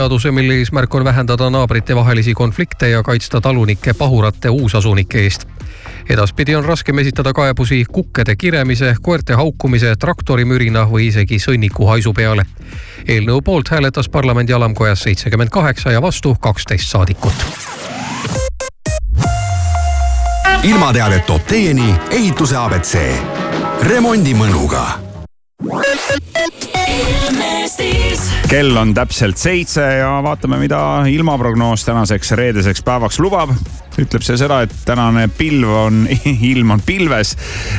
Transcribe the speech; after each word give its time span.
seaduse, 0.00 0.30
mille 0.30 0.54
eesmärk 0.54 0.94
on 0.94 1.04
vähendada 1.04 1.50
naabritevahelisi 1.50 2.34
konflikte 2.34 2.88
ja 2.88 3.02
kaitsta 3.02 3.40
talunike 3.40 3.94
pahurate 3.94 4.48
uusasunike 4.48 5.20
eest. 5.22 5.44
edaspidi 6.10 6.54
on 6.54 6.64
raskem 6.64 6.98
esitada 6.98 7.32
kaebusi 7.32 7.84
kukkede 7.92 8.36
kiremise, 8.36 8.94
koerte 9.02 9.34
haukumise, 9.34 9.96
traktorimürina 9.96 10.86
või 10.92 11.08
isegi 11.08 11.36
sõnniku 11.38 11.86
haisu 11.86 12.12
peale. 12.12 12.46
eelnõu 13.08 13.42
poolt 13.42 13.68
hääletas 13.68 14.08
parlamendi 14.08 14.52
alamkojas 14.52 15.02
seitsekümmend 15.02 15.50
kaheksa 15.50 15.92
ja 15.92 16.02
vastu 16.02 16.34
kaksteist 16.40 16.88
saadikut. 16.90 17.34
ilmateadet 20.62 21.26
toob 21.26 21.42
teieni 21.46 21.94
ehituse 22.10 22.56
abc 22.56 22.96
remondimõnuga 23.82 24.86
kell 28.50 28.76
on 28.76 28.94
täpselt 28.94 29.38
seitse 29.38 29.82
ja 30.00 30.16
vaatame, 30.26 30.58
mida 30.58 30.80
ilmaprognoos 31.06 31.84
tänaseks 31.86 32.32
reedeseks 32.34 32.82
päevaks 32.82 33.20
lubab 33.22 33.54
ütleb 34.00 34.24
see 34.24 34.38
seda, 34.40 34.60
et 34.64 34.72
tänane 34.86 35.26
pilv 35.36 35.70
on, 35.84 36.00
ilm 36.52 36.74
on 36.76 36.82
pilves, 36.84 37.34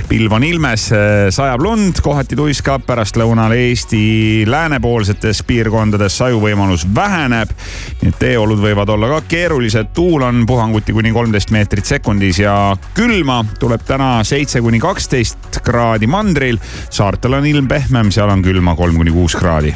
pilv 0.10 0.34
on 0.36 0.46
ilmes, 0.46 0.88
sajab 1.34 1.64
lund, 1.64 2.02
kohati 2.04 2.38
tuiskab, 2.38 2.86
pärastlõunal 2.88 3.56
Eesti 3.56 4.02
läänepoolsetes 4.50 5.44
piirkondades 5.48 6.18
sajuvõimalus 6.22 6.86
väheneb. 6.96 7.54
nii 8.02 8.12
et 8.12 8.20
teeolud 8.22 8.62
võivad 8.62 8.90
olla 8.94 9.10
ka 9.16 9.22
keerulised, 9.32 9.94
tuul 9.98 10.26
on 10.28 10.46
puhanguti 10.48 10.94
kuni 10.94 11.14
kolmteist 11.16 11.54
meetrit 11.56 11.90
sekundis 11.90 12.42
ja 12.44 12.76
külma 12.98 13.42
tuleb 13.60 13.86
täna 13.88 14.14
seitse 14.28 14.62
kuni 14.62 14.80
kaksteist 14.80 15.62
kraadi 15.64 16.08
mandril. 16.08 16.60
saartel 16.90 17.40
on 17.40 17.46
ilm 17.46 17.68
pehmem, 17.68 18.12
seal 18.12 18.30
on 18.30 18.44
külma 18.46 18.76
kolm 18.76 19.00
kuni 19.02 19.16
kuus 19.16 19.36
kraadi. 19.36 19.76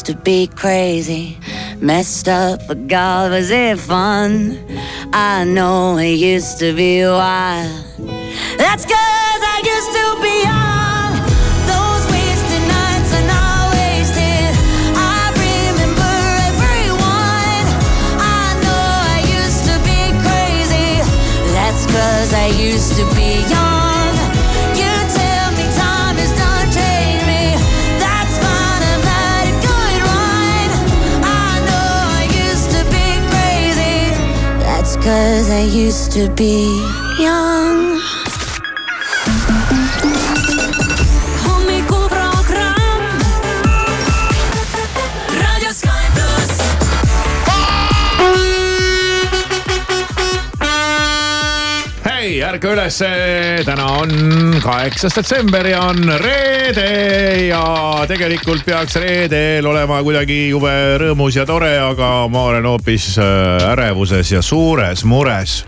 Used 0.00 0.16
to 0.16 0.24
be 0.24 0.46
crazy, 0.46 1.36
messed 1.78 2.26
up, 2.26 2.66
but 2.66 2.86
God, 2.86 3.32
was 3.32 3.50
it 3.50 3.78
fun? 3.78 4.58
I 5.12 5.44
know 5.44 5.98
it 5.98 6.14
used 6.14 6.58
to 6.60 6.74
be 6.74 7.04
wild. 7.04 7.84
That's 8.56 8.86
cause 8.86 9.42
I 9.54 9.60
used 9.74 9.92
to 9.98 10.06
be 10.24 10.34
young. 10.48 11.12
Those 11.68 12.04
wasted 12.12 12.64
nights 12.76 13.10
are 13.18 13.26
not 13.28 13.74
wasted. 13.76 14.50
I 14.96 15.20
remember 15.44 16.14
everyone. 16.48 17.66
I 18.24 18.56
know 18.64 18.84
I 19.04 19.20
used 19.38 19.64
to 19.68 19.76
be 19.84 20.00
crazy. 20.24 20.90
That's 21.52 21.84
cause 21.84 22.32
I 22.32 22.46
used 22.56 22.96
to 22.96 23.04
be 23.14 23.44
young. 23.52 23.79
Cause 35.10 35.50
I 35.50 35.62
used 35.62 36.12
to 36.12 36.28
be 36.28 36.99
ärka 52.46 52.70
üles, 52.72 52.96
täna 53.66 53.86
on 54.00 54.54
kaheksas 54.62 55.16
detsember 55.18 55.66
ja 55.68 55.80
on 55.90 55.98
reede 56.22 56.86
ja 57.48 57.62
tegelikult 58.08 58.64
peaks 58.64 58.96
reedel 59.02 59.66
olema 59.68 59.98
kuidagi 60.06 60.46
jube 60.48 60.72
rõõmus 61.02 61.36
ja 61.36 61.44
tore, 61.48 61.74
aga 61.82 62.10
ma 62.32 62.46
olen 62.52 62.68
hoopis 62.70 63.12
äh, 63.20 63.66
ärevuses 63.72 64.32
ja 64.32 64.42
suures 64.46 65.04
mures 65.04 65.60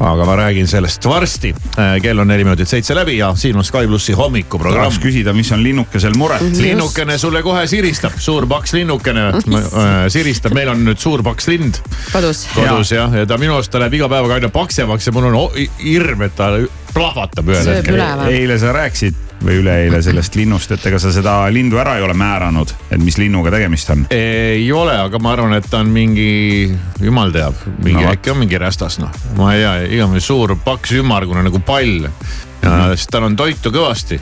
aga 0.00 0.24
ma 0.24 0.36
räägin 0.36 0.68
sellest 0.68 1.04
varsti. 1.04 1.54
Äh, 1.78 2.00
kell 2.02 2.18
on 2.18 2.28
neli 2.28 2.44
minutit 2.44 2.68
seitse 2.68 2.94
läbi 2.94 3.16
ja 3.18 3.32
siin 3.34 3.56
on 3.56 3.64
Sky 3.64 3.86
plussi 3.86 4.12
hommikuprogramm. 4.12 4.82
tahaks 4.82 4.98
küsida, 5.02 5.32
mis 5.32 5.52
on 5.52 5.62
linnukesel 5.62 6.16
muret? 6.16 6.42
linnukene 6.58 7.18
sulle 7.18 7.42
kohe 7.42 7.66
siristab, 7.66 8.18
suur 8.18 8.46
paks 8.46 8.72
linnukene 8.72 9.28
äh, 9.28 9.90
siristab, 10.08 10.54
meil 10.54 10.72
on 10.72 10.84
nüüd 10.86 11.00
suur 11.00 11.22
paks 11.22 11.48
lind 11.48 11.80
kodus. 12.12 12.46
kodus 12.54 12.92
jah, 12.92 13.12
ja 13.14 13.26
ta 13.26 13.38
minu 13.38 13.56
arust 13.58 13.72
ta 13.72 13.82
läheb 13.82 14.00
iga 14.00 14.08
päevaga 14.12 14.40
aina 14.40 14.52
paksemaks 14.52 15.06
ja 15.06 15.16
mul 15.16 15.30
on 15.30 15.38
hirm, 15.82 16.22
et 16.26 16.36
ta 16.36 16.54
plahvatab 16.94 17.52
ühel 17.52 17.70
hetkel. 17.76 18.00
eile 18.30 18.58
sa 18.60 18.72
rääkisid 18.76 19.20
või 19.42 19.58
üleeile 19.62 20.02
sellest 20.04 20.36
linnust, 20.38 20.70
et 20.74 20.84
ega 20.86 20.98
sa 21.02 21.12
seda 21.14 21.34
lindu 21.52 21.80
ära 21.82 21.96
ei 21.98 22.04
ole 22.06 22.14
määranud, 22.18 22.72
et 22.90 23.02
mis 23.02 23.18
linnuga 23.18 23.52
tegemist 23.54 23.90
on? 23.94 24.06
ei 24.14 24.66
ole, 24.72 24.94
aga 25.06 25.20
ma 25.22 25.34
arvan, 25.36 25.56
et 25.58 25.68
ta 25.70 25.82
on 25.82 25.90
mingi, 25.92 26.70
jumal 27.02 27.34
teab, 27.34 27.58
mingi 27.82 28.02
No 28.02 28.10
äkki 28.12 28.32
on 28.32 28.42
mingi 28.42 28.58
rästas 28.60 28.98
noh, 29.02 29.12
ma 29.38 29.52
ei 29.54 29.64
tea, 29.64 29.74
igatahes 29.98 30.28
suur 30.30 30.56
paks 30.64 30.94
ümmargune 31.00 31.44
nagu 31.46 31.62
pall 31.66 32.06
ja 32.06 32.10
mm. 32.10 32.68
-hmm. 32.68 32.96
siis 32.96 33.08
tal 33.10 33.28
on 33.28 33.36
toitu 33.36 33.70
kõvasti. 33.74 34.20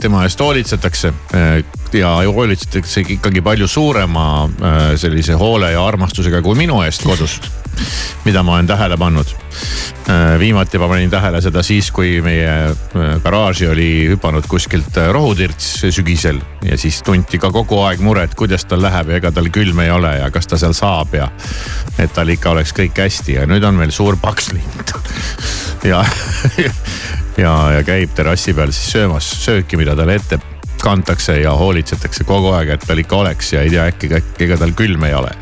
tema 0.00 0.22
eest 0.24 0.40
hoolitsetakse 0.40 1.12
äh, 1.36 1.64
ja 1.92 2.08
hoolitsetakse 2.24 3.00
ikkagi 3.00 3.42
palju 3.42 3.66
suurema 3.68 4.44
äh, 4.44 4.78
sellise 4.96 5.32
hoole 5.32 5.72
ja 5.72 5.86
armastusega 5.86 6.42
kui 6.42 6.54
minu 6.56 6.82
eest 6.82 7.02
kodus, 7.04 7.40
mida 8.24 8.42
ma 8.42 8.54
olen 8.54 8.66
tähele 8.66 8.96
pannud. 8.96 9.26
viimati 10.38 10.78
ma 10.78 10.88
panin 10.88 11.10
tähele 11.10 11.40
seda 11.40 11.62
siis, 11.62 11.90
kui 11.94 12.20
meie 12.24 12.50
äh, 12.50 13.10
garaaži 13.22 13.68
oli 13.70 13.90
hüpanud 14.10 14.46
kuskilt 14.50 14.96
äh, 14.98 15.10
rohutirts 15.12 15.84
sügisel 15.94 16.40
ja 16.66 16.78
siis 16.78 17.02
tunti 17.06 17.38
ka 17.38 17.52
kogu 17.54 17.78
aeg 17.84 18.02
muret, 18.02 18.34
kuidas 18.34 18.64
tal 18.66 18.82
läheb 18.82 19.12
ja 19.12 19.20
ega 19.20 19.30
tal 19.32 19.50
külm 19.54 19.82
ei 19.84 19.90
ole 19.90 20.16
ja 20.18 20.30
kas 20.34 20.50
ta 20.50 20.58
seal 20.58 20.74
saab 20.74 21.14
ja 21.14 21.28
et 21.98 22.12
tal 22.16 22.28
ikka 22.28 22.50
oleks 22.50 22.74
kõik 22.76 22.98
hästi 22.98 23.38
ja 23.38 23.46
nüüd 23.46 23.64
on 23.66 23.78
meil 23.78 23.94
suur 23.94 24.18
paks 24.20 24.50
lind 24.56 24.94
ja, 25.92 26.02
ja, 27.44 27.54
ja 27.76 27.84
käib 27.86 28.16
terrassi 28.16 28.56
peal 28.56 28.74
siis 28.74 28.90
söömas 28.96 29.30
sööki, 29.44 29.78
mida 29.78 29.94
talle 29.96 30.18
ette 30.18 30.40
kantakse 30.82 31.38
ja 31.42 31.54
hoolitsetakse 31.54 32.24
kogu 32.24 32.54
aeg, 32.56 32.74
et 32.74 32.86
tal 32.88 32.98
ikka 32.98 33.22
oleks 33.22 33.54
ja 33.54 33.62
ei 33.62 33.70
tea, 33.70 33.86
äkki, 33.92 34.14
äkki 34.16 34.48
ega 34.48 34.58
tal 34.64 34.74
külm 34.76 35.06
ei 35.06 35.14
ole 35.14 35.34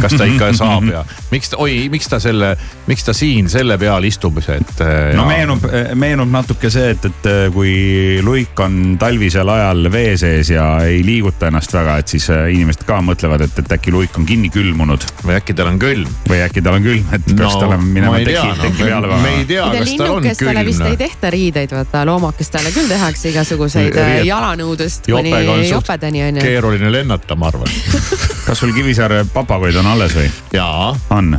kas 0.00 0.16
ta 0.18 0.28
ikka 0.28 0.52
saab 0.60 0.90
ja 0.92 1.04
miks 1.30 1.52
ta, 1.52 1.58
oi, 1.60 1.88
miks 1.92 2.08
ta 2.08 2.18
selle, 2.22 2.52
miks 2.86 3.04
ta 3.04 3.12
siin 3.16 3.48
selle 3.52 3.78
peal 3.80 4.04
istub, 4.08 4.38
et. 4.40 4.82
no 5.16 5.26
meenub, 5.28 5.64
meenub 5.98 6.30
natuke 6.32 6.70
see, 6.72 6.92
et, 6.94 7.08
et 7.08 7.28
kui 7.52 8.20
luik 8.24 8.58
on 8.64 8.96
talvisel 9.00 9.48
ajal 9.52 9.90
vee 9.92 10.16
sees 10.20 10.52
ja 10.52 10.66
ei 10.86 11.02
liiguta 11.04 11.50
ennast 11.50 11.74
väga, 11.74 11.98
et 12.02 12.14
siis 12.14 12.28
äh, 12.32 12.48
inimesed 12.54 12.84
ka 12.88 13.00
mõtlevad, 13.04 13.44
et, 13.44 13.60
et 13.62 13.76
äkki 13.78 13.92
luik 13.94 14.16
on 14.18 14.26
kinni 14.28 14.50
külmunud 14.52 15.04
või 15.24 15.36
äkki 15.38 15.56
tal 15.58 15.72
on 15.72 15.80
külm. 15.82 16.08
või 16.28 16.40
äkki 16.46 16.64
tal 16.64 16.78
on 16.78 16.86
külm, 16.86 17.04
et 17.12 17.28
peaks 17.28 17.42
no, 17.42 17.60
talle 17.64 17.80
minema 17.82 18.22
teki, 18.22 18.54
teki 18.62 18.72
no, 18.72 18.78
peale 18.80 19.20
me 19.22 19.34
ei 19.36 19.46
tea, 19.48 19.68
kas 19.74 19.94
tal 19.94 20.06
on 20.08 20.22
linnukestele 20.22 20.64
vist 20.68 20.84
ei 20.84 20.94
külm. 20.94 21.02
tehta 21.04 21.32
riideid, 21.34 21.76
vaata 21.76 22.04
loomakestele 22.08 22.72
küll 22.74 22.90
tehakse 22.90 23.32
igasuguseid 23.34 23.92
äh, 23.92 24.12
Riiet- 24.14 24.30
jalanõudest 24.32 25.10
kuni 25.10 25.34
jopega 25.34 25.58
on 25.58 25.64
jopedani 25.68 26.24
onju. 26.30 26.44
keeruline 26.44 26.92
lennata, 26.92 27.36
ma 27.38 27.52
arvan. 27.52 27.68
kas 28.48 28.62
sul 28.62 28.72
Kivisaare 28.72 29.24
papagoid 29.58 29.76
on 29.76 29.86
alles 29.90 30.14
või? 30.14 30.28
jaa. 30.52 30.92
on? 31.10 31.32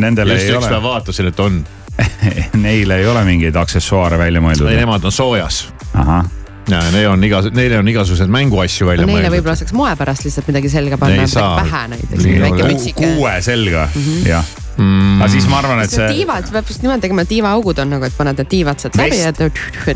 Nendele 0.00 0.38
just 0.38 0.48
ei 0.48 0.56
ole 0.56 0.82
vaatasin, 0.82 1.28
et 1.28 1.40
on. 1.40 1.60
Neile 2.64 2.96
ei 2.98 3.06
ole 3.06 3.20
mingeid 3.26 3.56
aksessuaare 3.56 4.18
välja 4.18 4.40
mõeldud? 4.42 4.70
ei, 4.70 4.80
nemad 4.80 5.04
on 5.04 5.12
soojas. 5.14 5.66
ahah 5.92 6.24
ja 6.70 6.80
neil 6.94 7.10
on 7.10 7.24
igas-, 7.28 7.50
neile 7.52 7.76
on 7.78 7.88
igasuguseid 7.92 8.30
mänguasju 8.32 8.88
välja 8.88 9.04
Neile 9.04 9.20
mõeldud. 9.20 9.36
võib-olla 9.36 9.56
saaks 9.60 9.76
moe 9.76 9.92
pärast 10.00 10.24
lihtsalt 10.24 10.48
midagi 10.48 10.72
selga 10.72 10.98
panna, 10.98 11.26
Ei 11.26 11.28
midagi 11.28 11.60
pähe 11.60 11.82
näiteks, 11.92 12.86
kuue 12.96 13.34
selga 13.44 13.88
mm, 13.90 14.06
-hmm. 14.06 14.28
jah 14.32 14.52
mm. 14.78 15.20
aga 15.20 15.28
siis 15.36 15.48
ma 15.50 15.60
arvan, 15.60 15.82
et 15.84 15.92
see 15.92 16.08
tiivad, 16.16 16.48
peab 16.56 16.72
just 16.72 16.82
niimoodi 16.82 17.04
tegema, 17.04 17.26
tiivaaugud 17.28 17.84
on 17.84 17.94
nagu, 17.94 18.08
et 18.08 18.16
paned 18.16 18.40
need 18.40 18.50
tiivad 18.56 18.80
sealt 18.80 18.96
läbi 18.98 19.20
ja 19.20 19.32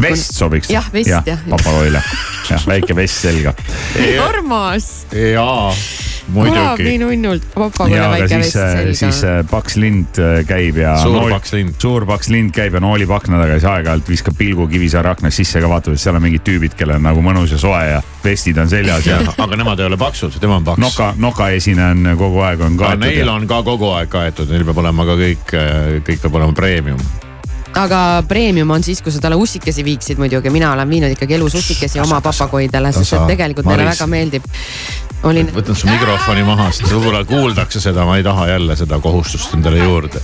Vest.. 0.05 0.37
sobiks. 0.37 0.71
jah, 0.71 0.93
vest 0.93 1.11
jah, 1.11 1.25
jah.. 1.27 1.41
papagoile, 1.49 2.05
jah, 2.51 2.69
väike 2.69 2.97
vest 3.01 3.25
selga. 3.25 3.57
armas, 4.29 4.93
jaa, 5.33 5.73
kõlab 6.35 6.83
nii 6.83 6.99
nunnult, 7.01 7.47
aga 7.57 8.11
väike 8.13 8.29
siis 8.29 8.55
vest, 8.55 8.99
siis 9.01 9.21
selga. 9.23 9.35
äh, 9.41 9.47
paks 9.51 9.77
lind 9.81 10.21
äh, 10.23 10.41
käib 10.49 10.81
ja. 10.81 10.95
Suur 11.03 11.33
paks 11.33 11.55
lind. 11.57 11.77
suur 11.81 12.07
paks 12.09 12.31
lind 12.33 12.53
käib 12.57 12.77
ja 12.77 12.83
noolib 12.85 13.13
akna 13.15 13.41
taga 13.41 13.57
ja 13.57 13.61
siis 13.63 13.71
aeg-ajalt 13.73 14.11
viskab 14.13 14.39
pilgu 14.39 14.69
Kivisaare 14.71 15.13
aknast 15.13 15.41
sisse 15.41 15.63
ka 15.63 15.71
vaatab, 15.71 15.97
et 15.97 16.03
seal 16.03 16.19
on 16.19 16.25
mingid 16.25 16.45
tüübid, 16.47 16.77
kellel 16.79 16.99
on 17.01 17.07
nagu 17.09 17.23
mõnus 17.25 17.55
ja 17.55 17.61
soe 17.61 17.85
ja 17.89 18.03
vestid 18.25 18.59
on 18.61 18.71
seljas 18.71 19.07
ja 19.09 19.21
aga 19.45 19.61
nemad 19.61 19.81
ei 19.81 19.89
ole 19.89 20.01
paksud, 20.01 20.37
tema 20.43 20.59
on 20.61 20.67
paks. 20.69 20.83
noka, 20.85 21.13
nokaesine 21.19 21.93
on 21.95 22.13
kogu 22.21 22.45
aeg 22.45 22.67
on 22.67 22.77
kaetud. 22.81 23.07
neil 23.07 23.33
on 23.33 23.49
ka 23.49 23.63
kogu 23.67 23.93
aeg 23.97 24.13
kaetud, 24.13 24.53
neil 24.53 24.67
peab 24.69 24.85
olema 24.85 25.09
ka 25.09 25.17
kõik, 25.19 25.57
kõik 26.07 26.23
peab 26.27 26.39
olema 26.41 26.57
premium. 26.57 27.03
aga 27.79 28.03
premium 28.29 28.71
on 28.77 28.85
siis, 28.85 29.01
kui 29.05 29.15
sa 29.15 29.23
talle 29.25 29.41
ussikesi 29.41 29.85
viiksid 29.87 30.21
muidugi, 30.21 30.53
mina 30.53 30.73
olen 30.77 30.91
viinud 30.91 31.17
ikkagi 31.17 31.39
elus 31.41 31.57
ussikesi 31.59 32.03
oma 32.05 32.21
papagoidele, 32.25 32.93
sest 32.97 33.17
et 33.17 33.31
tegelikult 33.33 33.71
neile 33.71 33.89
väga 33.93 34.11
meeldib. 34.11 34.53
olin, 35.27 35.49
võtan 35.55 35.79
su 35.79 35.89
mikrofoni 35.91 36.45
maha, 36.47 36.71
sest 36.75 36.93
võib-olla 36.93 37.23
kuuldakse 37.29 37.83
seda, 37.83 38.05
ma 38.09 38.19
ei 38.19 38.27
taha 38.27 38.49
jälle 38.53 38.77
seda 38.79 39.01
kohustust 39.03 39.55
endale 39.57 39.81
juurde. 39.83 40.23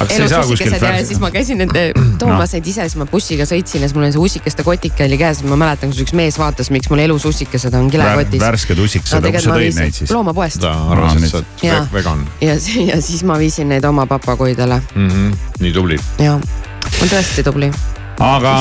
ussikesed 0.00 1.06
siis 1.06 1.20
ma 1.20 1.30
käisin 1.34 1.58
nende 1.60 1.90
toomas 2.22 2.54
neid 2.56 2.70
ise, 2.72 2.86
siis 2.88 2.96
ma 3.00 3.06
bussiga 3.10 3.44
sõitsin 3.48 3.84
ja 3.84 3.90
siis 3.90 3.96
mul 3.96 4.06
oli 4.06 4.14
see 4.14 4.24
ussikeste 4.30 4.64
kotike 4.64 5.04
oli 5.04 5.18
käes, 5.20 5.42
ma 5.44 5.58
mäletan, 5.60 5.92
kus 5.92 6.04
üks 6.06 6.16
mees 6.16 6.38
vaatas, 6.40 6.70
miks 6.72 6.88
mul 6.92 7.04
elus 7.04 7.26
ussikesed 7.28 7.74
on 7.76 7.90
kilekotis. 7.92 8.40
värsked 8.40 8.82
ussiksed, 8.86 9.18
aga 9.18 9.34
kus 9.36 9.48
sa 9.48 9.60
tõid 9.60 9.78
neid 9.82 10.00
siis? 10.00 10.14
loomapoest 10.14 10.62
ta 10.64 10.74
arvas, 10.94 11.20
et 11.20 11.28
sa 11.28 11.40
oled 11.42 11.64
ve- 11.66 11.86
vegan 11.98 12.26
ja, 12.40 12.56
ja 12.90 13.00
siis 13.04 13.24
ma 13.28 13.38
viisin 13.40 13.68
neid 13.74 13.84
oma 13.84 14.06
papagoidele 14.10 14.82
mm. 14.94 15.08
-hmm. 15.08 15.38
nii 15.66 15.72
tubli. 15.76 16.00
ja 16.18 16.38
on 16.38 17.08
tõesti 17.08 17.44
tubli. 17.44 17.72
Aga 18.20 18.54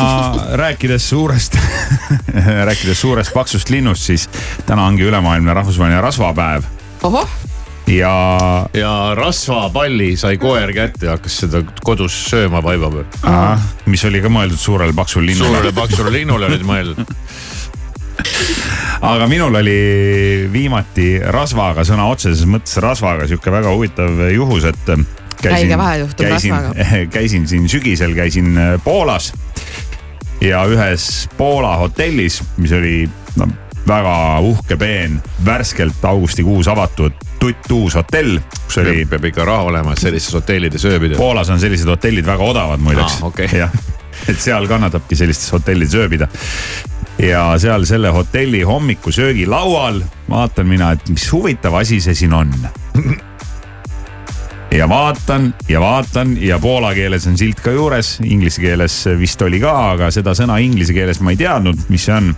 rääkides 0.59 1.09
suurest, 1.09 1.57
rääkides 2.69 3.01
suurest 3.01 3.33
paksust 3.33 3.69
linnust, 3.69 4.07
siis 4.07 4.29
täna 4.65 4.85
ongi 4.87 5.03
ülemaailmne 5.03 5.53
rahvusvaheline 5.53 6.01
rasvapäev 6.01 6.63
ja 7.89 8.13
ja 8.73 9.11
rasvapalli 9.15 10.13
sai 10.17 10.37
koer 10.37 10.73
kätte 10.73 11.05
ja 11.09 11.17
hakkas 11.17 11.39
seda 11.43 11.63
kodus 11.83 12.15
sööma 12.29 12.63
vaiba 12.63 12.91
peal. 12.93 13.59
mis 13.89 14.05
oli 14.05 14.21
ka 14.21 14.31
mõeldud 14.31 14.61
suurele 14.61 14.93
paksul 14.93 15.25
linnule 15.25 15.57
suurele. 15.57 15.75
paksule 15.75 16.13
linnule 16.13 16.49
olid 16.51 16.65
mõeldud. 16.65 17.13
aga 19.13 19.27
minul 19.31 19.55
oli 19.55 19.79
viimati 20.51 21.17
rasvaga, 21.33 21.83
sõna 21.87 22.09
otseses 22.11 22.45
mõttes 22.47 22.77
rasvaga 22.83 23.27
sihuke 23.27 23.51
väga 23.51 23.73
huvitav 23.73 24.23
juhus, 24.35 24.67
et 24.69 24.93
käisin 25.41 25.75
rasvaga. 25.75 26.73
käisin 27.17 27.47
siin 27.47 27.69
sügisel, 27.71 28.15
käisin 28.15 28.53
Poolas 28.83 29.33
ja 30.41 30.63
ühes 30.65 31.29
Poola 31.37 31.75
hotellis, 31.77 32.41
mis 32.57 32.71
oli 32.71 33.09
no, 33.39 33.47
väga 33.87 34.39
uhke, 34.45 34.77
peen, 34.77 35.21
värskelt 35.45 36.05
augustikuus 36.05 36.67
avatud 36.67 37.13
tuttuus 37.39 37.95
hotell, 37.95 38.39
kus 38.65 38.77
oli 38.81 39.05
peab 39.09 39.29
ikka 39.29 39.45
raha 39.47 39.69
olema, 39.71 39.93
et 39.93 40.01
sellistes 40.03 40.35
hotellides 40.35 40.83
ööbida. 40.85 41.15
Poolas 41.17 41.49
on 41.49 41.59
sellised 41.59 41.87
hotellid 41.87 42.27
väga 42.27 42.43
odavad 42.43 42.83
muideks 42.83 43.21
Aa, 43.21 43.31
okei. 43.31 43.47
jah, 43.61 43.71
et 44.27 44.39
seal 44.39 44.67
kannatabki 44.67 45.15
sellistes 45.15 45.51
hotellides 45.55 45.95
ööbida. 45.95 46.27
ja 47.19 47.45
seal 47.59 47.85
selle 47.85 48.11
hotelli 48.15 48.61
hommikusöögi 48.61 49.45
laual 49.47 50.01
vaatan 50.29 50.67
mina, 50.67 50.91
et 50.91 51.09
mis 51.09 51.31
huvitav 51.31 51.75
asi 51.79 52.01
see 52.01 52.15
siin 52.15 52.33
on. 52.33 52.53
Ja 54.71 54.89
vaatan 54.89 55.53
ja 55.69 55.81
vaatan 55.81 56.37
ja 56.41 56.59
poola 56.59 56.93
keeles 56.93 57.27
on 57.27 57.37
silt 57.37 57.61
ka 57.65 57.71
juures, 57.73 58.17
inglise 58.23 58.61
keeles 58.61 59.01
vist 59.19 59.41
oli 59.41 59.59
ka, 59.61 59.75
aga 59.93 60.11
seda 60.13 60.35
sõna 60.37 60.59
inglise 60.61 60.93
keeles 60.93 61.21
ma 61.25 61.33
ei 61.33 61.39
teadnud, 61.39 61.87
mis 61.89 62.05
see 62.05 62.15
on 62.15 62.33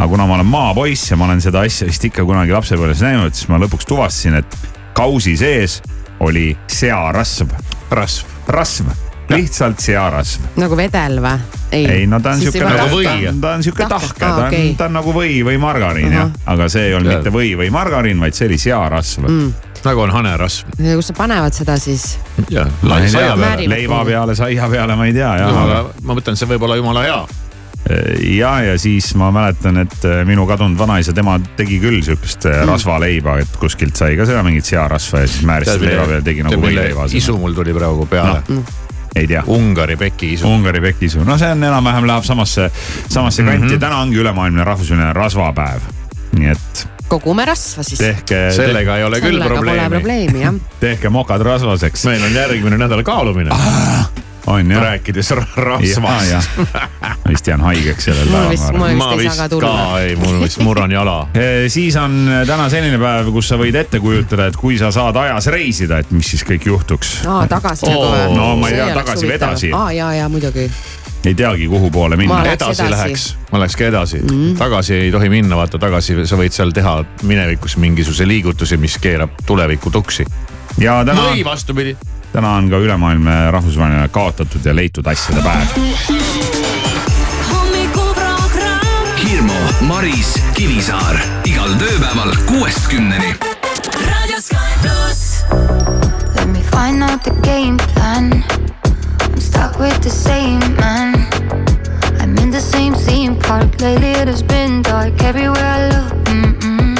aga 0.00 0.08
kuna 0.08 0.26
ma 0.26 0.38
olen 0.38 0.48
maapoiss 0.48 1.10
ja 1.10 1.16
ma 1.20 1.28
olen 1.28 1.40
seda 1.44 1.64
asja 1.66 1.88
vist 1.88 2.04
ikka 2.08 2.24
kunagi 2.28 2.54
lapsepõlves 2.56 3.04
näinud, 3.04 3.36
siis 3.36 3.48
ma 3.52 3.60
lõpuks 3.60 3.88
tuvastasin, 3.88 4.38
et 4.40 4.58
kausi 4.96 5.36
sees 5.40 5.80
oli 6.24 6.50
searasv, 6.68 7.52
rasv. 7.96 8.28
rasv, 8.48 8.92
lihtsalt 9.32 9.80
searasv. 9.80 10.52
nagu 10.60 10.76
vedel 10.76 11.20
või? 11.24 11.58
ei 11.72 12.06
no 12.10 12.20
ta 12.20 12.34
on 12.34 12.40
siuke 12.42 12.64
Nagu 12.64 12.96
või, 12.96 13.08
ta 13.40 13.54
on, 13.54 13.64
siuke 13.64 13.86
Tahke. 13.88 14.18
ta 14.18 14.34
on 14.34 14.46
okei., 14.48 14.72
ta 14.76 14.88
on 14.90 14.96
nagu 14.98 15.14
või 15.16 15.40
või 15.46 15.60
margariin 15.62 16.12
jah, 16.12 16.32
aga 16.50 16.68
see 16.72 16.88
ei 16.90 16.94
olnud 16.98 17.12
Tead. 17.12 17.24
mitte 17.24 17.34
või 17.34 17.52
või 17.60 17.70
margariin, 17.74 18.20
vaid 18.20 18.36
see 18.36 18.50
oli 18.50 18.58
searasv 18.60 19.28
mm.. 19.28 19.69
Nagu 19.84 20.00
on 20.04 20.12
hanerasv. 20.14 20.72
kus 20.78 21.10
sa 21.10 21.16
panevad 21.16 21.54
seda 21.56 21.76
siis? 21.80 22.16
leiva 23.68 24.02
peale, 24.04 24.34
saia 24.38 24.68
peale 24.72 24.96
ma 24.96 25.06
ei 25.08 25.14
tea 25.16 25.30
jah, 25.42 25.62
aga 25.64 25.84
ma 26.02 26.18
mõtlen, 26.18 26.38
see 26.38 26.50
võib 26.50 26.66
olla 26.66 26.76
jumala 26.80 27.04
hea. 27.06 27.20
ja, 28.36 28.52
ja 28.66 28.74
siis 28.78 29.12
ma 29.18 29.30
mäletan, 29.34 29.80
et 29.84 30.04
äh, 30.04 30.20
minu 30.28 30.44
kadunud 30.48 30.78
vanaisa, 30.78 31.14
tema 31.16 31.38
tegi 31.56 31.80
küll 31.82 32.02
siukest 32.04 32.46
mm. 32.50 32.68
rasvaleiba, 32.68 33.38
et 33.44 33.56
kuskilt 33.60 33.96
sai 33.96 34.18
ka 34.20 34.28
seda 34.28 34.44
mingit 34.46 34.68
searasva 34.68 35.24
ja 35.24 35.32
siis 35.32 35.48
määris 35.48 35.72
seda 35.72 35.88
leiva 35.88 36.04
peale, 36.04 36.22
tegi 36.26 36.46
nagu 36.46 36.60
võileiva. 36.60 37.08
isu 37.16 37.38
mul 37.40 37.56
tuli 37.56 37.74
praegu 37.76 38.06
peale 38.10 38.44
no.. 38.52 38.62
ei 39.16 39.26
tea. 39.26 39.42
Ungari 39.50 39.96
pekiisu. 40.00 40.46
Ungari 40.48 40.84
pekisu, 40.90 41.24
no 41.26 41.40
see 41.40 41.50
on 41.56 41.68
enam-vähem 41.72 42.06
läheb 42.10 42.28
samasse, 42.28 42.70
samasse 43.08 43.42
kanti 43.42 43.64
mm, 43.64 43.74
-hmm. 43.74 43.82
täna 43.82 44.04
ongi 44.04 44.22
ülemaailmne 44.22 44.64
rahvusvaheline 44.64 45.12
rasvapäev. 45.16 45.92
nii 46.36 46.52
et 46.52 46.88
kogume 47.10 47.44
rasva 47.48 47.84
siis. 47.86 48.00
tehke, 48.00 48.46
sellega 48.54 49.00
ei 49.00 49.04
ole 49.04 49.20
küll 49.20 49.36
sellega 49.36 49.48
pole 49.48 49.60
probleemi. 49.60 49.96
probleemi 49.98 50.44
jah. 50.44 50.58
tehke 50.86 51.12
mokad 51.12 51.42
rasvaseks. 51.46 52.06
meil 52.10 52.24
on 52.28 52.34
järgmine 52.42 52.78
nädal 52.80 53.02
kaalumine, 53.06 53.54
on 54.46 54.70
jah? 54.70 54.82
rääkides 54.82 55.30
ra- 55.36 55.46
rasvast. 55.56 56.50
vist 57.30 57.46
jään 57.46 57.60
haigeks 57.60 58.04
sellel 58.04 58.30
päeval 58.30 58.78
ma 58.78 58.88
vist 58.90 59.12
ei 59.12 59.18
vist 59.24 59.36
saa 59.36 59.48
ka 59.48 60.00
ei, 60.00 60.16
mul 60.16 60.40
vist 60.42 60.62
murran 60.64 60.92
jala. 60.92 61.28
siis 61.74 61.96
on 61.96 62.16
täna 62.46 62.68
selline 62.72 62.98
päev, 62.98 63.32
kus 63.34 63.50
sa 63.52 63.58
võid 63.60 63.78
ette 63.78 64.00
kujutada, 64.02 64.48
et 64.50 64.58
kui 64.58 64.78
sa 64.78 64.90
saad 64.94 65.18
ajas 65.20 65.50
reisida, 65.54 66.00
et 66.02 66.10
mis 66.14 66.30
siis 66.34 66.46
kõik 66.46 66.66
juhtuks. 66.70 67.20
aa, 67.26 67.44
tagasi 67.50 67.90
või? 67.90 68.24
no 68.36 68.54
ma 68.60 68.70
ei 68.70 68.80
tea, 68.80 68.94
tagasi 69.02 69.28
või 69.28 69.36
edasi. 69.38 69.74
aa, 69.76 69.92
ja, 69.96 70.12
ja 70.22 70.28
muidugi. 70.32 70.70
Ei 71.24 71.34
teagi, 71.34 71.68
kuhu 71.68 71.90
poole 71.90 72.16
minna 72.16 72.44
edasi 72.44 72.82
edasi. 72.82 72.90
läheks, 72.90 73.24
ma 73.52 73.58
läheks 73.58 73.76
ka 73.76 73.84
edasi 73.84 74.18
mm, 74.18 74.28
-hmm. 74.28 74.58
tagasi 74.58 74.94
ei 74.94 75.10
tohi 75.12 75.28
minna, 75.28 75.56
vaata 75.56 75.78
tagasi 75.78 76.26
sa 76.26 76.36
võid 76.36 76.54
seal 76.56 76.72
teha 76.72 77.04
minevikus 77.22 77.76
mingisuguse 77.76 78.28
liigutusi, 78.28 78.76
mis 78.76 78.98
keerab 78.98 79.30
tulevikku 79.46 79.90
tuksi. 79.90 80.24
ja 80.78 81.04
täna, 81.04 81.22
või 81.30 81.44
vastupidi. 81.44 81.96
täna 82.32 82.54
on 82.54 82.70
ka 82.70 82.76
ülemaailmne 82.76 83.50
rahvusvaheline 83.50 84.08
kaotatud 84.08 84.64
ja 84.64 84.76
leitud 84.76 85.06
asjade 85.06 85.42
päev. 85.42 85.66
Hirmu, 89.24 89.60
Maris, 89.80 90.34
Kivisaar 90.54 91.20
igal 91.44 91.74
tööpäeval 91.78 92.34
kuuest 92.46 92.88
kümneni. 92.88 93.36
Let 96.34 96.48
me 96.48 96.62
find 96.72 97.02
out 97.02 97.22
the 97.22 97.32
game 97.42 97.76
plan. 97.94 98.44
Stuck 99.50 99.80
with 99.80 100.00
the 100.00 100.10
same 100.10 100.60
man. 100.76 101.26
I'm 102.20 102.38
in 102.38 102.50
the 102.50 102.60
same 102.60 102.94
theme 102.94 103.34
park. 103.36 103.80
Lately 103.80 104.12
it 104.12 104.28
has 104.28 104.42
been 104.44 104.80
dark 104.80 105.20
everywhere 105.24 105.70
I 105.78 105.80
look. 105.92 106.12
Mm-mm. 106.30 106.94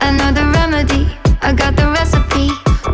Another 0.00 0.44
remedy. 0.58 1.06
I 1.42 1.52
got 1.52 1.76
the 1.76 1.86
recipe. 1.98 2.48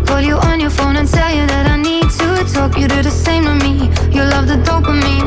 Call 0.07 0.21
you 0.21 0.37
on 0.49 0.61
your 0.61 0.71
phone 0.71 0.97
and 0.97 1.09
tell 1.09 1.33
you 1.35 1.47
that 1.47 1.65
I 1.75 1.77
need 1.81 2.09
to 2.21 2.29
talk. 2.53 2.77
You 2.77 2.87
do 2.87 3.01
the 3.03 3.11
same 3.11 3.45
to 3.45 3.55
me. 3.65 3.89
You 4.15 4.25
love 4.25 4.47
the 4.47 4.59
dopamine, 4.69 5.18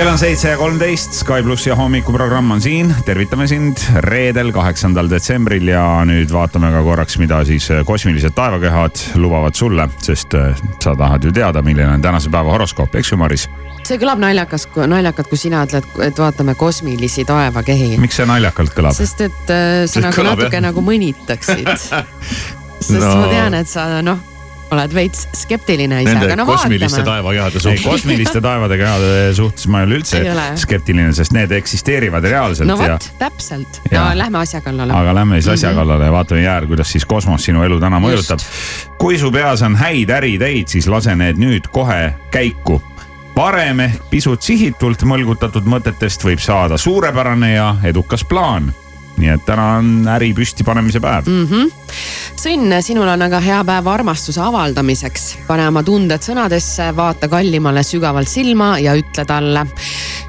kell 0.00 0.08
on 0.08 0.18
seitse 0.18 0.48
ja 0.48 0.56
kolmteist, 0.56 1.12
Sky 1.12 1.42
plussi 1.44 1.70
hommikuprogramm 1.76 2.54
on 2.54 2.60
siin, 2.64 2.88
tervitame 3.04 3.44
sind 3.50 3.82
reedel, 4.06 4.48
kaheksandal 4.54 5.10
detsembril 5.12 5.68
ja 5.68 5.82
nüüd 6.08 6.30
vaatame 6.32 6.70
ka 6.72 6.80
korraks, 6.86 7.18
mida 7.20 7.42
siis 7.44 7.66
kosmilised 7.84 8.32
taevakehad 8.32 9.02
lubavad 9.20 9.58
sulle, 9.58 9.84
sest 10.00 10.38
äh, 10.38 10.56
sa 10.80 10.94
tahad 10.96 11.26
ju 11.28 11.34
teada, 11.36 11.60
milline 11.66 11.90
on 11.98 12.04
tänase 12.04 12.32
päeva 12.32 12.54
horoskoop, 12.54 12.96
eks 12.96 13.12
ju, 13.12 13.18
Maris? 13.20 13.44
see 13.84 14.00
kõlab 14.00 14.22
naljakas, 14.24 14.64
naljakalt, 14.88 15.28
kui 15.28 15.42
sina 15.42 15.66
ütled, 15.68 15.92
et 16.06 16.24
vaatame 16.24 16.56
kosmilisi 16.56 17.26
taevakehi. 17.28 17.92
miks 18.00 18.22
see 18.22 18.28
naljakalt 18.30 18.72
kõlab? 18.78 18.96
sest 18.96 19.20
et 19.28 19.52
äh, 19.52 19.84
sa 19.84 20.06
nagu 20.06 20.16
kõlab, 20.16 20.40
natuke 20.40 20.62
jah. 20.62 20.64
nagu 20.70 20.86
mõnitaksid. 20.86 21.74
sest 22.88 23.04
No. 23.04 23.12
ma 23.20 23.28
tean, 23.28 23.60
et 23.60 23.68
sa 23.68 23.90
noh, 24.00 24.29
oled 24.70 24.92
veits 24.94 25.24
skeptiline 25.34 26.02
ise, 26.02 26.14
aga 26.16 26.36
no 26.38 26.46
kosmiliste 26.46 27.02
taevakehade 27.06 27.60
suhtes. 27.60 27.82
kosmiliste 27.90 28.40
taevade 28.44 28.76
kehade 28.78 29.34
suhtes 29.34 29.66
ma 29.66 29.80
ei 29.80 29.88
ole 29.88 29.98
üldse 30.00 30.20
Ei 30.20 30.30
ole. 30.30 30.44
skeptiline, 30.56 31.12
sest 31.16 31.32
need 31.34 31.50
eksisteerivad 31.56 32.24
reaalselt 32.24 32.68
no 32.70 32.76
ja 32.82 32.94
vot, 32.94 33.08
täpselt. 33.18 33.80
no 33.92 34.04
lähme 34.14 34.38
asja 34.38 34.60
kallale. 34.60 34.92
aga 34.94 35.14
lähme 35.14 35.40
siis 35.40 35.48
asja 35.56 35.70
Mhm. 35.70 35.78
kallale 35.78 36.04
ja 36.04 36.12
vaatame 36.12 36.42
jääl, 36.42 36.66
kuidas 36.66 36.92
siis 36.92 37.04
kosmos 37.04 37.44
sinu 37.44 37.62
elu 37.62 37.80
täna 37.80 37.98
mõjutab. 38.00 38.38
kui 38.98 39.18
su 39.18 39.30
peas 39.32 39.62
on 39.62 39.76
häid 39.76 40.10
äriideid, 40.10 40.68
siis 40.68 40.86
lase 40.88 41.16
need 41.16 41.36
nüüd 41.36 41.68
kohe 41.72 42.14
käiku. 42.30 42.80
varem 43.36 43.80
ehk 43.80 44.02
pisut 44.10 44.42
sihitult 44.42 45.02
mõlgutatud 45.02 45.64
mõtetest 45.64 46.24
võib 46.26 46.38
saada 46.44 46.76
suurepärane 46.78 47.54
ja 47.54 47.76
edukas 47.84 48.24
plaan. 48.24 48.72
Nii 49.20 49.34
et 49.34 49.44
täna 49.46 49.66
on 49.78 49.90
äri 50.16 50.32
püstipanemise 50.36 51.02
päev 51.02 51.28
mm.. 51.28 51.46
Mhm. 51.46 51.70
Sõnn, 52.40 52.72
sinul 52.80 53.08
on 53.10 53.20
aga 53.26 53.40
hea 53.44 53.58
päev 53.68 53.88
armastuse 53.90 54.40
avaldamiseks. 54.40 55.26
pane 55.46 55.66
oma 55.68 55.82
tunded 55.84 56.24
sõnadesse, 56.24 56.90
vaata 56.96 57.28
kallimale 57.28 57.82
sügavalt 57.84 58.28
silma 58.28 58.78
ja 58.80 58.94
ütle 58.96 59.24
talle. 59.28 59.66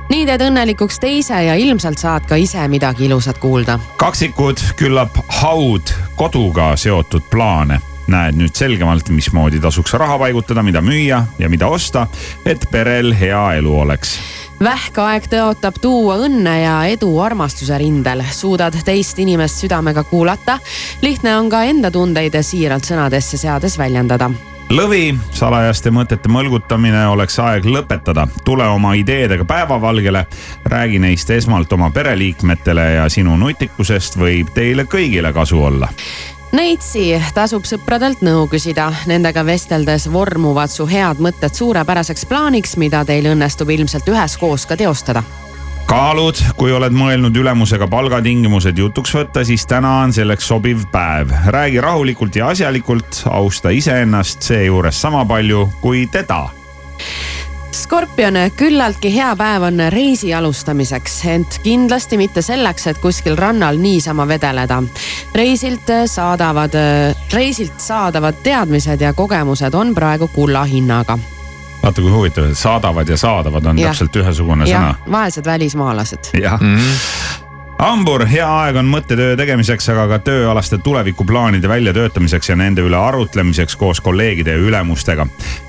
nii 0.09 0.25
teed 0.27 0.43
õnnelikuks 0.47 0.99
teise 0.99 1.43
ja 1.45 1.55
ilmselt 1.55 2.01
saad 2.01 2.27
ka 2.27 2.35
ise 2.35 2.67
midagi 2.67 3.05
ilusat 3.05 3.39
kuulda. 3.39 3.79
kaksikud, 3.97 4.59
küllap 4.75 5.21
haud 5.41 5.93
koduga 6.15 6.75
seotud 6.75 7.29
plaane 7.31 7.79
näed 8.11 8.35
nüüd 8.35 8.55
selgemalt, 8.57 9.09
mismoodi 9.13 9.61
tasuks 9.63 9.93
raha 9.93 10.17
paigutada, 10.19 10.63
mida 10.63 10.81
müüa 10.83 11.21
ja 11.39 11.49
mida 11.49 11.69
osta, 11.71 12.07
et 12.45 12.65
perel 12.71 13.13
hea 13.15 13.43
elu 13.61 13.75
oleks 13.85 14.17
vähkaeg 14.63 15.25
tõotab 15.31 15.79
tuua 15.81 16.17
õnne 16.25 16.53
ja 16.61 16.75
edu 16.91 17.09
armastuse 17.23 17.77
rindel, 17.81 18.23
suudad 18.31 18.75
teist 18.85 19.19
inimest 19.19 19.63
südamega 19.63 20.03
kuulata. 20.03 20.59
lihtne 21.01 21.37
on 21.37 21.49
ka 21.49 21.63
enda 21.63 21.91
tundeid 21.91 22.37
siiralt 22.41 22.85
sõnadesse 22.85 23.37
seades 23.37 23.77
väljendada 23.77 24.31
lõvi, 24.71 25.17
salajaste 25.35 25.91
mõtete 25.91 26.29
mõlgutamine 26.31 27.07
oleks 27.07 27.39
aeg 27.39 27.65
lõpetada. 27.65 28.27
tule 28.45 28.67
oma 28.67 28.93
ideedega 28.93 29.45
päevavalgele, 29.45 30.25
räägi 30.65 30.99
neist 30.99 31.29
esmalt 31.29 31.73
oma 31.73 31.89
pereliikmetele 31.89 32.91
ja 32.91 33.09
sinu 33.09 33.37
nutikusest 33.37 34.17
võib 34.17 34.53
teile 34.53 34.83
kõigile 34.83 35.33
kasu 35.33 35.63
olla. 35.63 35.89
Neitsi 36.51 37.13
tasub 37.31 37.63
sõpradelt 37.63 38.19
nõu 38.27 38.43
küsida, 38.51 38.89
nendega 39.07 39.45
vesteldes 39.47 40.09
vormuvad 40.11 40.67
su 40.67 40.83
head 40.83 41.21
mõtted 41.23 41.55
suurepäraseks 41.55 42.27
plaaniks, 42.27 42.75
mida 42.75 43.05
teil 43.07 43.29
õnnestub 43.31 43.71
ilmselt 43.71 44.11
üheskoos 44.11 44.67
ka 44.67 44.75
teostada. 44.75 45.23
Kaalud, 45.87 46.39
kui 46.59 46.75
oled 46.75 46.91
mõelnud 46.91 47.35
ülemusega 47.39 47.87
palgatingimused 47.91 48.77
jutuks 48.83 49.15
võtta, 49.15 49.45
siis 49.47 49.63
täna 49.67 50.01
on 50.03 50.11
selleks 50.15 50.47
sobiv 50.51 50.83
päev. 50.91 51.31
räägi 51.47 51.79
rahulikult 51.79 52.35
ja 52.35 52.51
asjalikult, 52.51 53.23
austa 53.31 53.69
iseennast 53.71 54.41
seejuures 54.41 55.01
sama 55.01 55.25
palju 55.25 55.69
kui 55.81 56.07
teda 56.11 56.49
Skorpion, 57.71 58.35
küllaltki 58.57 59.13
hea 59.15 59.29
päev 59.39 59.63
on 59.63 59.79
reisi 59.93 60.33
alustamiseks, 60.33 61.13
ent 61.31 61.59
kindlasti 61.63 62.17
mitte 62.19 62.41
selleks, 62.43 62.87
et 62.91 62.99
kuskil 62.99 63.37
rannal 63.39 63.79
niisama 63.79 64.27
vedeleda. 64.27 64.83
reisilt 65.35 65.91
saadavad, 66.05 66.75
reisilt 67.33 67.79
saadavad 67.79 68.43
teadmised 68.43 69.01
ja 69.01 69.13
kogemused 69.13 69.73
on 69.73 69.95
praegu 69.95 70.27
kulla 70.27 70.63
hinnaga. 70.63 71.19
vaata 71.83 72.01
kui 72.01 72.11
huvitav, 72.11 72.53
saadavad 72.53 73.09
ja 73.09 73.17
saadavad 73.17 73.65
on 73.65 73.79
Jah. 73.79 73.89
täpselt 73.91 74.15
ühesugune 74.15 74.65
sõna 74.65 74.91
jah, 74.91 74.95
vaesed 75.11 75.45
välismaalased. 75.45 76.29
jah 76.41 76.59
mm. 76.61 76.77
-hmm. 76.77 77.40
hambur, 77.81 78.25
hea 78.29 78.45
aeg 78.45 78.77
on 78.81 78.89
mõttetöö 78.91 79.35
tegemiseks, 79.39 79.89
aga 79.93 80.05
ka 80.13 80.19
tööalaste 80.25 80.77
tulevikuplaanide 80.83 81.69
väljatöötamiseks 81.69 82.51
ja 82.51 82.57
nende 82.59 82.83
üle 82.85 82.97
arutlemiseks 82.97 83.75
koos 83.75 84.01
kolleegide 84.01 84.53
ja 84.55 84.61
ülemustega. 84.61 85.25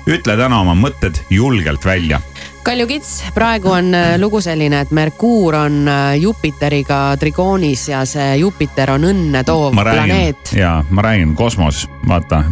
ütle 0.07 0.37
täna 0.37 0.59
oma 0.61 0.75
mõtted 0.77 1.19
julgelt 1.29 1.85
välja. 1.85 2.21
Kalju 2.63 2.87
Kits, 2.87 3.23
praegu 3.35 3.73
on 3.75 3.93
äh, 3.95 4.13
lugu 4.19 4.41
selline, 4.41 4.81
et 4.85 4.91
Merkuur 4.91 5.55
on 5.55 5.87
äh, 5.87 6.17
Jupiteriga 6.21 7.17
trigoonis 7.19 7.89
ja 7.89 8.05
see 8.05 8.37
Jupiter 8.39 8.93
on 8.93 9.09
õnne 9.09 9.43
toov 9.43 9.73
räägin 9.75 10.05
planeet. 10.05 10.53
ja 10.55 10.83
ma 10.89 11.01
räägin 11.01 11.35
kosmos, 11.35 11.89
vaata. 12.07 12.43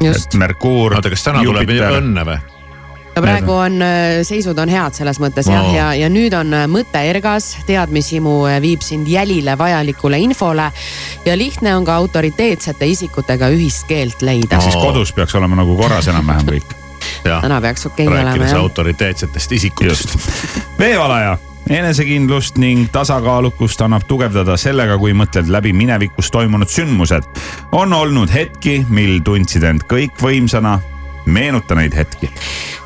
Just. 0.00 0.34
Merkuur. 0.34 0.94
oota, 0.96 1.10
kas 1.10 1.22
täna 1.28 1.44
tuleb 1.44 1.70
õnne 1.70 2.24
või? 2.24 2.59
Ja 3.16 3.22
praegu 3.22 3.52
on 3.52 3.82
äh, 3.82 4.20
seisud 4.22 4.58
on 4.58 4.68
head 4.68 4.94
selles 4.94 5.20
mõttes 5.22 5.48
jah 5.50 5.66
Oo. 5.66 5.74
ja, 5.74 5.88
ja 5.98 6.08
nüüd 6.12 6.34
on 6.36 6.54
äh, 6.54 6.66
mõte 6.70 7.02
ergas, 7.10 7.52
teadmishimu 7.66 8.36
äh, 8.50 8.60
viib 8.62 8.84
sind 8.86 9.08
jälile 9.10 9.56
vajalikule 9.58 10.20
infole 10.22 10.70
ja 11.26 11.36
lihtne 11.38 11.74
on 11.76 11.84
ka 11.88 11.98
autoriteetsete 12.00 12.86
isikutega 12.86 13.50
ühist 13.54 13.88
keelt 13.90 14.22
leida. 14.22 14.60
siis 14.60 14.78
kodus 14.78 15.12
peaks 15.12 15.34
olema 15.34 15.58
nagu 15.62 15.76
korras 15.76 16.08
enam-vähem 16.08 16.54
kõik. 16.54 16.74
täna 17.24 17.60
peaks 17.60 17.86
okei 17.86 18.06
okay 18.06 18.16
olema 18.16 18.32
rääkides 18.32 18.52
jah. 18.52 18.60
autoriteetsetest 18.60 19.52
isikutest. 19.52 20.18
veevalaja, 20.82 21.38
enesekindlust 21.70 22.58
ning 22.58 22.88
tasakaalukust 22.92 23.80
annab 23.84 24.06
tugevdada 24.08 24.56
sellega, 24.60 24.98
kui 24.98 25.12
mõtled 25.16 25.50
läbi 25.50 25.72
minevikus 25.76 26.30
toimunud 26.30 26.70
sündmused. 26.70 27.26
on 27.72 27.92
olnud 27.92 28.30
hetki, 28.32 28.84
mil 28.88 29.20
tundsid 29.24 29.66
end 29.66 29.86
kõikvõimsana. 29.90 30.78
Meenuta 31.24 31.74
neid 31.74 31.94
hetki. 31.96 32.30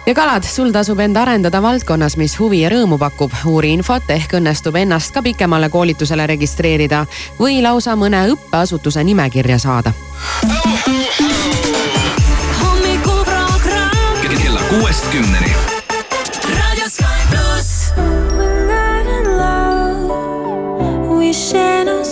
ja 0.06 0.14
kalad, 0.14 0.42
sul 0.42 0.72
tasub 0.72 1.00
end 1.00 1.16
arendada 1.16 1.62
valdkonnas, 1.62 2.16
mis 2.16 2.38
huvi 2.38 2.60
ja 2.60 2.70
rõõmu 2.70 2.98
pakub. 2.98 3.32
uuri 3.46 3.72
infot, 3.72 4.02
ehk 4.08 4.34
õnnestub 4.38 4.76
ennast 4.76 5.14
ka 5.14 5.22
pikemale 5.22 5.68
koolitusele 5.68 6.26
registreerida 6.26 7.06
või 7.40 7.62
lausa 7.62 7.96
mõne 7.96 8.26
õppeasutuse 8.34 9.04
nimekirja 9.04 9.58
saada. 9.58 9.92
hommikuprogramm 12.62 14.20
kella 14.54 14.60
kuuest 14.68 15.06
kümneni. 15.12 15.52
Raadio 16.44 16.88
Sky 16.88 17.04
pluss. 17.30 17.92
We 21.18 21.32
share 21.32 22.03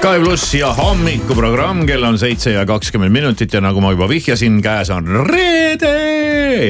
Sky 0.00 0.16
pluss 0.22 0.54
ja 0.56 0.70
hommikuprogramm, 0.72 1.82
kell 1.84 2.04
on 2.08 2.16
seitse 2.18 2.54
ja 2.54 2.62
kakskümmend 2.66 3.12
minutit 3.12 3.52
ja 3.52 3.60
nagu 3.60 3.82
ma 3.84 3.90
juba 3.92 4.06
vihjasin, 4.08 4.56
käes 4.64 4.88
on 4.94 5.04
reede 5.28 5.90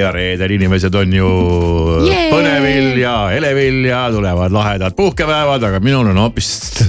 ja 0.01 0.09
reedel 0.11 0.51
inimesed 0.57 0.95
on 0.99 1.15
ju 1.15 1.29
Jee! 2.09 2.25
põnevil 2.33 2.99
ja 2.99 3.15
elevil 3.37 3.85
ja 3.87 4.01
tulevad 4.11 4.51
lahedad 4.55 4.97
puhkepäevad, 4.99 5.63
aga 5.71 5.79
minul 5.85 6.11
on 6.11 6.19
hoopis 6.25 6.49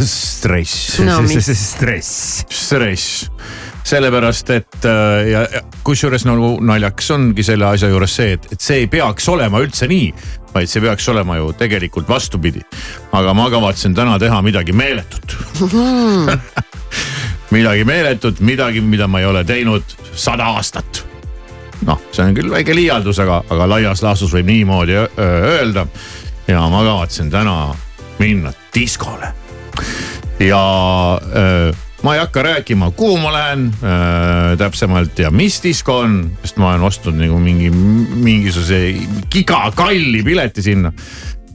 stress 0.10 0.98
No 1.06 1.20
stress. 1.30 2.42
stress, 2.50 3.06
sellepärast 3.92 4.50
et 4.56 4.86
äh, 4.86 5.30
ja 5.32 5.42
ja 5.52 5.62
kusjuures 5.84 6.24
nagu 6.28 6.54
naljakas 6.64 7.12
ongi 7.16 7.44
selle 7.44 7.68
asja 7.68 7.90
juures 7.92 8.16
see, 8.16 8.36
et, 8.38 8.48
et 8.54 8.64
see 8.64 8.84
ei 8.84 8.88
peaks 8.92 9.28
olema 9.32 9.60
üldse 9.64 9.88
nii, 9.92 10.12
vaid 10.54 10.72
see 10.72 10.84
peaks 10.84 11.08
olema 11.12 11.38
ju 11.40 11.52
tegelikult 11.60 12.10
vastupidi. 12.10 12.64
aga 13.12 13.34
ma 13.38 13.50
kavatsen 13.52 13.96
täna 13.98 14.18
teha 14.20 14.42
midagi 14.42 14.74
meeletut. 14.74 15.38
midagi 17.56 17.84
meeletut, 17.88 18.40
midagi, 18.40 18.82
mida 18.82 19.08
ma 19.08 19.20
ei 19.20 19.26
ole 19.26 19.44
teinud 19.44 19.96
sada 20.16 20.54
aastat. 20.56 21.04
noh, 21.86 22.00
see 22.12 22.26
on 22.26 22.36
küll 22.38 22.52
väike 22.54 22.76
liialdus, 22.78 23.20
aga, 23.24 23.42
aga 23.50 23.70
laias 23.76 24.04
laastus 24.06 24.34
võib 24.36 24.48
niimoodi 24.52 25.00
öö, 25.02 25.30
öelda. 25.58 25.88
ja 26.48 26.64
ma 26.70 26.84
kavatsen 26.88 27.32
täna 27.32 27.76
minna 28.20 28.54
diskole 28.76 29.34
ja 30.40 30.66
öö, 31.36 31.72
ma 32.02 32.16
ei 32.16 32.22
hakka 32.22 32.44
rääkima, 32.44 32.92
kuhu 32.98 33.18
ma 33.22 33.34
lähen 33.34 33.68
öö, 33.84 34.56
täpsemalt 34.58 35.20
ja 35.20 35.32
mis 35.32 35.60
disko 35.64 36.00
on, 36.06 36.16
sest 36.44 36.58
ma 36.58 36.72
olen 36.72 36.88
ostnud 36.88 37.18
nagu 37.20 37.38
mingi 37.40 37.70
mingisuguse 37.72 38.80
gigakalli 39.32 40.24
pileti 40.26 40.66
sinna. 40.66 40.94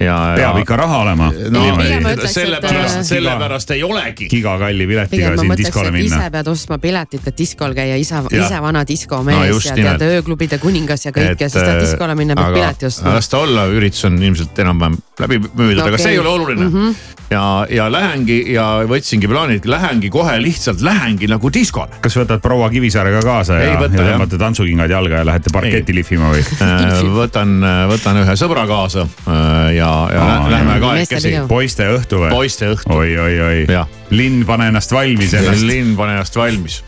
ja, 0.01 0.17
peab 0.37 0.59
ikka 0.61 0.77
raha 0.77 0.99
olema. 1.05 1.31
no 1.51 1.65
et, 1.81 2.25
sellepärast, 2.31 3.01
äh, 3.01 3.05
sellepärast 3.09 3.73
ei 3.77 3.83
olegi. 3.87 4.29
gigakalli 4.31 4.87
piletiga 4.87 5.33
siin 5.33 5.51
mõtleks, 5.51 5.63
diskole 5.65 5.93
et 5.93 5.97
minna 5.97 6.21
ise. 6.21 6.31
pead 6.37 6.51
ostma 6.53 6.79
piletit, 6.83 7.27
et 7.33 7.39
diskol 7.39 7.77
käia, 7.77 7.97
ise, 8.01 8.21
Jah. 8.31 8.47
ise 8.47 8.63
vana 8.63 8.85
diskomees 8.89 9.37
No 9.37 9.43
no, 9.43 9.61
ja 9.65 9.97
tead 9.97 10.07
ööklubide 10.07 10.61
kuningas 10.63 11.07
ja 11.09 11.13
kõik 11.17 11.41
ja 11.41 11.51
siis 11.51 11.63
tahad 11.63 11.83
diskole 11.85 12.17
minna, 12.19 12.37
pead 12.39 12.57
pileti 12.59 12.91
ostma. 12.91 13.17
las 13.17 13.29
ta 13.33 13.43
olla, 13.45 13.67
üritus 13.73 14.05
on 14.09 14.19
ilmselt 14.23 14.65
enam-vähem 14.65 14.99
läbi 15.21 15.39
müüdud 15.41 15.81
okay., 15.81 15.93
aga 15.93 16.01
see 16.03 16.17
ei 16.17 16.19
ole 16.21 16.29
oluline 16.29 16.67
mm. 16.67 16.73
-hmm. 16.75 16.95
ja, 17.31 17.45
ja 17.71 17.87
lähengi 17.93 18.39
ja 18.53 18.67
võtsingi 18.89 19.29
plaani, 19.31 19.61
et 19.61 19.67
lähengi 19.67 20.11
kohe 20.13 20.37
lihtsalt 20.43 20.85
lähengi 20.85 21.29
nagu 21.31 21.53
diskole. 21.53 22.01
kas 22.01 22.17
võtad 22.21 22.43
proua 22.45 22.69
Kivisaare 22.71 23.13
ka 23.17 23.23
kaasa 23.25 23.61
Ei 23.61 23.71
ja, 23.73 23.81
võta, 23.81 24.03
ja 24.03 24.13
tõmbate 24.13 24.39
tantsukingad 24.39 24.91
jalga 24.91 25.23
ja 25.23 25.27
lähete 25.27 25.53
parketti 25.53 25.95
lihvima 25.95 26.33
või? 26.35 26.45
Äh, 26.67 27.01
võtan, 27.17 27.59
võtan 27.89 28.23
ühe 28.25 28.37
sõbra 28.37 28.67
kaasa 28.69 29.07
äh, 29.07 29.75
ja, 29.87 30.19
ja 30.19 30.27
lä- 30.27 30.51
lähme 30.57 30.81
kahekesi 30.83 31.33
poiste 31.49 31.89
õhtu 31.95 32.25
või? 32.25 32.35
poiste 32.35 32.73
õhtu. 32.75 32.93
oi, 32.99 33.15
oi, 33.29 33.41
oi 33.49 33.87
linn, 34.11 34.45
pane 34.49 34.71
ennast 34.73 34.93
valmis 34.95 35.35
ennast. 35.35 35.67
linn 35.67 35.97
pane 35.99 36.19
ennast 36.19 36.37
valmis 36.39 36.83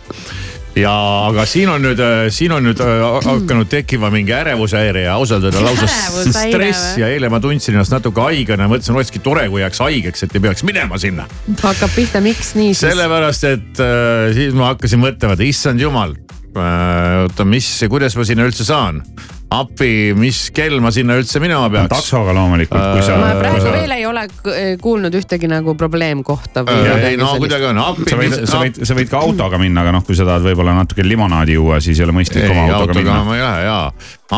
ja, 0.79 0.93
aga 1.29 1.45
siin 1.49 1.71
on 1.73 1.83
nüüd, 1.83 2.01
siin 2.35 2.53
on 2.55 2.67
nüüd 2.69 2.81
äh, 2.83 3.05
hakanud 3.25 3.71
tekkima 3.71 4.11
mingi 4.15 4.35
ärevushäire 4.37 5.05
ja 5.07 5.17
ausalt 5.19 5.47
öelda 5.49 5.63
lausa 5.65 5.89
stress 5.89 6.99
ja 7.01 7.11
eile 7.13 7.31
ma 7.33 7.41
tundsin 7.43 7.77
ennast 7.77 7.95
natuke 7.95 8.23
haigena, 8.29 8.69
mõtlesin, 8.71 8.97
olekski 8.99 9.23
tore, 9.25 9.49
kui 9.53 9.63
jääks 9.63 9.83
haigeks, 9.85 10.27
et 10.27 10.37
ei 10.37 10.45
peaks 10.49 10.65
minema 10.69 11.01
sinna. 11.01 11.27
hakkab 11.63 11.95
pihta, 11.97 12.23
miks 12.25 12.55
nii 12.59 12.73
siis? 12.75 12.85
sellepärast, 12.87 13.49
et 13.51 13.83
äh, 13.85 14.29
siis 14.37 14.57
ma 14.59 14.73
hakkasin 14.73 15.03
mõtlema, 15.03 15.39
et 15.39 15.47
issand 15.49 15.83
jumal 15.83 16.15
äh,, 16.15 17.25
oota, 17.25 17.49
mis, 17.49 17.73
kuidas 17.91 18.19
ma 18.19 18.29
sinna 18.29 18.47
üldse 18.49 18.67
saan? 18.69 19.03
appi, 19.51 20.13
mis 20.13 20.51
kell 20.53 20.77
ma 20.85 20.91
sinna 20.93 21.15
üldse 21.17 21.41
minema 21.41 21.71
peaks? 21.73 21.89
taksoga 21.89 22.35
loomulikult, 22.37 22.83
kui 22.93 23.03
sa. 23.07 23.15
ma 23.17 23.31
Äh, 23.33 23.39
praegu 23.41 23.61
sa- 23.65 23.71
veel 23.73 23.95
ei 23.97 24.05
ole 24.07 24.27
k- 24.29 24.57
kuulnud 24.83 25.15
ühtegi 25.17 25.49
nagu 25.49 25.75
probleemkohta 25.75 26.65
Äh, 26.69 27.05
ei 27.13 27.17
no 27.17 27.31
sellist. 27.31 27.39
kuidagi 27.47 27.65
on, 27.71 27.79
appi. 27.79 28.11
sa 28.11 28.17
võid, 28.21 28.37
sa 28.47 28.61
võid, 28.61 28.83
sa 28.85 28.95
võid 28.99 29.09
ka 29.09 29.19
autoga 29.25 29.59
minna, 29.59 29.81
aga 29.87 29.93
noh, 29.97 30.05
kui 30.05 30.15
sa 30.19 30.27
tahad 30.29 30.43
võib-olla 30.45 30.75
natuke 30.77 31.03
limonaadi 31.07 31.57
juua, 31.57 31.81
siis 31.81 31.99
ei 31.99 32.05
ole 32.05 32.13
mõistlik 32.19 32.45
ei, 32.45 32.51
oma 32.51 32.67
autoga 32.67 32.81
autoga 32.93 33.01
minna. 33.01 33.25
ma 33.25 33.37
ei 33.37 33.43
lähe 33.43 33.65
jaa. 33.65 33.93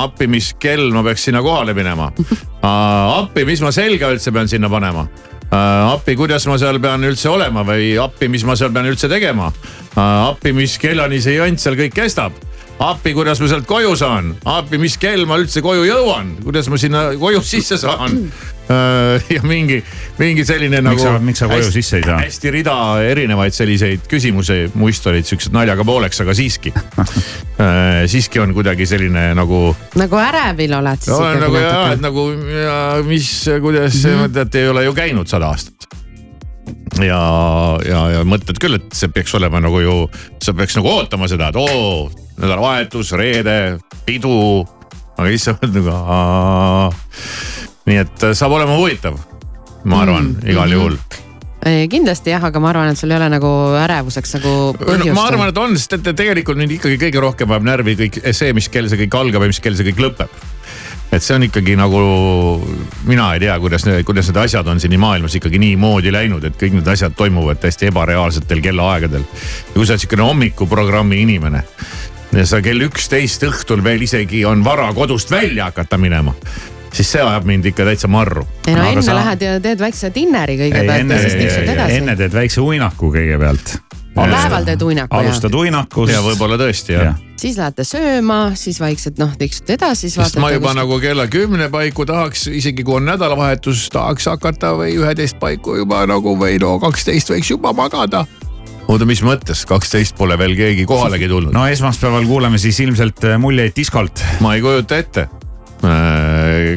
appi, 0.05 0.27
mis 0.31 0.53
kell 0.63 0.91
ma 0.95 1.03
peaks 1.03 1.25
sinna 1.27 1.43
kohale 1.43 1.75
minema? 1.75 2.13
appi, 2.63 3.45
mis 3.45 3.61
ma 3.65 3.73
selga 3.75 4.13
üldse 4.15 4.33
pean 4.33 4.49
sinna 4.49 4.69
panema? 4.71 5.09
appi, 5.51 6.15
kuidas 6.15 6.47
ma 6.47 6.55
seal 6.63 6.79
pean 6.79 7.03
üldse 7.03 7.27
olema 7.29 7.65
või 7.67 7.97
appi, 7.99 8.29
mis 8.31 8.45
ma 8.47 8.55
seal 8.55 8.71
pean 8.71 8.87
üldse 8.87 9.09
tegema? 9.11 9.51
appi, 9.99 10.53
mis 10.55 10.79
kellani 10.79 11.19
see 11.21 11.35
jant 11.41 11.59
seal 11.59 11.75
kõik 11.75 11.93
kestab? 11.99 12.33
appi, 12.81 13.13
kuidas 13.17 13.41
ma 13.43 13.49
sealt 13.51 13.67
koju 13.69 13.93
saan? 13.99 14.33
appi, 14.49 14.79
mis 14.81 14.97
kell 15.01 15.27
ma 15.29 15.39
üldse 15.41 15.63
koju 15.65 15.85
jõuan, 15.89 16.37
kuidas 16.45 16.71
ma 16.73 16.81
sinna 16.81 17.11
koju 17.21 17.43
sisse 17.45 17.79
saan? 17.81 18.23
ja 19.35 19.43
mingi, 19.43 19.81
mingi 20.19 20.45
selline 20.47 20.79
nagu. 20.85 20.95
Miks 20.95 21.03
sa- 21.03 21.19
miks 21.27 21.43
sa 21.43 21.49
koju 21.51 21.71
sisse 21.75 21.99
ei 21.99 22.07
saa? 22.07 22.21
hästi 22.23 22.53
rida 22.55 22.77
erinevaid 23.03 23.55
selliseid 23.57 24.07
küsimusi, 24.11 24.63
muist 24.79 25.07
olid 25.11 25.29
siuksed 25.29 25.55
naljaga 25.57 25.85
pooleks, 25.87 26.23
aga 26.25 26.37
siiski 26.39 26.73
siiski 28.13 28.41
on 28.41 28.55
kuidagi 28.57 28.87
selline 28.89 29.31
nagu. 29.37 29.75
nagu 30.01 30.23
ärevil 30.23 30.79
oled 30.79 31.03
siis 31.03 31.17
olen 31.17 31.37
ikkagi 31.43 31.51
nagu 31.51 31.65
ja, 31.67 31.83
et 31.97 32.05
nagu 32.05 32.27
ja 32.55 32.79
mis, 33.07 33.33
kuidas 33.61 34.05
mm. 34.05 34.25
-hmm. 34.25 34.41
et 34.47 34.55
ei 34.55 34.69
ole 34.69 34.85
ju 34.85 34.95
käinud 34.95 35.29
sada 35.29 35.51
aastat. 35.51 35.91
ja, 37.03 37.21
ja, 37.89 38.01
ja 38.17 38.25
mõtled 38.25 38.61
küll, 38.61 38.79
et 38.79 38.93
see 38.95 39.11
peaks 39.13 39.35
olema 39.35 39.61
nagu 39.61 39.81
ju, 39.83 40.01
sa 40.43 40.55
peaks 40.55 40.79
nagu 40.79 40.89
ootama 40.89 41.29
seda, 41.29 41.51
et 41.51 41.59
oo, 41.59 42.11
nädalavahetus, 42.41 43.15
reede, 43.19 43.79
pidu. 44.07 44.67
aga 45.17 45.29
siis 45.29 45.49
sa 45.49 45.57
oled 45.57 45.75
nagu 45.77 45.95
aa. 45.95 46.93
nii 47.91 47.99
et 48.05 48.29
äh, 48.31 48.37
saab 48.37 48.57
olema 48.57 48.79
huvitav, 48.81 49.19
ma 49.85 50.05
arvan 50.05 50.33
mm, 50.33 50.53
igal 50.53 50.77
juhul 50.77 51.01
kindlasti 51.61 52.33
jah, 52.33 52.45
aga 52.49 52.61
ma 52.63 52.71
arvan, 52.71 52.89
et 52.89 52.97
sul 52.97 53.11
ei 53.13 53.19
ole 53.19 53.27
nagu 53.35 53.49
ärevuseks 53.83 54.39
nagu 54.39 54.53
no, 54.73 54.79
põhjust. 54.81 55.13
ma 55.17 55.27
arvan, 55.29 55.51
et 55.53 55.59
on, 55.61 55.75
sest 55.77 55.99
et 55.99 56.07
tegelikult 56.17 56.57
mind 56.57 56.79
ikkagi 56.79 56.97
kõige 57.03 57.21
rohkem 57.21 57.53
ajab 57.53 57.67
närvi 57.69 57.97
kõik 57.99 58.17
see, 58.33 58.55
mis 58.57 58.71
kell 58.73 58.89
see 58.89 59.03
kõik 59.03 59.19
algab 59.21 59.45
ja 59.45 59.51
mis 59.53 59.61
kell 59.61 59.77
see 59.77 59.91
kõik 59.91 60.01
lõpeb. 60.07 60.39
et 61.13 61.21
see 61.27 61.35
on 61.37 61.45
ikkagi 61.45 61.75
nagu, 61.77 62.01
mina 63.05 63.33
ei 63.35 63.43
tea, 63.45 63.59
kuidas, 63.61 63.85
kuidas 64.09 64.31
need 64.31 64.41
asjad 64.41 64.73
on 64.73 64.81
siin 64.81 64.97
maailmas 65.03 65.37
ikkagi 65.37 65.61
niimoodi 65.61 66.15
läinud, 66.15 66.47
et 66.49 66.57
kõik 66.57 66.79
need 66.79 66.89
asjad 66.89 67.13
toimuvad 67.19 67.61
täiesti 67.61 67.91
ebareaalsetel 67.91 68.65
kellaaegadel. 68.65 69.27
ja 69.27 69.75
kui 69.75 69.85
sa 69.85 69.99
oled 69.99 70.07
sihukene 70.07 70.29
hommikuprogrammi 70.31 71.21
inimene 71.27 71.65
sa 72.45 72.61
kell 72.63 72.81
üksteist 72.87 73.43
õhtul 73.49 73.83
veel 73.85 74.03
isegi 74.07 74.45
on 74.47 74.65
vara 74.65 74.91
kodust 74.95 75.31
välja 75.31 75.71
hakata 75.71 75.99
minema, 75.99 76.35
siis 76.95 77.11
see 77.13 77.23
ajab 77.23 77.47
mind 77.49 77.67
ikka 77.73 77.85
täitsa 77.89 78.09
marru. 78.11 78.47
ei 78.67 78.75
no 78.75 78.83
Aga 78.83 78.91
enne 78.93 79.03
sa- 79.03 79.15
lähed 79.19 79.43
ja 79.43 79.61
teed 79.61 79.81
väikse 79.83 80.13
dinneri 80.15 80.57
ei, 80.59 80.61
kõigepealt 80.65 81.01
enne 81.05 81.15
ja 81.15 81.23
siis 81.27 81.35
tiksud, 81.41 81.73
edasi. 81.75 81.97
enne 82.03 82.17
teed 82.17 82.33
väikse 82.35 82.61
uinaku 82.61 83.13
kõigepealt. 83.15 83.79
päeval 84.15 84.65
teed 84.67 84.83
uinaku 84.83 85.17
ja 85.17 85.21
alustad 85.27 85.55
uinakust. 85.55 86.13
ja 86.13 86.21
võib-olla 86.23 86.59
tõesti 86.61 86.93
jah 86.93 87.05
ja.. 87.05 87.15
siis 87.41 87.57
lähete 87.59 87.85
sööma, 87.85 88.41
siis 88.55 88.81
vaikselt 88.81 89.19
noh, 89.19 89.31
tiksud 89.39 89.71
edasi, 89.71 90.11
siis 90.11 90.15
sest 90.19 90.37
ma 90.37 90.49
vaatate 90.49 90.59
juba 90.61 90.69
kus- 90.69 90.77
nagu 90.81 91.01
kella 91.01 91.27
kümne 91.27 91.69
paiku 91.71 92.07
tahaks, 92.07 92.47
isegi 92.47 92.85
kui 92.85 92.95
on 93.01 93.05
nädalavahetus, 93.11 93.89
tahaks 93.91 94.27
hakata 94.27 94.75
või 94.79 94.95
üheteist 94.99 95.39
paiku 95.41 95.77
juba 95.83 96.07
nagu 96.07 96.37
või 96.37 96.59
no 96.63 96.79
kaksteist 96.79 97.31
võiks 97.31 97.51
juba 97.51 97.73
magada. 97.73 98.27
oota, 98.91 99.07
mis 99.09 99.23
mõttes, 99.27 99.65
kaksteist 99.69 100.17
pole 100.19 100.37
veel 100.41 100.57
keegi 100.59 100.87
kohalegi 100.89 101.31
tulnud 101.31 101.55
no.? 101.55 101.65
no 101.65 101.71
esmaspäeval 101.71 102.27
kuuleme 102.29 102.61
siis 102.63 102.81
ilmselt 102.85 103.25
äh, 103.29 103.39
muljeid 103.41 103.77
diskolt. 103.77 104.25
ma 104.45 104.57
ei 104.57 104.65
kujuta 104.65 104.99
ette. 105.01 105.29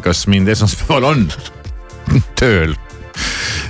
kas 0.04 0.28
mind 0.32 0.48
esmaspäeval 0.54 1.10
on 1.10 1.28
tööl? 2.40 2.78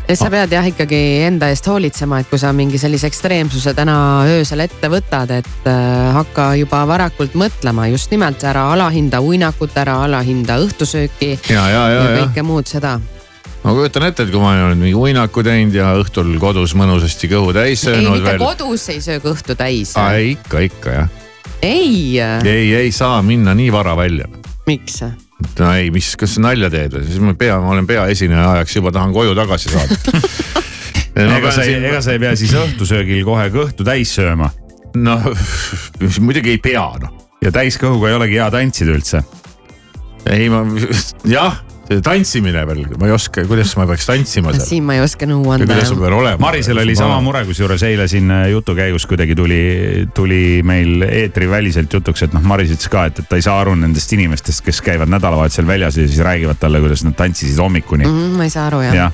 et 0.07 0.19
sa 0.19 0.29
pead 0.31 0.51
jah 0.53 0.65
ikkagi 0.67 0.99
enda 1.27 1.49
eest 1.53 1.67
hoolitsema, 1.69 2.19
et 2.21 2.29
kui 2.29 2.39
sa 2.41 2.51
mingi 2.55 2.79
sellise 2.81 3.07
ekstreemsuse 3.09 3.73
täna 3.77 3.95
öösel 4.35 4.65
ette 4.65 4.91
võtad, 4.91 5.31
et 5.39 5.69
äh, 5.69 6.11
hakka 6.17 6.53
juba 6.59 6.83
varakult 6.89 7.37
mõtlema 7.39 7.87
just 7.91 8.11
nimelt 8.13 8.43
ära 8.47 8.69
alahinda 8.75 9.23
uinakut, 9.23 9.75
ära 9.79 10.01
alahinda 10.07 10.59
õhtusööki 10.63 11.33
ja, 11.49 11.63
ja, 11.63 11.67
ja, 11.71 11.87
ja 11.87 12.03
ja 12.03 12.23
kõike 12.23 12.45
muud 12.47 12.69
seda. 12.69 12.97
Ma 13.63 13.73
kujutan 13.73 14.07
ette, 14.09 14.27
et 14.27 14.31
kui 14.33 14.43
ma 14.43 14.53
olen 14.67 14.79
mingi 14.79 14.95
uinaku 14.97 15.43
teinud 15.45 15.75
ja 15.77 15.93
õhtul 15.99 16.31
kodus 16.41 16.75
mõnusasti 16.79 17.29
kõhu 17.31 17.53
täis 17.55 17.81
ei, 17.81 17.89
söönud 17.89 18.17
mitte 18.17 18.29
veel. 18.31 18.41
kodus 18.43 18.87
ei 18.93 19.01
söö 19.03 19.19
kõhtu 19.23 19.57
täis. 19.59 19.95
ikka, 19.95 20.63
ikka 20.69 20.95
jah. 20.97 21.11
ei, 21.61 22.19
ei, 22.19 22.73
ei 22.83 22.91
saa 22.95 23.21
minna 23.25 23.55
nii 23.57 23.71
vara 23.73 23.95
välja 23.97 24.29
miks? 24.67 25.01
no 25.59 25.71
ei, 25.75 25.91
mis, 25.93 26.13
kas 26.19 26.37
sa 26.37 26.43
nalja 26.47 26.69
teed 26.73 26.97
või, 26.97 27.05
siis 27.07 27.21
ma 27.23 27.35
pea, 27.39 27.59
ma 27.61 27.73
olen 27.75 27.87
peaesineja 27.87 28.51
ajaks 28.57 28.79
juba 28.79 28.93
tahan 28.95 29.13
koju 29.15 29.35
tagasi 29.37 29.71
saada. 29.73 29.97
ega 31.37 31.53
sa 31.53 31.65
ei, 31.67 31.79
ega 31.79 32.01
sa 32.03 32.15
ei 32.15 32.21
pea 32.23 32.35
siis 32.39 32.53
õhtusöögil 32.57 33.23
kohe 33.27 33.47
kõhtu 33.53 33.85
täis 33.87 34.13
sööma 34.15 34.49
noh, 34.95 35.27
muidugi 36.21 36.55
ei 36.55 36.61
pea 36.61 36.85
noh. 37.01 37.13
ja 37.43 37.51
täiskõhuga 37.53 38.11
ei 38.11 38.17
olegi 38.17 38.39
hea 38.39 38.49
tantsida 38.53 38.95
üldse. 38.95 39.23
ei 40.31 40.49
ma, 40.53 40.63
jah, 41.27 41.59
tantsimine 42.03 42.63
veel, 42.67 42.85
ma 42.99 43.09
ei 43.09 43.13
oska, 43.15 43.43
kuidas 43.47 43.73
ma 43.79 43.85
peaks 43.89 44.07
tantsima 44.07 44.53
seal. 44.55 44.65
siin 44.65 44.85
ma 44.87 44.95
ei 44.97 45.03
oska 45.03 45.27
nõu 45.29 45.41
ja 45.43 45.57
anda 45.57 45.67
kuidas 45.67 45.91
ma. 45.91 45.99
pean 46.05 46.15
olema. 46.19 46.41
Marisel 46.45 46.79
oli 46.83 46.95
sama 46.97 47.19
mure, 47.25 47.43
kusjuures 47.47 47.83
eile 47.87 48.07
siin 48.11 48.31
äh, 48.31 48.45
jutu 48.53 48.75
käigus 48.77 49.05
kuidagi 49.09 49.35
tuli, 49.35 49.61
tuli 50.15 50.61
meil 50.65 51.03
eetriväliselt 51.09 51.93
jutuks, 51.93 52.23
et 52.27 52.35
noh, 52.35 52.43
Maris 52.53 52.71
ütles 52.75 52.89
ka, 52.91 53.05
et, 53.11 53.19
et 53.19 53.29
ta 53.29 53.39
ei 53.39 53.45
saa 53.45 53.59
aru 53.61 53.75
nendest 53.79 54.15
inimestest, 54.15 54.63
kes 54.65 54.81
käivad 54.85 55.11
nädalavahetusel 55.11 55.67
väljas 55.67 55.99
ja 55.99 56.07
siis 56.07 56.23
räägivad 56.23 56.61
talle, 56.61 56.81
kuidas 56.83 57.03
nad 57.07 57.17
tantsisid 57.19 57.59
hommikuni 57.59 58.03
Mm, 58.03 58.35
ma 58.37 58.47
ei 58.47 58.51
saa 58.51 58.67
aru 58.67 58.81
jah. 58.83 58.95
jah, 58.95 59.13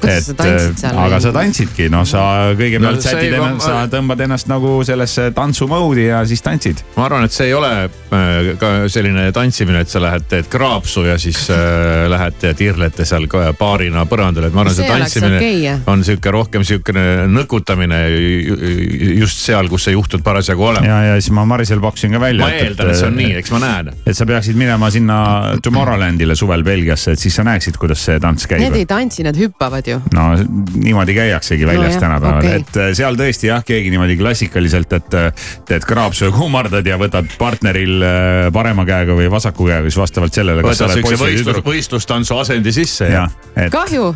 kuidas 0.00 0.26
sa 0.28 0.34
tantsid 0.38 0.78
seal? 0.82 0.98
aga 1.06 1.20
sa 1.20 1.32
tantsidki, 1.36 1.88
noh, 1.92 2.04
sa 2.08 2.22
kõigepealt 2.58 2.96
No 2.96 3.00
sätid 3.02 3.32
ei- 3.32 3.38
ennast, 3.40 3.66
sa 3.66 3.86
tõmbad 3.92 4.20
ennast 4.26 4.48
nagu 4.50 4.72
sellesse 4.86 5.30
tantsumoodi 5.36 6.06
ja 6.08 6.22
siis 6.28 6.42
tantsid. 6.44 6.82
ma 6.96 7.06
arvan, 7.08 7.24
et 7.24 7.32
see 7.32 7.46
ei 7.50 7.54
ole 7.54 7.70
äh, 7.86 8.50
ka 8.60 8.72
selline 8.92 9.28
tantsimine, 9.36 9.80
et 9.84 9.88
sa 9.92 10.00
lähed, 10.02 10.26
teed 10.30 10.48
kraapsu 10.52 11.04
ja 11.08 11.18
siis 11.18 11.46
äh, 11.50 12.06
lähed 12.14 12.42
ja 12.42 12.54
tirlete 12.54 13.04
seal 13.08 13.26
paarina 13.58 14.04
põrandal, 14.06 14.48
et 14.48 14.54
ma 14.54 14.64
arvan, 14.64 14.74
see 14.74 14.84
See 14.86 14.92
tantsimine 14.92 15.40
jah. 15.62 15.80
on 15.90 16.04
sihuke 16.06 16.30
rohkem 16.34 16.64
sihukene 16.66 17.26
nõkutamine 17.32 18.00
ju- 18.12 18.56
ju- 18.60 19.14
just 19.22 19.38
seal, 19.42 19.68
kus 19.72 19.84
sa 19.88 19.94
juhtud 19.94 20.22
parasjagu 20.26 20.62
olema. 20.70 20.86
ja, 20.86 21.00
ja 21.10 21.14
siis 21.20 21.32
ma 21.34 21.44
Marisel 21.48 21.80
pakkusin 21.80 22.12
ka 22.12 22.20
välja. 22.20 22.44
ma 22.46 22.52
eeldan, 22.52 22.90
et 22.90 22.96
see 23.00 23.06
on 23.08 23.16
nii, 23.16 23.32
eks 23.40 23.50
ma 23.54 23.58
näen. 23.62 23.90
et 24.06 24.16
sa 24.16 24.26
peaksid 24.28 24.56
minema 24.58 24.90
sinna 24.90 25.18
Tomorrowlandile 25.62 26.36
suvel 26.38 26.62
Belgiasse, 26.66 27.12
et 27.16 27.18
siis 27.22 27.34
sa 27.34 27.44
näeksid, 27.46 27.76
kuidas 27.80 28.02
see 28.06 28.18
tants 28.22 28.46
käib. 28.46 28.60
Need 28.62 28.76
ei 28.78 28.86
tantsi, 28.86 29.24
nad 29.26 29.36
hüppavad 29.38 29.85
ju. 29.90 30.00
no 30.14 30.26
niimoodi 30.74 31.16
käiaksegi 31.16 31.66
väljas 31.68 31.96
no, 31.96 32.02
tänapäeval 32.04 32.38
okay., 32.42 32.60
et 32.60 32.78
äh, 32.82 32.92
seal 32.98 33.18
tõesti 33.18 33.50
jah, 33.50 33.64
keegi 33.66 33.92
niimoodi 33.94 34.18
klassikaliselt, 34.20 34.92
et 34.98 35.18
äh, 35.18 35.48
teed 35.68 35.86
kraapsu 35.88 36.28
ja 36.28 36.34
kummardad 36.36 36.86
ja 36.86 36.98
võtad 37.00 37.30
partneril 37.40 38.06
äh, 38.06 38.46
parema 38.54 38.86
käega 38.88 39.16
või 39.18 39.30
vasaku 39.32 39.68
käega, 39.70 39.88
siis 39.88 40.00
vastavalt 40.00 40.36
sellele, 40.36 40.64
võtad 40.66 40.94
siukse 40.94 41.60
võistlustantsu 41.66 42.40
asendi 42.42 42.74
sisse 42.76 43.10
ja. 43.10 43.26
jah, 43.26 43.66
et 43.66 43.74
kahju, 43.74 44.10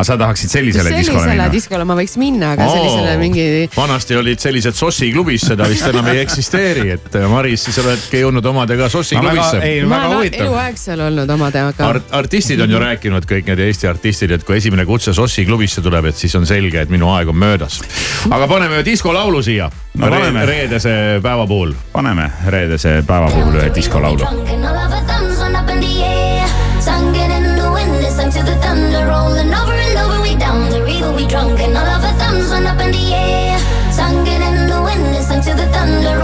aga 0.00 0.06
sa 0.08 0.16
tahaksid 0.16 0.48
sellisele 0.52 0.90
diskole 0.94 1.20
sellisele 1.20 1.34
minna? 1.36 1.48
diskole 1.52 1.84
ma 1.84 1.94
võiks 1.98 2.14
minna, 2.20 2.52
aga 2.56 2.64
sellisele 2.72 3.16
mingi 3.20 3.44
vanasti 3.76 4.16
olid 4.16 4.40
sellised 4.40 4.74
Sossi 4.78 5.10
klubis, 5.12 5.42
seda 5.50 5.64
vist 5.68 5.84
enam 5.90 6.06
ei 6.12 6.18
eksisteeri, 6.22 6.86
et 6.96 7.10
äh, 7.20 7.26
Maris, 7.28 7.60
siis 7.68 7.76
oledki 7.82 8.16
jõudnud 8.24 8.46
omadega 8.52 8.88
Sossi 8.92 9.14
Ma 9.18 9.22
väga- 9.26 9.34
klubisse. 9.36 9.58
ei, 9.66 9.82
ma 9.84 9.88
väga 9.98 10.08
olen 10.08 10.16
huvitav. 10.22 10.46
eluaeg 10.46 10.76
seal 10.80 11.00
olnud 11.10 11.28
omadega 11.36 11.88
Art, 11.90 12.04
artistid 12.22 12.60
on 12.64 12.70
ju 12.72 12.78
rääkinud, 12.80 13.24
kõik 13.28 13.44
need 13.52 13.60
Eesti 13.66 13.86
artistid, 13.90 14.30
et 14.38 14.44
kui 14.48 14.54
esimene 14.56 14.84
kutse 14.88 15.12
Sossi 15.16 15.44
klubisse 15.44 15.80
tuleb, 15.84 16.04
et 16.10 16.16
siis 16.16 16.34
on 16.40 16.44
selge, 16.48 16.80
et 16.80 16.88
minu 16.90 17.06
aeg 17.12 17.28
on 17.28 17.36
möödas. 17.36 17.80
aga 18.30 18.48
paneme 18.48 18.74
ühe 18.80 18.84
diskolaulu 18.88 19.42
siia 19.44 19.68
No 19.94 20.06
paneme. 20.06 20.46
Re. 20.46 20.52
reedese 20.54 21.20
päeva 21.22 21.46
puhul. 21.46 21.74
paneme 21.92 22.30
reedese 22.46 23.02
päeva 23.06 23.30
puhul 23.30 23.54
ühe 23.60 23.70
diskolaulu. 23.74 24.22
Up 24.22 24.30
in 27.14 27.56
the 27.56 27.70
wind, 27.74 28.04
sung 28.16 28.30
to 28.32 28.42
the 28.42 28.54
thunder, 28.62 29.06
rolling 29.06 29.54
over 29.54 29.79
drunk, 31.30 31.60
and 31.60 31.76
all 31.76 31.86
of 31.86 32.04
our 32.04 32.16
thumbs 32.18 32.50
went 32.50 32.66
up 32.66 32.80
in 32.80 32.90
the 32.90 33.14
air. 33.14 33.58
Sung 33.92 34.26
it 34.26 34.42
in 34.42 34.68
the 34.68 34.82
wind, 34.82 35.14
it 35.14 35.22
sung 35.22 35.40
to 35.40 35.54
the 35.54 35.68
thunder, 35.70 36.18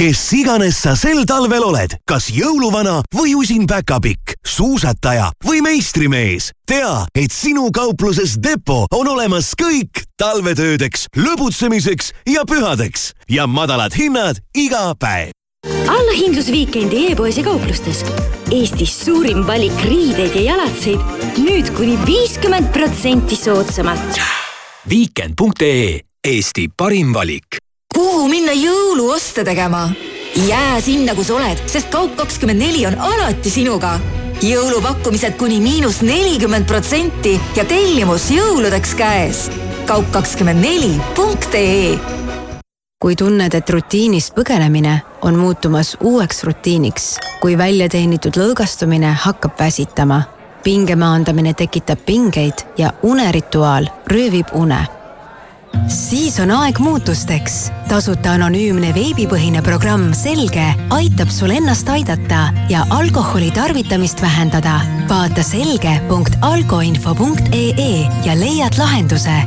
kes 0.00 0.20
iganes 0.32 0.78
sa 0.80 0.94
sel 0.96 1.26
talvel 1.28 1.60
oled, 1.60 1.92
kas 2.08 2.30
jõuluvana 2.32 3.02
või 3.12 3.34
usin 3.36 3.66
päkapikk, 3.68 4.32
suusataja 4.48 5.26
või 5.44 5.60
meistrimees, 5.60 6.46
tea, 6.64 7.02
et 7.12 7.34
sinu 7.36 7.66
kaupluses 7.68 8.38
Depo 8.40 8.86
on 8.96 9.10
olemas 9.12 9.50
kõik 9.60 10.06
talvetöödeks, 10.16 11.10
lõbutsemiseks 11.20 12.14
ja 12.32 12.46
pühadeks 12.48 13.10
ja 13.28 13.44
madalad 13.44 13.92
hinnad 13.92 14.40
iga 14.56 14.94
päev. 14.96 15.36
allahindlusviikendi 15.68 17.10
e-poes 17.12 17.36
ja 17.36 17.44
kauplustes. 17.44 18.00
Eestis 18.48 18.96
suurim 19.04 19.44
valik 19.44 19.84
riideid 19.84 20.32
ja 20.32 20.54
jalatseid 20.54 21.40
nüüd 21.44 21.68
kuni 21.76 22.00
viiskümmend 22.08 22.72
protsenti 22.72 23.36
soodsamalt. 23.36 24.16
Weekend.ee 24.88 26.00
Eesti 26.24 26.70
parim 26.72 27.12
valik 27.12 27.60
kuhu 27.94 28.28
minna 28.28 28.52
jõuluoste 28.52 29.44
tegema? 29.44 29.90
jää 30.48 30.80
sinna, 30.80 31.14
kus 31.14 31.30
oled, 31.30 31.58
sest 31.66 31.94
Kaup24 31.94 32.86
on 32.86 32.98
alati 32.98 33.50
sinuga. 33.50 34.00
jõulupakkumised 34.42 35.36
kuni 35.36 35.60
miinus 35.60 36.02
nelikümmend 36.02 36.66
protsenti 36.66 37.40
ja 37.56 37.64
tellimus 37.64 38.30
jõuludeks 38.30 38.94
käes. 38.94 39.50
kaup24.ee 39.86 41.98
kui 43.00 43.16
tunned, 43.16 43.54
et 43.54 43.70
rutiinist 43.70 44.34
põgenemine 44.36 45.00
on 45.22 45.38
muutumas 45.38 45.96
uueks 46.00 46.44
rutiiniks, 46.44 47.18
kui 47.40 47.58
väljateenitud 47.58 48.36
lõõgastumine 48.36 49.14
hakkab 49.24 49.50
väsitama, 49.58 50.22
pinge 50.62 50.96
maandamine 50.96 51.54
tekitab 51.54 51.98
pingeid 52.06 52.52
ja 52.78 52.92
unerituaal 53.02 53.86
röövib 54.06 54.46
une 54.52 54.99
siis 55.86 56.40
on 56.40 56.50
aeg 56.50 56.78
muutusteks. 56.78 57.72
tasuta 57.88 58.32
anonüümne 58.32 58.94
veebipõhine 58.94 59.62
programm 59.62 60.14
Selge 60.14 60.74
aitab 60.90 61.28
sul 61.28 61.50
ennast 61.50 61.88
aidata 61.88 62.52
ja 62.68 62.86
alkoholi 62.90 63.50
tarvitamist 63.50 64.22
vähendada. 64.22 64.80
vaata 65.08 65.42
selge.alkoinfo.ee 65.42 68.08
ja 68.24 68.40
leiad 68.40 68.72
lahenduse. 68.78 69.42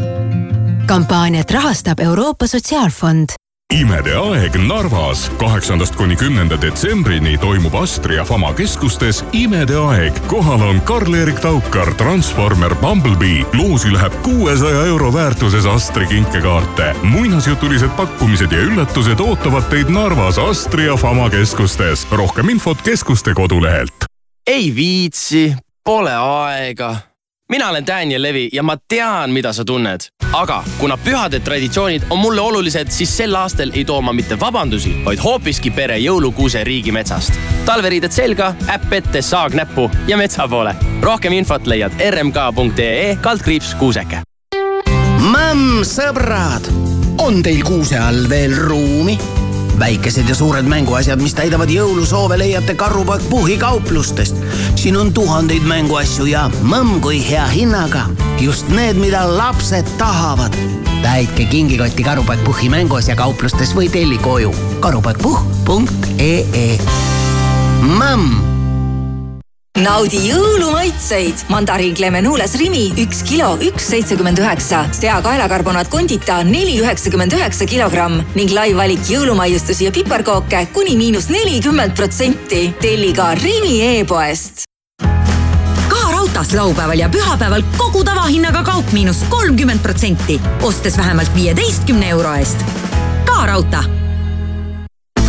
kampaaniat 0.86 1.52
rahastab 1.52 2.00
Euroopa 2.00 2.48
Sotsiaalfond 2.48 3.43
imede 3.74 4.14
aeg 4.14 4.56
Narvas. 4.68 5.32
kaheksandast 5.38 5.96
kuni 5.96 6.16
kümnenda 6.16 6.62
detsembrini 6.62 7.38
toimub 7.38 7.76
Astria 7.76 8.24
Fama 8.26 8.54
keskustes 8.54 9.24
imede 9.32 9.76
aeg. 9.76 10.20
kohal 10.28 10.62
on 10.62 10.82
Karl-Erik 10.82 11.40
Taukar, 11.40 11.94
Transformer 11.94 12.76
Bumblebee. 12.76 13.46
loosi 13.54 13.94
läheb 13.94 14.14
kuuesaja 14.24 14.86
euro 14.86 15.14
väärtuses 15.14 15.66
Astri 15.66 16.06
kinkekaarte. 16.08 16.96
muinasjutulised 17.04 17.90
pakkumised 17.98 18.52
ja 18.52 18.60
üllatused 18.60 19.20
ootavad 19.20 19.70
teid 19.70 19.90
Narvas 19.90 20.38
Astria 20.38 20.96
Fama 20.96 21.30
keskustes. 21.30 22.08
rohkem 22.12 22.50
infot 22.50 22.82
keskuste 22.82 23.34
kodulehelt. 23.34 24.06
ei 24.48 24.76
viitsi, 24.76 25.56
pole 25.84 26.16
aega 26.16 27.13
mina 27.50 27.70
olen 27.70 27.88
Daniel 27.88 28.22
Levi 28.22 28.50
ja 28.54 28.64
ma 28.64 28.78
tean, 28.88 29.32
mida 29.32 29.54
sa 29.54 29.66
tunned. 29.66 30.00
aga 30.34 30.64
kuna 30.78 30.98
pühade 30.98 31.40
traditsioonid 31.40 32.02
on 32.10 32.20
mulle 32.20 32.42
olulised, 32.42 32.90
siis 32.90 33.18
sel 33.18 33.36
aastal 33.36 33.72
ei 33.74 33.86
too 33.86 34.02
ma 34.02 34.14
mitte 34.14 34.40
vabandusi, 34.40 34.96
vaid 35.06 35.20
hoopiski 35.24 35.72
pere 35.72 35.98
jõulukuuse 35.98 36.64
riigimetsast. 36.64 37.34
talveriided 37.66 38.12
selga, 38.12 38.56
äpp 38.70 38.94
ette, 38.94 39.22
saag 39.22 39.54
näppu 39.54 39.92
ja 40.08 40.18
metsa 40.18 40.48
poole. 40.48 40.76
rohkem 41.02 41.34
infot 41.34 41.68
leiad 41.68 41.92
rmk.ee 42.10 43.18
kaldkriips 43.22 43.76
kuuseke. 43.76 44.24
mõmm, 45.20 45.84
sõbrad, 45.84 46.72
on 47.18 47.44
teil 47.44 47.64
kuuse 47.64 48.00
all 48.00 48.30
veel 48.30 48.56
ruumi? 48.56 49.43
Väikesed 49.80 50.30
ja 50.30 50.36
suured 50.36 50.66
mänguasjad, 50.70 51.22
mis 51.22 51.34
täidavad 51.34 51.70
jõulusoove, 51.70 52.38
leiate 52.38 52.76
Karupoeg 52.76 53.22
Puhhi 53.30 53.58
kauplustest. 53.58 54.36
siin 54.76 54.98
on 54.98 55.14
tuhandeid 55.14 55.64
mänguasju 55.64 56.26
ja 56.26 56.50
mõmm 56.62 57.02
kui 57.02 57.30
hea 57.30 57.48
hinnaga. 57.48 58.06
just 58.40 58.70
need, 58.70 58.98
mida 58.98 59.38
lapsed 59.38 59.86
tahavad. 59.98 60.54
täitke 61.02 61.46
kingikotti 61.46 62.04
Karupoeg 62.04 62.44
Puhhi 62.44 62.70
mänguasja 62.70 63.16
kauplustes 63.16 63.76
või 63.76 63.90
telli 63.90 64.18
koju 64.18 64.56
karupoegpuhh.ee. 64.80 66.80
mõmm 67.82 68.53
naudi 69.82 70.20
jõulumaitseid. 70.30 71.46
mandariin 71.50 71.96
Clemenules 71.96 72.56
Rimi 72.56 72.92
üks 72.98 73.24
kilo, 73.24 73.58
üks 73.62 73.88
seitsekümmend 73.90 74.38
üheksa. 74.38 74.86
seakaelakarbonaat 74.92 75.90
Condita 75.90 76.44
neli 76.44 76.80
üheksakümmend 76.82 77.34
üheksa 77.34 77.66
kilogramm 77.66 78.22
ning 78.36 78.52
lai 78.52 78.76
valik 78.78 79.02
jõulumaiustusi 79.10 79.86
ja 79.86 79.92
piparkooke 79.92 80.68
kuni 80.74 80.98
miinus 80.98 81.30
nelikümmend 81.30 81.96
protsenti. 81.96 82.74
telli 82.82 83.14
ka 83.14 83.34
Rimi 83.34 83.82
e-poest 83.82 84.64
raudtees 86.12 86.54
laupäeval 86.54 87.00
ja 87.00 87.10
pühapäeval 87.10 87.64
kogu 87.78 88.04
tavahinnaga 88.04 88.64
kaup 88.64 88.92
miinus 88.92 89.24
kolmkümmend 89.30 89.80
protsenti, 89.80 90.42
ostes 90.62 90.98
vähemalt 90.98 91.36
viieteistkümne 91.36 92.10
euro 92.10 92.34
eest. 92.34 92.66
ka 93.26 93.46
raudtee 93.46 94.03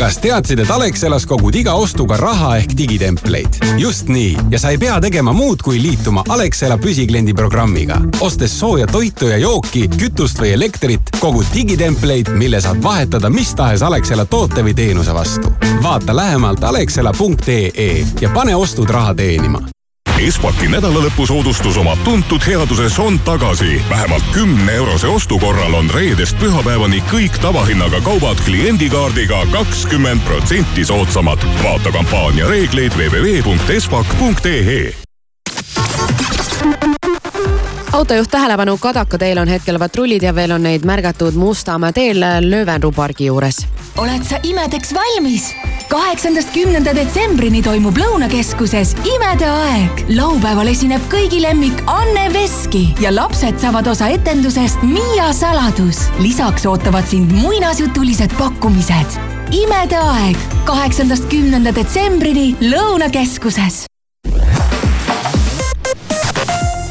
kas 0.05 0.19
teadsid, 0.21 0.61
et 0.61 0.71
Alexelas 0.71 1.25
kogud 1.25 1.55
iga 1.57 1.73
ostuga 1.81 2.19
raha 2.21 2.59
ehk 2.61 2.75
digitempleid? 2.77 3.57
just 3.81 4.11
nii 4.13 4.37
ja 4.53 4.59
sa 4.61 4.75
ei 4.75 4.79
pea 4.79 4.99
tegema 5.01 5.33
muud, 5.33 5.63
kui 5.65 5.81
liituma 5.81 6.27
Alexela 6.29 6.77
püsikliendi 6.79 7.33
programmiga. 7.35 7.97
ostes 8.21 8.59
sooja 8.61 8.87
toitu 8.87 9.33
ja 9.33 9.39
jooki, 9.41 9.87
kütust 9.97 10.41
või 10.43 10.53
elektrit, 10.59 11.09
kogud 11.21 11.49
digitempleid, 11.55 12.35
mille 12.37 12.61
saad 12.61 12.83
vahetada 12.85 13.31
mis 13.33 13.55
tahes 13.57 13.83
Alexela 13.83 14.29
toote 14.29 14.65
või 14.67 14.75
teenuse 14.77 15.15
vastu. 15.15 15.55
vaata 15.83 16.17
lähemalt 16.17 16.65
alexela.ee 16.65 18.07
ja 18.21 18.29
pane 18.35 18.57
ostud 18.57 18.91
raha 18.91 19.15
teenima 19.15 19.65
Espaki 20.19 20.69
nädalalõpusoodustus 20.71 21.77
oma 21.83 21.97
tuntud 22.05 22.43
headuses 22.47 22.99
on 22.99 23.19
tagasi. 23.19 23.83
vähemalt 23.91 24.25
kümne 24.33 24.73
eurose 24.73 25.09
ostu 25.09 25.39
korral 25.39 25.75
on 25.75 25.91
reedest 25.91 26.39
pühapäevani 26.39 27.03
kõik 27.11 27.39
tavahinnaga 27.43 28.01
kaubad 28.01 28.39
kliendikaardiga 28.45 29.47
kakskümmend 29.53 30.21
protsenti 30.21 30.85
soodsamad. 30.85 31.39
vaata 31.63 31.93
kampaania 31.93 32.49
reegleid 32.49 32.93
www.espak.ee 32.97 34.95
autojuht 37.95 38.31
tähelepanu, 38.31 38.79
Kadaka 38.79 39.19
teel 39.19 39.39
on 39.39 39.49
hetkel 39.49 39.79
patrullid 39.79 40.23
ja 40.23 40.33
veel 40.35 40.53
on 40.57 40.65
neid 40.67 40.83
märgatud 40.87 41.37
Mustamäe 41.39 41.93
teel 41.95 42.25
Löövenru 42.43 42.91
pargi 42.93 43.27
juures. 43.27 43.67
oled 43.99 44.25
sa 44.27 44.41
imedeks 44.43 44.95
valmis? 44.95 45.53
kaheksandast 45.89 46.51
kümnenda 46.51 46.95
detsembrini 46.95 47.63
toimub 47.63 47.99
Lõunakeskuses 47.99 48.97
Imede 49.15 49.47
aeg. 49.47 50.05
laupäeval 50.09 50.73
esineb 50.75 51.07
kõigi 51.13 51.43
lemmik 51.43 51.83
Anne 51.87 52.33
Veski 52.35 52.89
ja 53.01 53.15
lapsed 53.15 53.63
saavad 53.63 53.87
osa 53.87 54.09
etendusest 54.09 54.83
Miia 54.83 55.33
saladus. 55.33 56.09
lisaks 56.19 56.67
ootavad 56.67 57.07
sind 57.07 57.33
muinasjutulised 57.33 58.35
pakkumised. 58.39 59.19
imede 59.53 59.97
aeg 59.97 60.37
kaheksandast 60.65 61.31
kümnenda 61.31 61.75
detsembrini 61.75 62.57
Lõunakeskuses 62.61 63.85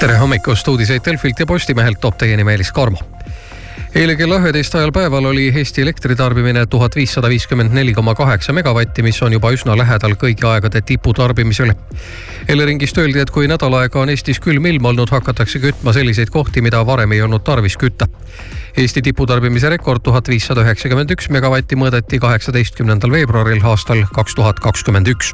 tere 0.04 0.18
hommikust, 0.20 0.68
uudiseid 0.68 1.00
Delfilt 1.06 1.40
ja 1.40 1.46
Postimehelt 1.48 2.02
toob 2.04 2.18
teieni 2.20 2.44
Meelis 2.44 2.74
Karmo 2.76 2.98
eile 3.96 4.18
kella 4.20 4.36
üheteist 4.42 4.74
ajal 4.76 4.92
päeval 4.92 5.30
oli 5.30 5.46
Eesti 5.62 5.80
elektritarbimine 5.86 6.66
tuhat 6.68 6.98
viissada 6.98 7.30
viiskümmend 7.32 7.72
neli 7.78 7.94
koma 7.96 8.12
kaheksa 8.18 8.52
megavatti, 8.58 9.06
mis 9.06 9.22
on 9.24 9.32
juba 9.38 9.54
üsna 9.56 9.78
lähedal 9.80 10.18
kõigi 10.20 10.44
aegade 10.50 10.82
tiputarbimisele. 10.90 11.76
Eleringist 12.52 13.00
öeldi, 13.00 13.22
et 13.24 13.32
kui 13.32 13.48
nädal 13.48 13.78
aega 13.80 14.02
on 14.02 14.12
Eestis 14.12 14.42
külm 14.44 14.66
ilm 14.74 14.92
olnud, 14.92 15.14
hakatakse 15.14 15.62
kütma 15.64 15.94
selliseid 15.96 16.34
kohti, 16.34 16.66
mida 16.66 16.84
varem 16.86 17.16
ei 17.16 17.22
olnud 17.24 17.46
tarvis 17.48 17.78
kütta. 17.80 18.10
Eesti 18.76 19.06
tiputarbimise 19.08 19.72
rekord 19.72 20.04
tuhat 20.04 20.28
viissada 20.28 20.66
üheksakümmend 20.66 21.16
üks 21.16 21.30
megavatti 21.32 21.80
mõõdeti 21.80 22.20
kaheksateistkümnendal 22.20 23.14
veebruaril 23.14 23.64
aastal 23.72 24.04
kaks 24.12 24.36
tuhat 24.36 24.60
kakskümmend 24.60 25.16
üks 25.16 25.32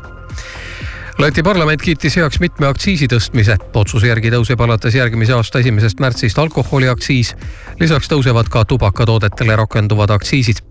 Läti 1.19 1.43
parlament 1.43 1.81
kiitis 1.83 2.15
heaks 2.15 2.39
mitme 2.39 2.67
aktsiisi 2.67 3.07
tõstmise. 3.11 3.57
otsuse 3.75 4.07
järgi 4.07 4.29
tõuseb 4.31 4.61
alates 4.63 4.95
järgmise 4.95 5.33
aasta 5.35 5.59
esimesest 5.59 5.99
märtsist 5.99 6.39
alkoholiaktsiis. 6.39 7.35
lisaks 7.79 8.07
tõusevad 8.07 8.47
ka 8.49 8.63
tubakatoodetele 8.65 9.55
rakenduvad 9.55 10.09
aktsiisid. 10.09 10.61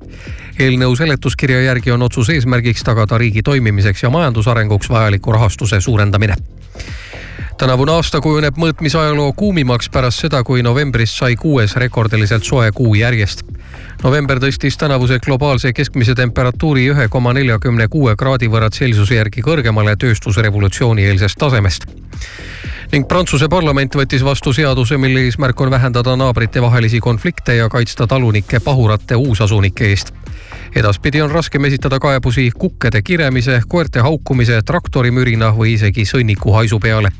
eelnõu 0.59 0.97
seletuskirja 0.97 1.61
järgi 1.61 1.91
on 1.91 2.03
otsuse 2.03 2.33
eesmärgiks 2.33 2.83
tagada 2.83 3.19
riigi 3.19 3.43
toimimiseks 3.43 4.03
ja 4.03 4.11
majandusarenguks 4.11 4.89
vajaliku 4.89 5.33
rahastuse 5.33 5.81
suurendamine 5.81 6.35
tänavune 7.59 7.93
aasta 7.93 8.21
kujuneb 8.23 8.59
mõõtmisajaloo 8.61 9.33
kuumimaks 9.37 9.89
pärast 9.91 10.23
seda, 10.23 10.45
kui 10.47 10.63
novembrist 10.63 11.19
sai 11.19 11.35
kuues 11.37 11.75
rekordiliselt 11.77 12.45
soe 12.47 12.71
kuu 12.73 12.95
järjest. 12.95 13.43
november 14.03 14.39
tõstis 14.39 14.77
tänavuse 14.79 15.19
globaalse 15.19 15.73
keskmise 15.73 16.15
temperatuuri 16.15 16.87
ühe 16.93 17.09
koma 17.09 17.33
neljakümne 17.33 17.89
kuue 17.89 18.15
kraadi 18.17 18.47
võrra 18.49 18.71
Celsiuse 18.71 19.15
järgi 19.15 19.43
kõrgemale 19.43 19.97
tööstusrevolutsiooni 19.97 21.05
eelsest 21.05 21.39
tasemest 21.39 21.87
ning 22.93 23.09
Prantsuse 23.09 23.49
parlament 23.49 23.95
võttis 23.95 24.25
vastu 24.25 24.53
seaduse, 24.53 24.97
mille 24.97 25.27
eesmärk 25.27 25.61
on 25.61 25.71
vähendada 25.71 26.17
naabrite 26.17 26.63
vahelisi 26.63 27.01
konflikte 27.01 27.55
ja 27.55 27.69
kaitsta 27.69 28.07
talunikke 28.07 28.61
pahurate 28.61 29.15
uusasunike 29.15 29.91
eest 29.91 30.15
edaspidi 30.77 31.23
on 31.23 31.31
raskem 31.31 31.65
esitada 31.65 31.99
kaebusi 31.99 32.51
kukkede 32.59 33.03
kiremise, 33.03 33.61
koerte 33.69 34.01
haukumise, 34.01 34.63
traktorimürina 34.63 35.53
või 35.57 35.75
isegi 35.75 36.05
sõnniku 36.05 36.53
haisu 36.53 36.79
peale. 36.79 37.13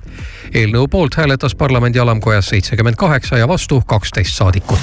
eelnõu 0.55 0.89
poolt 0.89 1.15
hääletas 1.15 1.55
parlamendi 1.55 1.99
alamkojas 1.99 2.49
seitsekümmend 2.49 2.97
kaheksa 2.97 3.39
ja 3.39 3.49
vastu 3.49 3.83
kaksteist 3.87 4.37
saadikut. 4.37 4.81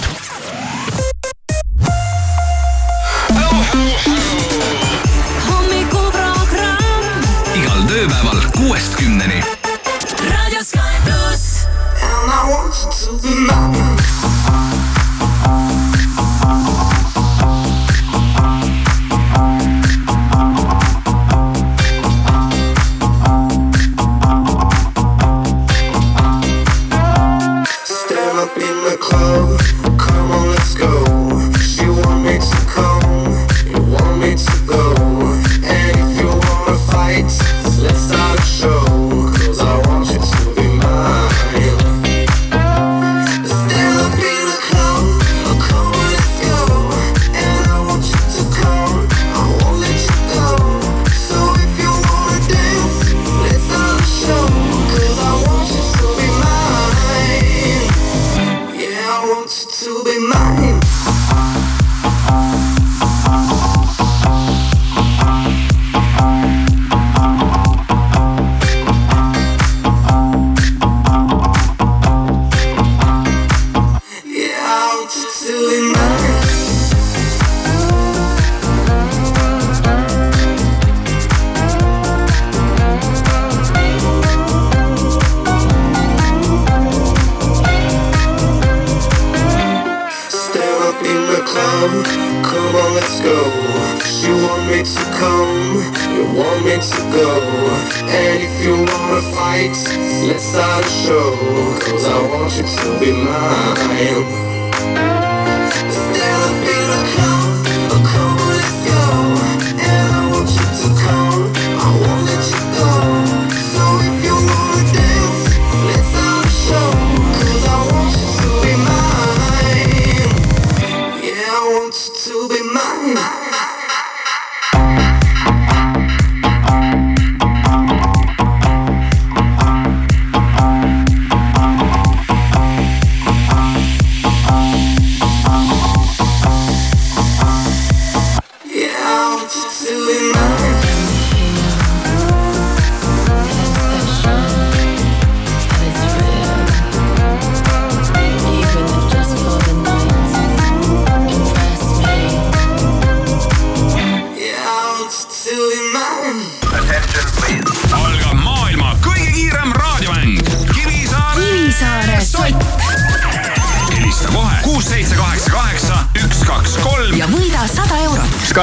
To 121.96 122.50
be 122.50 122.62
mine. 122.62 123.65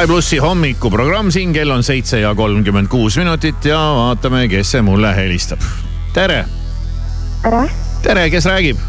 Sky 0.03 0.11
plussi 0.11 0.39
hommikuprogramm 0.43 1.29
siin, 1.31 1.53
kell 1.55 1.71
on 1.71 1.85
seitse 1.87 2.19
ja 2.19 2.33
kolmkümmend 2.35 2.89
kuus 2.91 3.15
minutit 3.21 3.69
ja 3.71 3.79
vaatame, 3.79 4.49
kes 4.51 4.73
see 4.75 4.81
mulle 4.83 5.13
helistab. 5.15 5.63
tere, 6.13 6.41
tere, 7.45 7.61
tere, 8.03 8.25
kes 8.31 8.49
räägib? 8.51 8.81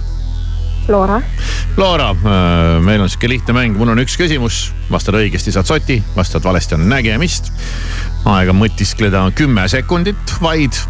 Loora. 0.90 1.20
Loora, 1.78 2.08
meil 2.82 3.06
on 3.06 3.14
sihuke 3.14 3.30
lihtne 3.30 3.54
mäng, 3.54 3.78
mul 3.78 3.94
on 3.94 4.02
üks 4.02 4.18
küsimus, 4.18 4.72
vastad 4.90 5.20
õigesti, 5.20 5.54
saad 5.54 5.70
soti, 5.70 6.00
vastad 6.16 6.42
valesti, 6.50 6.80
on 6.80 6.90
nägemist. 6.90 7.54
aega 8.26 8.58
mõtiskleda 8.58 9.22
on 9.22 9.38
kümme 9.38 9.68
sekundit 9.70 10.34
vaid. 10.42 10.82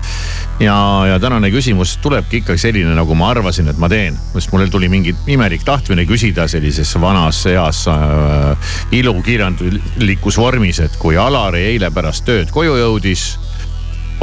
ja, 0.59 1.05
ja 1.07 1.19
tänane 1.19 1.49
küsimus 1.51 1.97
tulebki 2.03 2.41
ikkagi 2.41 2.61
selline, 2.61 2.93
nagu 2.95 3.15
ma 3.15 3.29
arvasin, 3.33 3.67
et 3.71 3.79
ma 3.81 3.89
teen, 3.89 4.17
sest 4.33 4.51
mul 4.53 4.67
tuli 4.71 4.89
mingi 4.91 5.15
imelik 5.27 5.65
tahtmine 5.65 6.05
küsida 6.09 6.47
sellises 6.51 6.93
vanas 7.01 7.43
heas 7.49 7.85
äh, 7.91 8.73
ilukirjanduslikus 8.91 10.37
vormis, 10.37 10.79
et 10.83 10.97
kui 11.01 11.17
Alari 11.17 11.65
eile 11.73 11.91
pärast 11.93 12.25
tööd 12.27 12.53
koju 12.53 12.77
jõudis, 12.79 13.27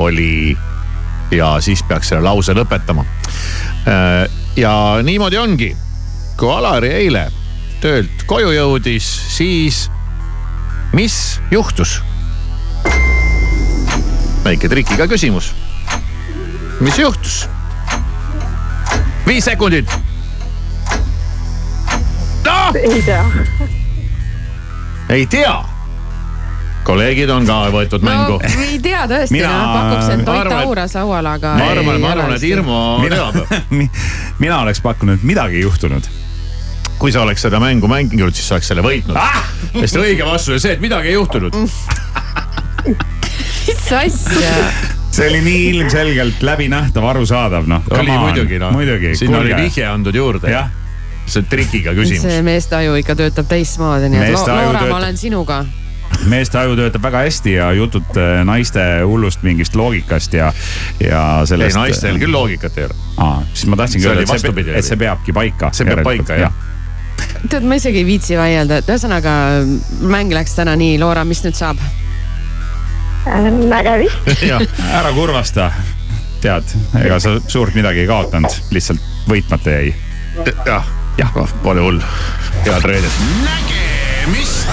oli 0.01 0.57
ja 1.31 1.55
siis 1.61 1.83
peaks 1.87 2.11
selle 2.11 2.24
lause 2.24 2.55
lõpetama. 2.57 3.05
ja 4.57 4.72
niimoodi 5.03 5.39
ongi, 5.39 5.70
kui 6.37 6.51
Alari 6.53 6.91
eile 7.03 7.28
töölt 7.81 8.24
koju 8.26 8.53
jõudis, 8.53 9.07
siis 9.37 9.89
mis 10.93 11.41
juhtus? 11.51 12.01
väike 14.45 14.68
trikiga 14.72 15.07
küsimus. 15.09 15.53
Mis 16.81 16.99
juhtus? 16.99 17.49
viis 19.26 19.45
sekundit. 19.45 19.91
ei 22.74 23.03
tea. 23.03 23.24
ei 25.09 25.26
tea. 25.26 25.64
kolleegid 26.85 27.31
on 27.31 27.47
ka 27.47 27.59
võetud 27.74 28.03
mängu 28.05 28.39
no,. 28.41 28.49
ei 28.64 28.78
tea 28.83 29.05
tõesti 29.11 29.33
Mina- 29.37 29.51
no,, 29.53 29.66
pakub 29.74 30.07
see 30.07 30.16
ma 30.16 30.24
toit 30.31 30.47
et- 30.47 30.53
auras 30.64 30.95
laual, 30.97 31.26
aga. 31.35 31.53
ma 31.61 31.68
arvan, 31.74 32.01
ma 32.01 32.09
arvan, 32.14 32.33
et 32.35 32.43
Irmo 32.49 32.78
teab. 33.09 33.35
mina 34.43 34.61
oleks 34.64 34.81
pakkunud, 34.81 35.14
et 35.20 35.24
midagi 35.35 35.55
ei 35.61 35.66
juhtunud. 35.66 36.09
kui 36.99 37.12
sa 37.12 37.22
oleks 37.22 37.43
seda 37.45 37.61
mängu 37.61 37.89
mänginud, 37.89 38.33
siis 38.35 38.49
sa 38.49 38.55
oleks 38.57 38.68
selle 38.72 38.83
võitnud 38.87 39.16
ah!. 39.20 39.43
sest 39.76 39.97
õige 40.01 40.24
vastus 40.26 40.55
oli 40.57 40.61
see, 40.64 40.72
et 40.78 40.81
midagi 40.81 41.09
ei 41.12 41.18
juhtunud. 41.20 41.53
mis 43.68 43.93
asja? 44.01 44.57
See 45.11 45.29
oli 45.29 45.41
nii 45.41 45.69
ilmselgelt 45.69 46.43
läbinähtav, 46.43 47.05
arusaadav, 47.05 47.67
noh. 47.67 47.83
oli 47.91 48.11
muidugi 48.11 48.59
noh, 48.59 48.73
muidugi. 48.73 49.17
sinna 49.17 49.39
oli 49.39 49.57
vihje 49.57 49.87
antud 49.87 50.15
juurde. 50.15 50.51
jah, 50.51 50.71
see 51.27 51.43
trikiga 51.51 51.95
küsimus. 51.97 52.27
see 52.27 52.43
meeste 52.47 52.77
aju 52.79 52.97
ikka 53.01 53.17
töötab 53.19 53.51
teistmoodi, 53.51 54.11
nii 54.13 54.25
et 54.25 54.35
Loora, 54.39 54.57
töötab- 54.63 54.89
ma 54.93 54.97
olen 55.01 55.19
sinuga. 55.19 55.61
meeste 56.31 56.59
aju 56.63 56.77
töötab 56.79 57.03
väga 57.03 57.25
hästi 57.27 57.55
ja 57.59 57.71
jutud 57.75 58.19
äh, 58.19 58.41
naiste 58.47 58.87
hullust 59.07 59.43
mingist 59.47 59.77
loogikast 59.79 60.35
ja, 60.35 60.53
ja 61.03 61.23
ei, 61.41 61.47
sellest. 61.47 61.79
naistel 61.79 62.19
küll 62.23 62.35
loogikat 62.35 62.79
ei 62.79 62.89
ole. 62.91 62.99
aa, 63.17 63.39
siis 63.53 63.71
ma 63.71 63.79
tahtsingi 63.83 64.11
öelda, 64.11 64.27
et 64.27 64.45
see, 64.47 64.75
et 64.75 64.93
see 64.93 65.01
peabki 65.01 65.35
paika. 65.35 65.73
See 65.75 65.87
peab 65.91 66.05
paika, 66.07 66.39
jah.. 66.39 66.55
tead, 67.49 67.67
ma 67.67 67.79
isegi 67.83 68.05
ei 68.05 68.07
viitsi 68.07 68.39
vaielda, 68.39 68.79
et 68.83 68.95
ühesõnaga 68.95 69.35
mäng 70.07 70.35
läks 70.35 70.55
täna 70.59 70.79
nii, 70.79 70.99
Loora, 71.03 71.27
mis 71.27 71.43
nüüd 71.47 71.59
saab? 71.59 71.83
Nägemist. 73.27 74.81
ära 74.99 75.12
kurvasta, 75.12 75.71
tead, 76.41 76.64
ega 77.05 77.21
sa 77.21 77.37
suurt 77.49 77.75
midagi 77.75 78.05
ei 78.05 78.09
kaotanud, 78.11 78.55
lihtsalt 78.71 79.01
võitmata 79.29 79.77
jäi. 79.77 79.95
jah, 80.66 80.87
jah, 81.18 81.35
pole 81.62 81.81
hull, 81.85 82.01
head 82.64 82.87
reedet. 82.89 83.21
nägemist. 83.45 84.68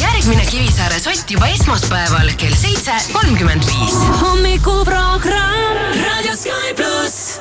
järgmine 0.00 0.46
Kivisaare 0.50 1.00
sott 1.00 1.30
juba 1.30 1.46
esmaspäeval 1.54 2.30
kell 2.36 2.54
seitse 2.54 2.94
kolmkümmend 3.12 3.66
viis. 3.66 3.98
hommikuprogramm 4.22 6.02
Raadio 6.04 6.36
Sky 6.36 6.74
pluss. 6.76 7.40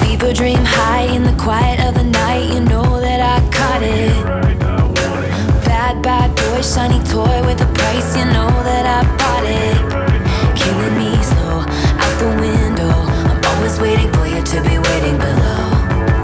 People 0.00 0.32
dream 0.32 0.64
high 0.64 1.14
in 1.14 1.22
the 1.22 1.32
quiet 1.42 1.80
of 1.88 1.94
the 1.94 2.04
night. 2.04 2.52
You 2.52 2.60
know 2.60 2.67
Caught 3.78 3.86
it. 3.86 4.24
Bad, 5.64 6.02
bad 6.02 6.34
boy, 6.34 6.62
shiny 6.62 6.98
toy 7.04 7.46
with 7.46 7.62
a 7.62 7.66
price. 7.78 8.16
You 8.16 8.24
know 8.24 8.50
that 8.66 8.84
I 8.90 9.06
bought 9.18 9.46
it. 9.46 9.78
Killing 10.58 10.98
me 10.98 11.14
slow 11.22 11.62
out 11.62 12.14
the 12.18 12.26
window. 12.42 12.90
I'm 13.30 13.38
always 13.54 13.78
waiting 13.78 14.10
for 14.14 14.26
you 14.26 14.42
to 14.42 14.60
be 14.66 14.78
waiting 14.82 15.16
below. 15.16 15.70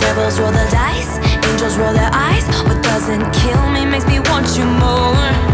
Devils 0.03 0.41
roll 0.41 0.51
the 0.51 0.67
dice, 0.73 1.23
angels 1.47 1.79
roll 1.79 1.93
their 1.93 2.11
eyes. 2.13 2.45
What 2.67 2.83
doesn't 2.83 3.23
kill 3.31 3.71
me 3.71 3.87
makes 3.87 4.07
me 4.09 4.19
want 4.19 4.59
you 4.59 4.65
more. 4.67 5.54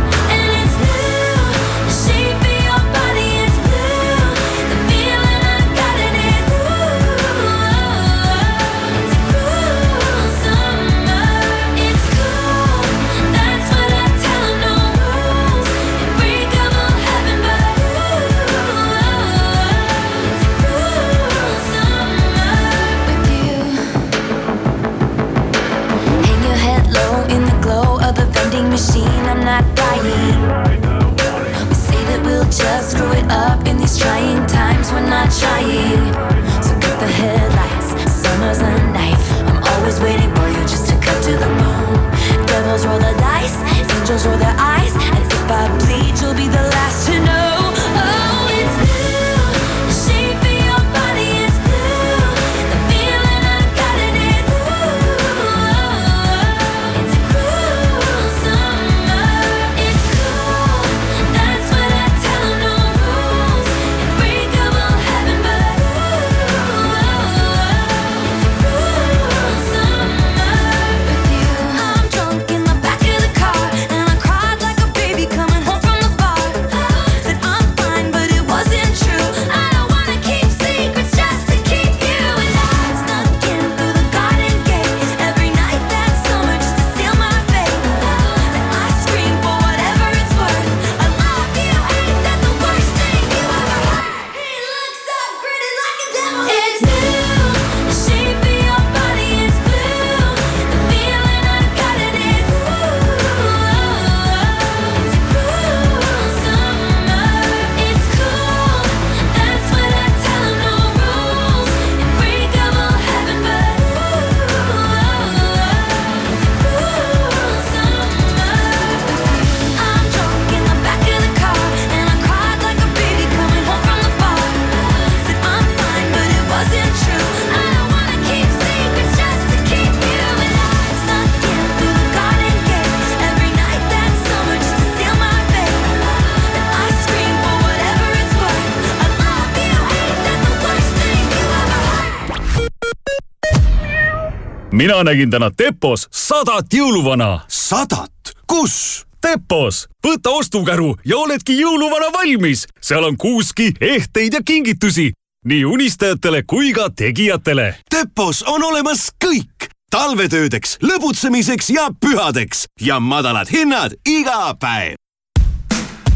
Mina 144.81 145.03
nägin 145.05 145.31
täna 145.31 145.51
Tepos 145.51 146.09
sadat 146.11 146.73
jõuluvana. 146.75 147.41
sadat? 147.49 148.13
kus? 148.47 149.05
Tepos, 149.21 149.89
võta 150.07 150.31
ostukäru 150.31 150.95
ja 151.05 151.17
oledki 151.17 151.59
jõuluvana 151.61 152.09
valmis. 152.13 152.67
seal 152.81 153.05
on 153.05 153.17
kuuski, 153.17 153.73
ehteid 153.81 154.33
ja 154.33 154.41
kingitusi 154.45 155.13
nii 155.45 155.65
unistajatele 155.65 156.43
kui 156.43 156.73
ka 156.73 156.89
tegijatele. 156.97 157.75
Tepos 157.91 158.43
on 158.43 158.65
olemas 158.65 159.11
kõik 159.25 159.69
talvetöödeks, 159.91 160.79
lõbutsemiseks 160.83 161.71
ja 161.75 161.91
pühadeks 162.01 162.65
ja 162.81 163.01
madalad 163.01 163.53
hinnad 163.53 163.93
iga 164.09 164.55
päev. 164.61 164.97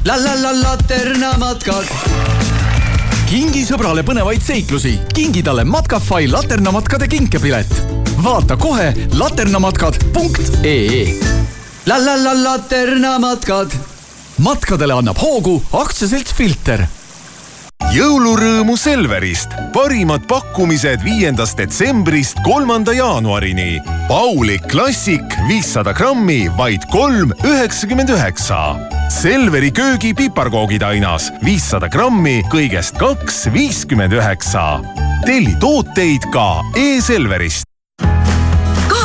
la 0.04 0.16
la 0.16 0.42
la 0.42 0.60
Laterna 0.62 1.36
matkad 1.38 1.84
kingi 3.35 3.64
sõbrale 3.66 4.05
põnevaid 4.07 4.45
seiklusi, 4.47 4.93
kingi 5.11 5.41
talle 5.43 5.64
Matkafai 5.66 6.28
laternamatkade 6.30 7.09
kinkepilet. 7.11 7.72
vaata 8.22 8.55
kohe 8.57 8.93
laternamatkad.ee. 9.18 11.01
la 11.87 11.99
la 11.99 12.14
la 12.24 12.35
Laterna 12.43 13.18
matkad. 13.18 13.74
matkadele 14.39 14.93
annab 14.95 15.18
hoogu 15.18 15.62
aktsiaselts 15.72 16.35
Filter 16.35 16.87
jõulurõõmu 17.93 18.76
Selverist. 18.78 19.51
parimad 19.72 20.24
pakkumised 20.28 21.03
viiendast 21.05 21.59
detsembrist 21.59 22.39
kolmanda 22.45 22.93
jaanuarini. 22.93 23.80
Paulik 24.09 24.68
Klassik 24.70 25.35
viissada 25.49 25.93
grammi, 25.93 26.49
vaid 26.57 26.87
kolm 26.91 27.32
üheksakümmend 27.45 28.09
üheksa. 28.09 28.76
Selveri 29.11 29.70
köögi 29.70 30.14
piparkoogitainas 30.14 31.32
viissada 31.45 31.89
grammi, 31.89 32.43
kõigest 32.51 32.99
kaks 32.99 33.49
viiskümmend 33.53 34.12
üheksa. 34.12 34.80
telli 35.24 35.57
tooteid 35.61 36.30
ka 36.32 36.62
e-Selverist. 36.76 37.64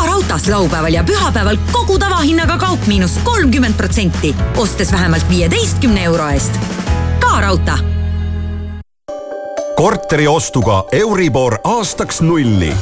raudtees 0.06 0.48
laupäeval 0.48 0.94
ja 0.94 1.04
pühapäeval 1.04 1.58
kogu 1.72 2.00
tavahinnaga 2.00 2.58
kaup 2.58 2.88
miinus 2.88 3.18
kolmkümmend 3.24 3.74
protsenti, 3.74 4.36
ostes 4.58 4.92
vähemalt 4.92 5.30
viieteistkümne 5.30 6.04
euro 6.04 6.30
eest. 6.30 6.60
ka 7.20 7.42
raudtee 7.42 7.99
korteri 9.80 10.28
ostuga 10.28 10.84
Euribor 10.92 11.56
aastaks 11.64 12.22
nulli. 12.22 12.74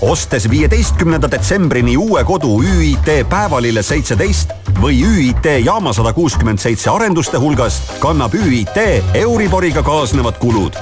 ostes 0.00 0.50
viieteistkümnenda 0.50 1.30
detsembrini 1.30 1.96
uue 1.96 2.24
kodu 2.24 2.62
ÜIT 2.62 3.08
Päevalille 3.28 3.82
seitseteist 3.82 4.52
või 4.82 5.00
ÜIT 5.04 5.48
Jaama 5.64 5.92
sada 5.92 6.12
kuuskümmend 6.12 6.58
seitse 6.58 6.90
arenduste 6.90 7.40
hulgast, 7.40 7.82
kannab 7.98 8.34
ÜIT 8.34 8.76
Euriboriga 9.14 9.82
kaasnevad 9.82 10.36
kulud. 10.38 10.76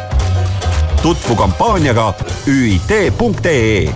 tutvu 1.02 1.36
kampaaniaga 1.36 2.14
üit.ee 2.46 3.94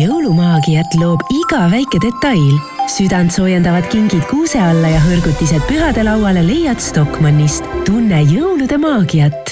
jõulumaagiat 0.00 0.96
loob 1.00 1.20
iga 1.30 1.68
väike 1.70 2.00
detail. 2.00 2.56
südant 2.96 3.32
soojendavad 3.32 3.86
kingid 3.92 4.24
kuuse 4.30 4.60
alla 4.60 4.88
ja 4.88 5.00
hõrgutised 5.04 5.60
pühadelauale 5.68 6.46
leiad 6.46 6.80
Stockmannist. 6.80 7.64
tunne 7.84 8.22
jõulude 8.22 8.78
maagiat. 8.78 9.47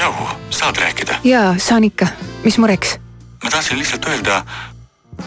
Tšau, 0.00 0.14
saad 0.50 0.76
rääkida? 0.76 1.14
jaa, 1.24 1.54
saan 1.58 1.84
ikka. 1.84 2.06
mis 2.44 2.58
mureks? 2.58 2.98
ma 3.44 3.50
tahtsin 3.50 3.78
lihtsalt 3.78 4.04
öelda 4.04 4.42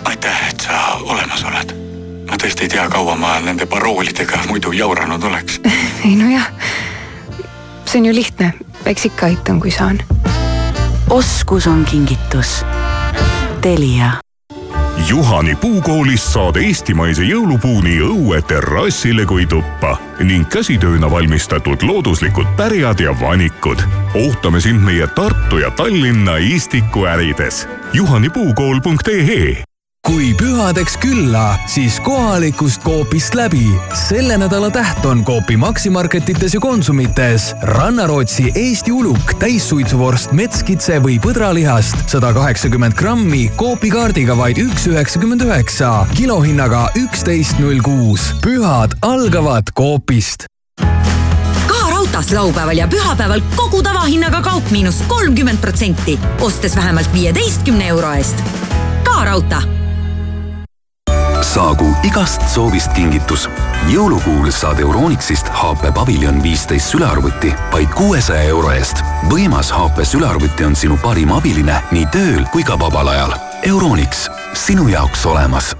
aitäh, 0.06 0.50
et 0.50 0.60
sa 0.60 0.98
olemas 1.02 1.44
oled. 1.44 1.76
ma 2.30 2.38
tõesti 2.42 2.66
ei 2.66 2.70
tea, 2.74 2.88
kaua 2.90 3.16
ma 3.16 3.38
nende 3.40 3.66
paroolidega 3.66 4.42
muidu 4.48 4.72
jauranud 4.72 5.24
oleks. 5.24 5.62
ei 6.08 6.16
nojah, 6.16 6.50
see 7.86 8.02
on 8.02 8.10
ju 8.10 8.16
lihtne, 8.16 8.54
eks 8.86 9.06
ikka 9.12 9.30
aitan, 9.30 9.62
kui 9.62 9.72
saan. 9.72 10.02
oskus 11.10 11.68
on 11.68 11.86
kingitus. 11.86 12.64
Telia 13.62 14.12
Juhani 15.08 15.56
puukoolist 15.56 16.32
saad 16.32 16.56
eestimaise 16.62 17.26
jõulupuu 17.28 17.82
nii 17.84 17.98
õue 18.06 18.40
terrassile 18.48 19.26
kui 19.28 19.44
tuppa 19.50 19.98
ning 20.24 20.48
käsitööna 20.48 21.10
valmistatud 21.12 21.84
looduslikud 21.84 22.56
pärjad 22.56 23.04
ja 23.04 23.12
vanikud. 23.20 23.84
ootame 24.16 24.62
sind 24.62 24.80
meie 24.80 25.08
Tartu 25.08 25.60
ja 25.60 25.72
Tallinna 25.72 26.38
Istiku 26.38 27.06
ärides. 27.06 27.68
juhanipuukool.ee 27.94 29.73
kui 30.04 30.34
pühadeks 30.36 30.98
külla, 31.00 31.54
siis 31.66 31.96
kohalikust 32.04 32.84
Coopist 32.84 33.36
läbi. 33.40 33.70
selle 33.96 34.38
nädala 34.38 34.68
täht 34.72 35.06
on 35.06 35.24
Coopi 35.26 35.58
Maximarketites 35.58 36.54
ja 36.54 36.60
Konsumites 36.60 37.56
rannarootsi 37.62 38.52
Eesti 38.56 38.92
uluk, 38.92 39.34
täissuitsuvorst 39.40 40.32
metskitse 40.32 41.00
või 41.00 41.16
põdralihast 41.24 42.10
sada 42.12 42.34
kaheksakümmend 42.36 42.98
grammi 43.00 43.46
Coopi 43.58 43.90
kaardiga 43.90 44.36
vaid 44.38 44.60
üks 44.60 44.90
üheksakümmend 44.92 45.46
üheksa, 45.48 45.92
kilohinnaga 46.18 46.90
üksteist 47.00 47.60
null 47.64 47.80
kuus. 47.80 48.34
pühad 48.44 48.98
algavad 49.02 49.72
Coopist 49.78 50.50
raudtees 51.92 52.32
laupäeval 52.32 52.78
ja 52.78 52.88
pühapäeval 52.88 53.42
kogu 53.56 53.80
tavahinnaga 53.84 54.42
kaup 54.42 54.68
miinus 54.72 55.00
kolmkümmend 55.08 55.58
protsenti, 55.64 56.20
ostes 56.42 56.76
vähemalt 56.76 57.14
viieteistkümne 57.14 57.88
euro 57.88 58.12
eest. 58.14 58.44
ka 59.04 59.24
raudtee 59.26 59.83
saagu 61.54 61.92
igast 62.08 62.42
soovist 62.50 62.94
kingitus. 62.98 63.46
jõulukuul 63.92 64.50
saad 64.52 64.80
Euronixist 64.82 65.52
HP 65.54 65.92
Pavilion 65.94 66.42
viisteist 66.44 66.90
sülearvuti 66.90 67.54
vaid 67.72 67.94
kuuesaja 67.94 68.48
euro 68.50 68.72
eest. 68.74 69.04
võimas 69.30 69.70
HP 69.70 70.02
sülearvuti 70.06 70.66
on 70.66 70.76
sinu 70.76 70.98
parim 71.04 71.32
abiline 71.32 71.78
nii 71.92 72.08
tööl 72.16 72.48
kui 72.52 72.66
ka 72.66 72.80
vabal 72.80 73.14
ajal. 73.14 73.38
Euronix, 73.70 74.28
sinu 74.54 74.88
jaoks 74.90 75.26
olemas 75.30 75.76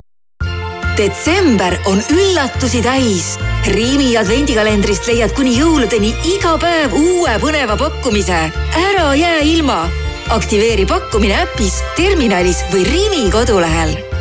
detsember 0.98 1.74
on 1.90 1.98
üllatusi 2.14 2.84
täis. 2.86 3.34
Riimi 3.66 4.12
advendikalendrist 4.18 5.10
leiad 5.10 5.34
kuni 5.34 5.56
jõuludeni 5.58 6.14
iga 6.36 6.54
päev 6.62 6.94
uue 6.94 7.34
põneva 7.42 7.80
pakkumise. 7.82 8.52
ära 8.78 9.14
jää 9.16 9.42
ilma. 9.42 9.90
aktiveeri 10.30 10.86
pakkumine 10.86 11.42
äpis, 11.48 11.82
terminalis 11.98 12.62
või 12.72 12.86
Riimi 12.86 13.32
kodulehel 13.32 14.13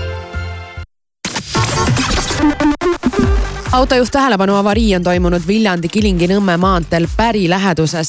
autojuht 3.73 4.11
tähelepanu, 4.11 4.55
avarii 4.55 4.97
on 4.97 5.03
toimunud 5.03 5.43
Viljandi-Kilingi-Nõmme 5.47 6.57
maanteel 6.57 7.07
Päri 7.17 7.49
läheduses. 7.51 8.09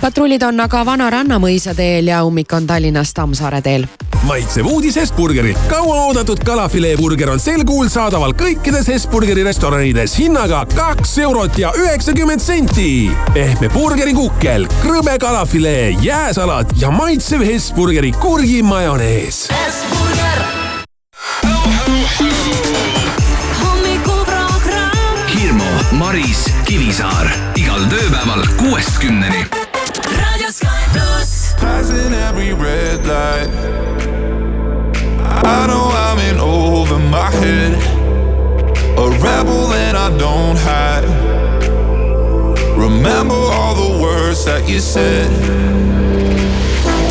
patrullid 0.00 0.42
on 0.42 0.60
aga 0.60 0.84
Vana 0.86 1.10
Rannamõisa 1.10 1.74
teel 1.74 2.06
ja 2.06 2.24
ummik 2.24 2.52
on 2.52 2.66
Tallinnas 2.66 3.14
Tammsaare 3.14 3.62
teel. 3.62 3.86
maitsev 4.22 4.66
uudis 4.66 4.96
Hesburgerilt. 4.96 5.58
kauaoodatud 5.68 6.38
kalafileeburger 6.44 7.30
on 7.30 7.40
sel 7.40 7.64
kuul 7.64 7.88
saadaval 7.88 8.32
kõikides 8.32 8.88
Hesburgeri 8.88 9.44
restoranides 9.44 10.18
hinnaga 10.18 10.66
kaks 10.74 11.18
eurot 11.18 11.58
ja 11.58 11.72
üheksakümmend 11.78 12.40
senti. 12.40 13.10
pehme 13.34 13.68
burgerikukkel, 13.68 14.66
krõbe 14.82 15.18
kalafilee, 15.18 15.96
jääsalat 16.02 16.72
ja 16.80 16.90
maitsev 16.90 17.40
Hesburgeri 17.40 18.12
kurgimajonees. 18.12 19.48
Hirmu, 19.48 20.27
Maris, 26.18 26.48
Kivisaar 26.66 27.28
igal 27.54 27.84
tööpäeval 27.92 28.40
kuuest 28.58 28.96
kümneni. 28.98 29.44
Radio 30.18 30.48
Sky 30.50 30.80
pluss. 30.90 31.54
Passing 31.60 32.10
every 32.10 32.50
red 32.58 33.06
light. 33.06 33.54
I 35.46 35.66
know 35.70 35.86
I'm 35.94 36.18
in 36.18 36.40
over 36.40 36.98
my 36.98 37.30
head. 37.38 37.78
A 38.98 39.06
rebel 39.22 39.70
that 39.70 39.94
I 39.94 40.10
don't 40.18 40.58
hide. 40.58 41.06
Remember 42.74 43.38
all 43.54 43.76
the 43.78 44.02
words 44.02 44.44
that 44.44 44.68
you 44.68 44.80
said. 44.80 45.30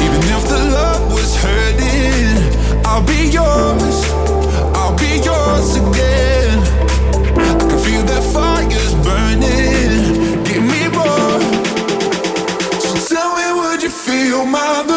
Even 0.04 0.22
if 0.36 0.44
the 0.52 0.60
love 0.68 1.14
was 1.14 1.32
hurting, 1.40 2.44
I'll 2.84 3.08
be 3.08 3.32
yours. 3.32 4.04
I'll 4.76 4.98
be 5.00 5.24
yours 5.24 5.78
again. 5.78 6.17
Burning. 9.08 10.44
Give 10.48 10.64
me 10.74 10.84
more. 10.98 11.40
So 12.84 12.92
tell 13.10 13.30
me, 13.38 13.48
would 13.60 13.82
you 13.82 13.90
feel 13.90 14.46
my 14.46 14.82
love? 14.82 14.97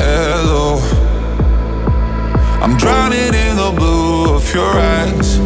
Hello. 0.00 0.78
I'm 2.62 2.76
drowning 2.76 3.34
in 3.34 3.56
the 3.56 3.72
blue 3.76 4.34
of 4.34 4.54
your 4.54 4.64
eyes. 4.64 5.39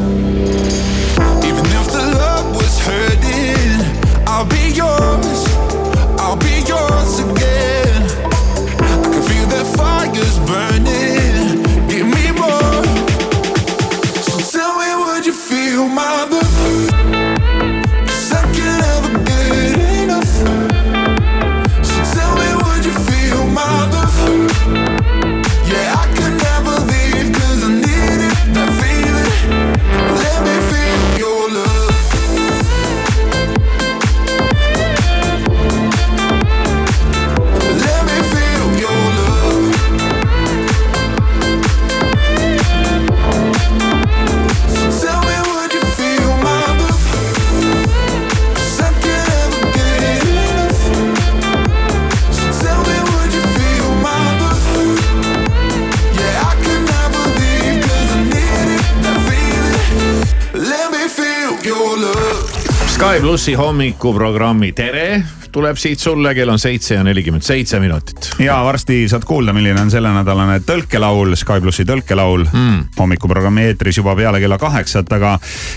Plussi 63.44 63.60
hommikuprogrammi 63.60 64.70
Tere 64.72 65.22
tuleb 65.52 65.76
siit 65.76 66.00
sulle, 66.00 66.30
kell 66.34 66.48
on 66.48 66.58
seitse 66.58 66.94
ja 66.94 67.02
nelikümmend 67.04 67.44
seitse 67.44 67.76
minutit. 67.80 68.30
ja 68.40 68.54
varsti 68.64 69.02
saad 69.08 69.26
kuulda, 69.28 69.52
milline 69.52 69.82
on 69.82 69.90
sellenädalane 69.92 70.62
tõlkelaul, 70.64 71.36
Sky 71.36 71.60
plussi 71.60 71.84
tõlkelaul 71.84 72.46
mm. 72.46 72.78
hommikuprogrammi 72.96 73.66
eetris 73.68 74.00
juba 74.00 74.16
peale 74.16 74.40
kella 74.40 74.56
kaheksat, 74.56 75.12
aga 75.12 75.34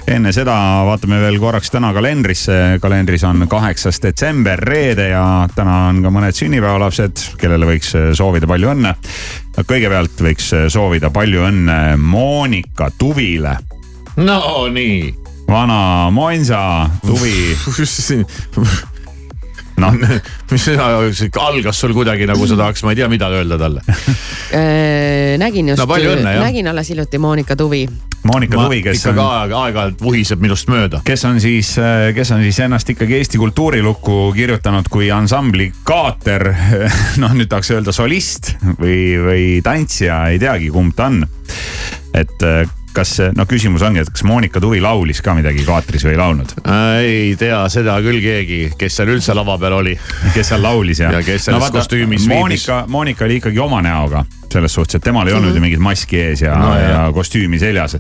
enne 0.07 0.31
seda 0.31 0.55
vaatame 0.87 1.19
veel 1.25 1.41
korraks 1.43 1.75
täna 1.75 1.91
kalendrisse. 1.91 2.79
kalendris 2.79 3.27
on 3.27 3.43
kaheksas 3.51 3.99
detsember, 3.99 4.63
reede 4.63 5.11
ja 5.11 5.27
täna 5.55 5.77
on 5.89 5.99
ka 6.07 6.15
mõned 6.21 6.39
sünnipäevalapsed, 6.39 7.27
kellele 7.35 7.67
võiks 7.67 7.91
soovida 8.15 8.47
palju 8.47 8.71
õnne. 8.77 8.95
kõigepealt 9.59 10.23
võiks 10.23 10.53
soovida 10.71 11.11
palju 11.11 11.43
õnne 11.51 11.97
Monika 11.99 12.93
Tuvile. 12.95 13.57
no 14.15 14.69
nii. 14.71 15.26
Vana 15.47 16.09
Monsa 16.11 16.89
Tuvi 17.05 17.55
noh, 19.81 19.93
mis 20.51 20.65
see 20.65 20.77
algas 20.77 21.79
sul 21.79 21.93
kuidagi 21.95 22.27
nagu 22.29 22.47
sa 22.49 22.57
tahaks, 22.59 22.83
ma 22.85 22.93
ei 22.93 22.99
tea, 22.99 23.07
mida 23.11 23.29
öelda 23.33 23.59
talle. 23.61 23.83
Äh, 24.51 25.37
nägin 25.41 25.73
just 25.73 25.83
No 25.83 26.41
nägin 26.41 26.67
alles 26.67 26.89
hiljuti 26.89 27.17
Monika 27.17 27.55
Tuvi. 27.55 27.87
Monika 28.27 28.57
Tuvi, 28.57 28.81
kes 28.83 29.05
on 29.11 29.19
aeg-ajalt 29.21 30.01
vuhiseb 30.01 30.41
minust 30.41 30.67
mööda. 30.71 31.01
kes 31.05 31.25
on 31.29 31.39
siis, 31.41 31.75
kes 32.15 32.31
on 32.35 32.41
siis 32.43 32.59
ennast 32.65 32.89
ikkagi 32.89 33.19
Eesti 33.21 33.37
kultuurilukku 33.37 34.33
kirjutanud 34.35 34.89
kui 34.91 35.11
ansambli 35.11 35.69
Kaater. 35.83 36.49
noh, 37.21 37.37
nüüd 37.37 37.51
tahaks 37.51 37.71
öelda 37.75 37.93
solist 37.95 38.55
või, 38.81 38.99
või 39.23 39.45
tantsija, 39.63 40.25
ei 40.33 40.41
teagi, 40.41 40.71
kumb 40.73 40.97
ta 40.97 41.11
on. 41.11 41.21
et 42.17 42.43
eh, 42.43 42.65
kas, 42.93 43.17
no 43.35 43.45
küsimus 43.49 43.83
ongi, 43.85 44.01
et 44.05 44.09
kas 44.13 44.23
Monika 44.27 44.61
Tuvi 44.63 44.79
laulis 44.83 45.21
ka 45.25 45.35
midagi 45.37 45.65
Kaatris 45.67 46.05
või 46.07 46.15
ei 46.15 46.21
laulnud? 46.21 46.55
ei 47.03 47.35
tea 47.39 47.59
seda 47.73 47.97
küll 48.05 48.21
keegi, 48.23 48.61
kes 48.79 48.99
seal 49.01 49.13
üldse 49.15 49.35
lava 49.37 49.57
peal 49.61 49.77
oli. 49.81 49.97
kes 50.33 50.53
seal 50.53 50.63
laulis 50.63 51.03
ja, 51.03 51.11
ja 51.17 51.21
kes 51.25 51.49
selles 51.49 51.67
no, 51.67 51.71
kostüümis 51.79 52.25
viibis. 52.25 52.37
Monika, 52.67 52.83
Monika 52.87 53.25
oli 53.27 53.41
ikkagi 53.41 53.59
oma 53.59 53.81
näoga 53.85 54.25
selles 54.47 54.71
suhtes, 54.73 54.95
et 54.95 55.03
temal 55.03 55.27
ei 55.27 55.33
olnud 55.35 55.55
ju 55.55 55.59
mingit 55.59 55.81
maski 55.83 56.21
ees 56.29 56.41
ja 56.45 56.53
No 56.55 56.69
jah. 56.71 56.89
ja 56.89 56.99
kostüümi 57.13 57.59
seljas. 57.59 57.97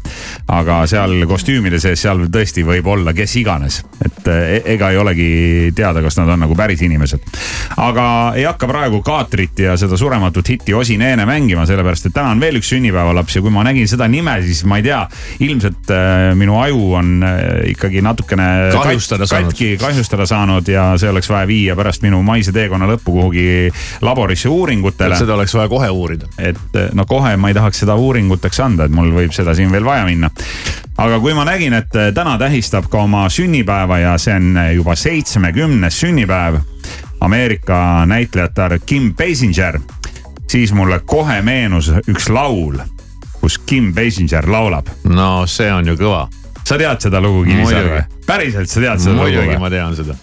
aga 0.47 0.77
seal 0.87 1.25
kostüümide 1.27 1.75
sees, 1.83 1.99
seal 2.01 2.21
tõesti 2.31 2.63
võib 2.63 2.87
olla 2.87 3.11
kes 3.13 3.35
iganes, 3.41 3.81
et 4.05 4.29
e- 4.31 4.61
ega 4.73 4.93
ei 4.93 4.97
olegi 4.97 5.27
teada, 5.75 5.99
kas 6.01 6.15
nad 6.17 6.31
on 6.31 6.39
nagu 6.45 6.55
päris 6.55 6.81
inimesed. 6.87 7.19
aga 7.83 8.05
ei 8.39 8.45
hakka 8.47 8.67
praegu 8.71 9.01
Kaatrit 9.03 9.59
ja 9.59 9.75
seda 9.77 9.97
surematut 9.99 10.47
hitti 10.49 10.73
Osi 10.73 10.95
Neene 10.97 11.25
mängima, 11.27 11.65
sellepärast 11.67 12.07
et 12.07 12.13
täna 12.15 12.31
on 12.31 12.39
veel 12.39 12.61
üks 12.61 12.71
sünnipäevalaps 12.71 13.35
ja 13.35 13.41
kui 13.43 13.51
ma 13.51 13.67
nägin 13.67 13.87
seda 13.91 14.07
nime, 14.07 14.39
siis 14.47 14.63
ma 14.63 14.79
ei 14.79 14.83
tea, 14.86 14.86
ilmselt 15.39 15.91
äh, 15.91 16.35
minu 16.35 16.59
aju 16.61 16.93
on 16.99 17.23
äh, 17.23 17.69
ikkagi 17.73 18.01
natukene 18.01 18.43
Kahjustada 18.73 19.25
saanud. 19.25 19.51
katki 19.51 19.77
kahjustada 19.81 20.25
saanud 20.25 20.67
ja 20.67 20.89
see 20.97 21.09
oleks 21.09 21.29
vaja 21.29 21.47
viia 21.47 21.75
pärast 21.75 22.05
minu 22.05 22.21
maise 22.23 22.51
teekonna 22.55 22.87
lõppu 22.89 23.15
kuhugi 23.17 23.47
laborisse 24.01 24.49
uuringutele. 24.49 25.17
seda 25.17 25.35
oleks 25.35 25.55
vaja 25.57 25.67
kohe 25.71 25.89
uurida. 25.89 26.29
et 26.37 26.79
no 26.93 27.05
kohe 27.05 27.35
ma 27.37 27.51
ei 27.51 27.57
tahaks 27.57 27.83
seda 27.85 27.95
uuringuteks 27.95 28.59
anda, 28.63 28.87
et 28.87 28.95
mul 28.95 29.11
võib 29.15 29.35
seda 29.35 29.55
siin 29.57 29.71
veel 29.71 29.85
vaja 29.85 30.05
minna. 30.05 30.31
aga 30.97 31.19
kui 31.19 31.33
ma 31.33 31.45
nägin, 31.45 31.73
et 31.73 31.99
täna 32.13 32.37
tähistab 32.37 32.89
ka 32.91 33.03
oma 33.05 33.27
sünnipäeva 33.29 33.99
ja 33.99 34.17
see 34.17 34.35
on 34.35 34.57
juba 34.75 34.95
seitsmekümnes 34.95 35.99
sünnipäev 35.99 36.61
Ameerika 37.19 38.05
näitlejatar 38.05 38.79
Kim 38.85 39.15
Basinger, 39.15 39.79
siis 40.47 40.73
mulle 40.73 40.99
kohe 41.05 41.41
meenus 41.41 41.89
üks 42.07 42.29
laul, 42.29 42.77
kus 43.41 43.57
Kim 43.65 43.93
Basinger 43.93 44.47
laulab. 44.49 44.89
no 45.03 45.45
see 45.47 45.71
on 45.71 45.87
ju 45.87 45.95
kõva. 45.99 46.27
sa 46.63 46.77
tead 46.77 47.01
seda 47.01 47.21
lugu, 47.23 47.43
Kivisaar 47.47 47.83
või 47.83 47.93
Muidugi.? 47.93 48.25
päriselt 48.27 48.69
sa 48.69 48.79
tead 48.81 48.99
seda 48.99 49.15
lugu 49.15 49.29
muidugi 49.29 49.59
ma 49.59 49.69
tean 49.69 49.95
seda. 49.95 50.15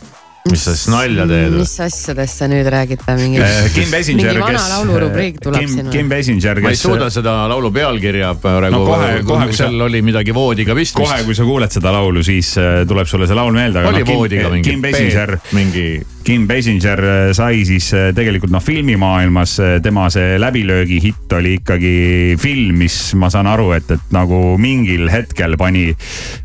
Mis 0.51 0.61
sa 0.61 0.75
siis 0.77 0.91
nalja 0.93 1.25
teed 1.25 1.55
või? 1.55 1.63
mis 1.63 1.71
asjadest 1.81 2.41
sa 2.43 2.47
nüüd 2.53 2.67
räägite, 2.69 3.15
mingi 3.17 3.39
Eh, 3.41 3.69
Kim 3.73 3.89
Basinger, 3.91 4.27
mingi 4.29 4.43
vana 4.43 4.59
kes. 4.59 4.67
laulurubriik 4.75 5.39
tuleb 5.41 5.61
Kim, 5.65 5.71
siin 5.73 5.89
Kim 5.95 6.09
Basinger, 6.13 6.61
ma 6.61 6.69
ei 6.69 6.77
kes. 6.77 6.83
suuda 6.85 7.09
seda 7.11 7.33
laulu 7.49 7.71
pealkirja 7.73 8.35
praegu 8.43 8.75
No 8.77 8.83
kohe- 8.85 9.23
kohe, 9.25 9.47
kui 9.49 9.57
sa- 9.57 9.65
seal 9.71 9.81
oli 9.87 10.03
midagi 10.05 10.35
voodiga 10.37 10.75
pistmist. 10.77 11.01
kohe, 11.09 11.25
kui 11.25 11.35
sa 11.35 11.45
kuuled 11.49 11.73
seda 11.73 11.93
laulu, 11.97 12.23
siis 12.23 12.59
äh, 12.61 12.85
tuleb 12.87 13.07
sulle 13.09 13.27
see 13.27 13.35
laul 13.39 13.53
meelde. 13.57 13.87
oli 13.89 14.05
voodiga 14.05 14.51
mingi 14.53 14.69
Kim 14.71 14.83
Basinger, 14.83 15.39
mingi 15.53 16.03
Kim 16.25 16.47
Basinger 16.49 17.01
äh, 17.05 17.33
sai 17.33 17.65
siis 17.65 17.89
äh, 17.95 18.13
tegelikult 18.17 18.51
noh, 18.53 18.61
filmimaailmas 18.61 19.59
äh, 19.61 19.81
tema 19.83 20.11
see 20.11 20.37
läbilöögihitt 20.39 21.33
oli 21.33 21.55
ikkagi 21.63 22.37
film, 22.39 22.77
mis 22.85 23.15
ma 23.15 23.31
saan 23.33 23.47
aru, 23.47 23.73
et, 23.73 23.91
et 23.91 24.13
nagu 24.13 24.59
mingil 24.61 25.09
hetkel 25.09 25.57
pani, 25.57 25.95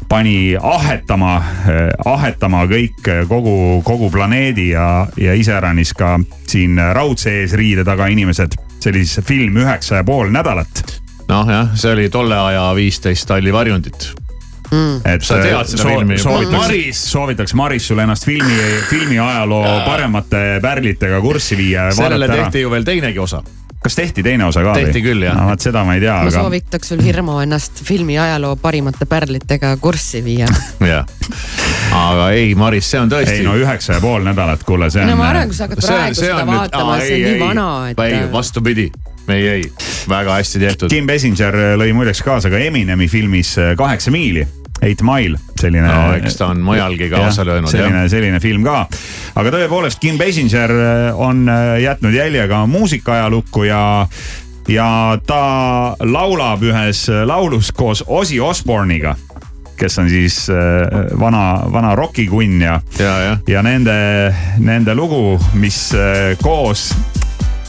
pani 0.07 0.55
ahetama, 0.55 1.43
ahetama 2.05 2.63
kõik, 2.67 3.07
kogu, 3.29 3.81
kogu 3.89 4.11
planeedi 4.13 4.69
ja, 4.75 5.07
ja 5.17 5.33
iseäranis 5.33 5.95
ka 5.97 6.19
siin 6.47 6.77
raudse 6.93 7.39
eesriide 7.41 7.83
taga 7.87 8.07
inimesed. 8.13 8.57
see 8.79 8.93
oli 8.93 9.05
siis 9.05 9.25
film 9.25 9.57
üheksa 9.59 9.99
ja 9.99 10.03
pool 10.07 10.29
nädalat 10.31 10.85
noh 11.29 11.49
jah, 11.49 11.69
see 11.77 11.93
oli 11.93 12.09
tolle 12.13 12.37
aja 12.37 12.69
viisteist 12.75 13.27
talli 13.29 13.53
varjundit. 13.53 14.11
et 15.05 15.25
Sa 15.25 15.39
tead 15.41 15.71
seda 15.71 15.87
filmi? 15.89 16.17
soovitaks 16.21 16.57
Maris!, 16.57 17.03
soovitaks 17.11 17.53
Maris 17.57 17.87
sulle 17.89 18.05
ennast 18.05 18.25
filmi, 18.25 18.57
filmi 18.89 19.17
ajaloo 19.19 19.79
paremate 19.85 20.59
pärlitega 20.61 21.21
kurssi 21.21 21.57
viia 21.57 21.89
ja 21.89 21.95
sellele 21.97 22.27
tehti. 22.29 22.61
ju 22.61 22.71
veel 22.71 22.85
teinegi 22.85 23.19
osa. 23.19 23.41
Kas 23.83 23.95
tehti 23.95 24.23
teine 24.23 24.45
osa 24.45 24.63
ka 24.63 24.73
Tehti 24.75 25.01
küll, 25.03 25.23
jah. 25.23 25.37
no 25.37 25.47
vot 25.49 25.63
seda 25.63 25.83
ma 25.87 25.95
ei 25.95 26.03
tea, 26.03 26.13
ma 26.17 26.27
aga 26.27 26.33
soovitaks 26.35 26.91
sul 26.91 27.03
Hirmu 27.03 27.39
ennast 27.45 27.79
filmi 27.87 28.17
ajaloo 28.19 28.55
parimate 28.59 29.07
pärlitega 29.09 29.75
kurssi 29.81 30.23
viia. 30.25 30.49
jah, 30.91 31.07
aga 31.95 32.29
ei, 32.35 32.51
Maris, 32.59 32.89
see 32.91 32.99
on 32.99 33.11
tõesti. 33.11 33.39
ei 33.39 33.47
no 33.47 33.55
üheksa 33.59 33.97
ja 33.97 34.03
pool 34.03 34.27
nädalat, 34.27 34.65
kuule, 34.67 34.91
see 34.91 35.05
on. 35.05 35.13
no 35.13 35.19
ma 35.19 35.29
arvan, 35.31 35.51
kui 35.51 35.59
sa 35.59 35.69
hakkad 35.69 35.85
praegu 35.85 36.19
seda 36.19 36.43
vaatama, 36.49 36.99
see 37.05 37.21
on 37.21 37.27
nii 37.29 37.39
vana, 37.45 37.69
et. 37.93 38.03
ei, 38.09 38.21
vastupidi, 38.33 38.89
ei, 39.29 39.47
ei, 39.55 39.67
väga 40.11 40.39
hästi 40.41 40.65
tehtud. 40.65 40.91
Kim 40.91 41.07
Basinger 41.07 41.55
lõi 41.79 41.93
muideks 41.95 42.23
kaasa 42.25 42.51
ka 42.51 42.59
Eminemi 42.59 43.07
filmis 43.11 43.55
äh, 43.61 43.75
Kaheksa 43.79 44.11
miili. 44.11 44.43
Eight 44.81 45.01
Mile, 45.03 45.39
selline. 45.59 45.87
No 45.87 46.13
eks 46.15 46.37
ta 46.39 46.51
on 46.53 46.61
mujalgi 46.63 47.09
kaasa 47.11 47.45
löönud, 47.45 47.71
selline, 47.71 48.05
selline 48.09 48.39
film 48.39 48.63
ka. 48.63 48.85
aga 49.35 49.55
tõepoolest, 49.55 49.99
Kim 49.99 50.17
Basinger 50.17 50.71
äh, 50.71 51.19
on 51.19 51.47
äh, 51.49 51.79
jätnud 51.83 52.15
jälje 52.15 52.47
ka 52.47 52.65
muusikaajalukku 52.67 53.63
ja 53.67 53.81
ja 54.69 55.17
ta 55.25 55.95
laulab 55.99 56.63
ühes 56.63 57.07
laulus 57.25 57.71
koos 57.73 58.03
Ozzy 58.07 58.39
Osbourne'iga 58.39 59.15
kes 59.79 59.99
on 59.99 60.09
siis 60.09 60.49
äh, 60.49 61.19
vana, 61.19 61.63
vana 61.71 61.95
rokikunn 61.95 62.61
ja, 62.61 62.81
ja, 62.99 63.19
ja. 63.19 63.37
ja 63.47 63.63
nende, 63.63 64.35
nende 64.59 64.95
lugu, 64.95 65.39
mis 65.53 65.89
äh, 65.95 66.35
koos 66.43 66.89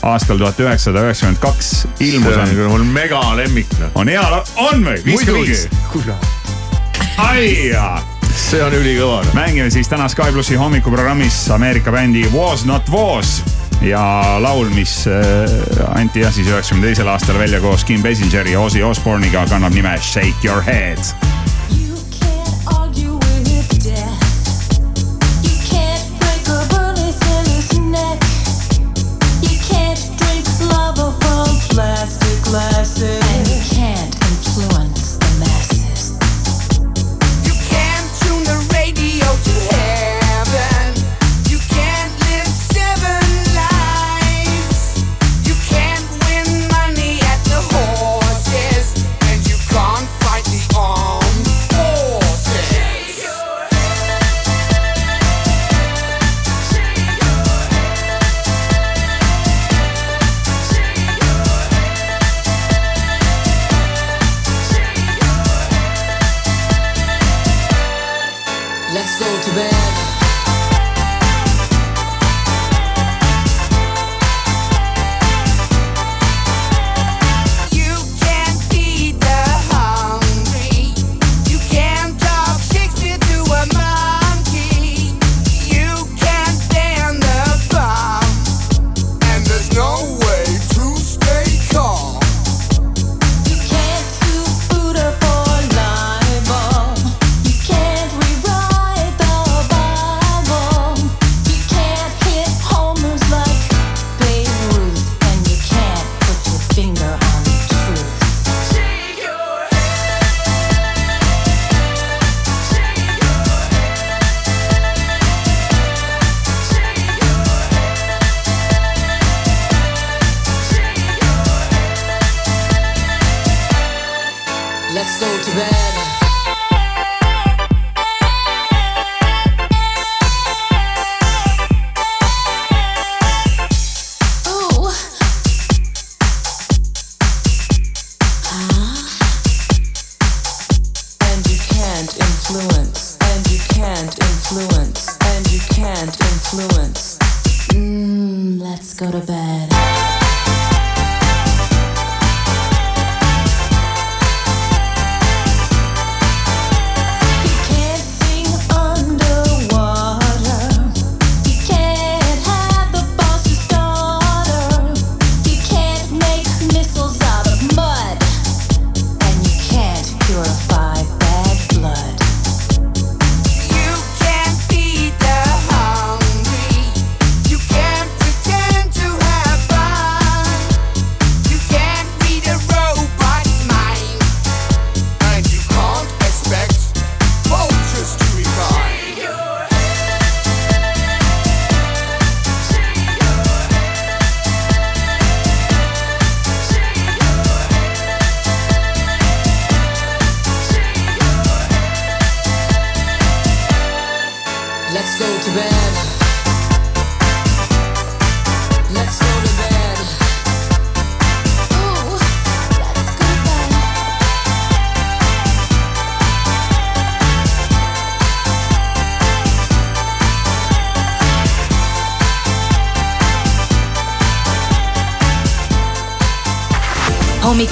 aastal 0.02 0.40
tuhat 0.40 0.60
üheksasada 0.60 1.04
üheksakümmend 1.04 1.40
kaks 1.42 1.72
ilmus 2.00 2.34
see 2.34 2.64
on 2.64 2.74
mul 2.74 2.86
megalemmik 2.92 3.78
noh. 3.78 3.96
on 4.00 4.08
hea, 4.08 4.26
on 4.70 4.86
või? 4.86 5.00
Muidugi. 5.06 5.56
kõigis? 5.92 6.39
aia, 7.16 8.02
see 8.34 8.62
on 8.64 8.74
ülikõva. 8.74 9.22
mängime 9.34 9.70
siis 9.70 9.88
täna 9.88 10.08
Sky 10.08 10.32
plussi 10.32 10.58
hommikuprogrammis 10.60 11.50
Ameerika 11.50 11.92
bändi 11.92 12.26
Was 12.34 12.64
Not 12.64 12.90
Was 12.92 13.40
ja 13.82 14.36
laul, 14.40 14.68
mis 14.74 15.06
äh, 15.08 15.50
anti 15.94 16.20
jah 16.24 16.32
siis 16.34 16.48
üheksakümne 16.48 16.90
teisel 16.90 17.08
aastal 17.08 17.38
välja 17.38 17.60
koos 17.60 17.84
Kim 17.84 18.02
Basingeri 18.02 18.52
ja 18.52 18.60
Ozzy 18.60 18.82
Osbourne'iga, 18.82 19.46
kannab 19.48 19.74
nime 19.74 19.96
Shake 20.00 20.44
Your 20.44 20.62
Head. 20.62 20.98
argue 22.66 23.14
with 23.14 23.40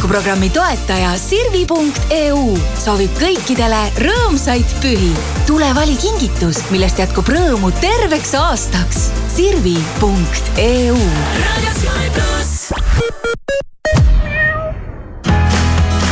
hommikuprogrammi 0.09 0.49
toetaja 0.51 1.11
Sirvi.eu 1.21 2.55
soovib 2.81 3.13
kõikidele 3.21 3.81
rõõmsaid 4.01 4.71
pühi. 4.81 5.11
tule 5.45 5.69
vali 5.77 5.97
kingitus, 6.01 6.63
millest 6.73 6.97
jätkub 6.99 7.29
rõõmu 7.29 7.69
terveks 7.77 8.33
aastaks. 8.41 9.11
Sirvi.eu 9.35 10.97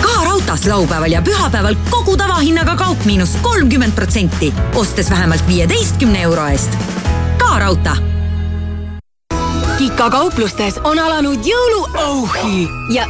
ka 0.03 0.19
raudtees 0.27 0.67
laupäeval 0.69 1.17
ja 1.17 1.23
pühapäeval 1.25 1.79
kogu 1.89 2.19
tavahinnaga 2.21 2.77
kaup 2.77 3.09
miinus 3.09 3.33
kolmkümmend 3.41 3.97
protsenti, 3.97 4.53
ostes 4.75 5.09
vähemalt 5.11 5.49
viieteistkümne 5.49 6.21
euro 6.29 6.45
eest. 6.53 6.77
ka 7.39 7.59
raudtee 7.65 7.97
Kika 9.79 10.11
kauplustes 10.11 10.81
on 10.85 10.99
alanud 10.99 11.45
jõuluauhi 11.45 12.69
ja 12.93 13.05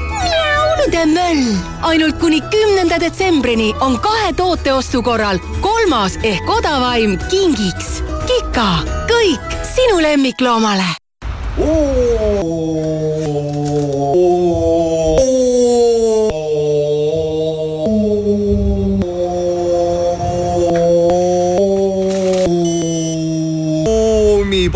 möll. 0.93 1.57
ainult 1.83 2.19
kuni 2.19 2.41
kümnenda 2.41 3.01
detsembrini 3.01 3.75
on 3.81 3.99
kahe 4.01 4.33
toote 4.33 4.73
ostu 4.73 5.03
korral 5.03 5.39
kolmas 5.61 6.19
ehk 6.23 6.51
odavaim 6.51 7.19
kingiks. 7.31 8.03
Kika, 8.27 8.83
kõik 9.09 9.41
sinu 9.75 10.03
lemmikloomale. 10.03 10.97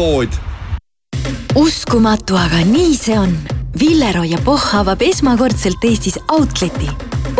pood. 0.00 0.28
uskumatu, 1.54 2.36
aga 2.36 2.64
nii 2.64 2.94
see 2.96 3.18
on. 3.18 3.49
Villero 3.81 4.20
ja 4.28 4.37
Pohh 4.45 4.74
avab 4.76 5.01
esmakordselt 5.01 5.85
Eestis 5.89 6.18
Outleti. 6.28 6.91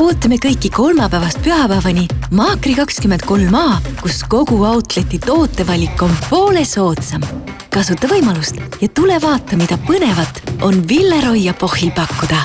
ootame 0.01 0.39
kõiki 0.41 0.71
kolmapäevast 0.73 1.43
pühapäevani 1.45 2.07
Maakri 2.33 2.73
kakskümmend 2.79 3.27
kolm 3.29 3.55
A, 3.55 3.81
kus 4.01 4.23
kogu 4.25 4.63
Outleti 4.65 5.19
tootevalik 5.19 6.03
on 6.03 6.17
poole 6.31 6.65
soodsam. 6.65 7.21
kasuta 7.69 8.09
võimalust 8.09 8.57
ja 8.81 8.89
tule 8.89 9.21
vaata, 9.21 9.57
mida 9.57 9.77
põnevat 9.85 10.41
on 10.63 10.89
Villero 10.89 11.35
ja 11.35 11.53
Pohhil 11.53 11.91
pakkuda. 11.91 12.45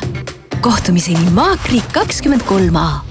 kohtumiseni 0.62 1.32
Maakri 1.32 1.82
kakskümmend 1.94 2.44
kolm 2.44 2.76
A 2.76 3.05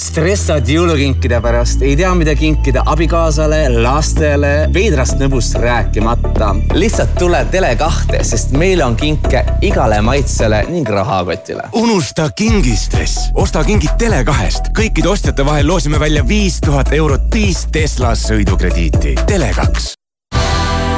stressad 0.00 0.68
jõulukinkide 0.68 1.40
pärast, 1.44 1.82
ei 1.84 1.94
tea, 1.98 2.10
mida 2.16 2.34
kinkida 2.38 2.82
abikaasale, 2.88 3.62
lastele, 3.82 4.52
veidrast 4.74 5.20
nõbust 5.20 5.58
rääkimata. 5.60 6.54
lihtsalt 6.74 7.14
tule 7.20 7.42
Tele2-te, 7.52 8.22
sest 8.24 8.56
meil 8.56 8.82
on 8.84 8.96
kinke 8.96 9.44
igale 9.66 10.00
maitsele 10.00 10.62
ning 10.70 10.88
rahakotile. 10.88 11.68
unusta 11.72 12.30
kingistress, 12.36 13.30
osta 13.34 13.64
kingid 13.64 13.96
Tele2-st. 14.00 14.72
kõikide 14.76 15.08
ostjate 15.08 15.46
vahel 15.46 15.68
loosime 15.68 16.00
välja 16.00 16.26
viis 16.26 16.60
tuhat 16.64 16.92
eurot 16.92 17.28
viis 17.34 17.66
Tesla 17.72 18.14
sõidukrediiti. 18.16 19.16
Tele2 19.26 19.94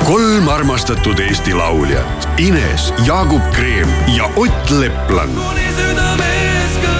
kolm 0.06 0.48
armastatud 0.48 1.18
Eesti 1.18 1.54
lauljat 1.54 2.28
Ines, 2.38 2.92
Jaagup 3.06 3.52
Kreem 3.54 3.88
ja 4.16 4.30
Ott 4.36 4.70
Leplan. 4.70 5.30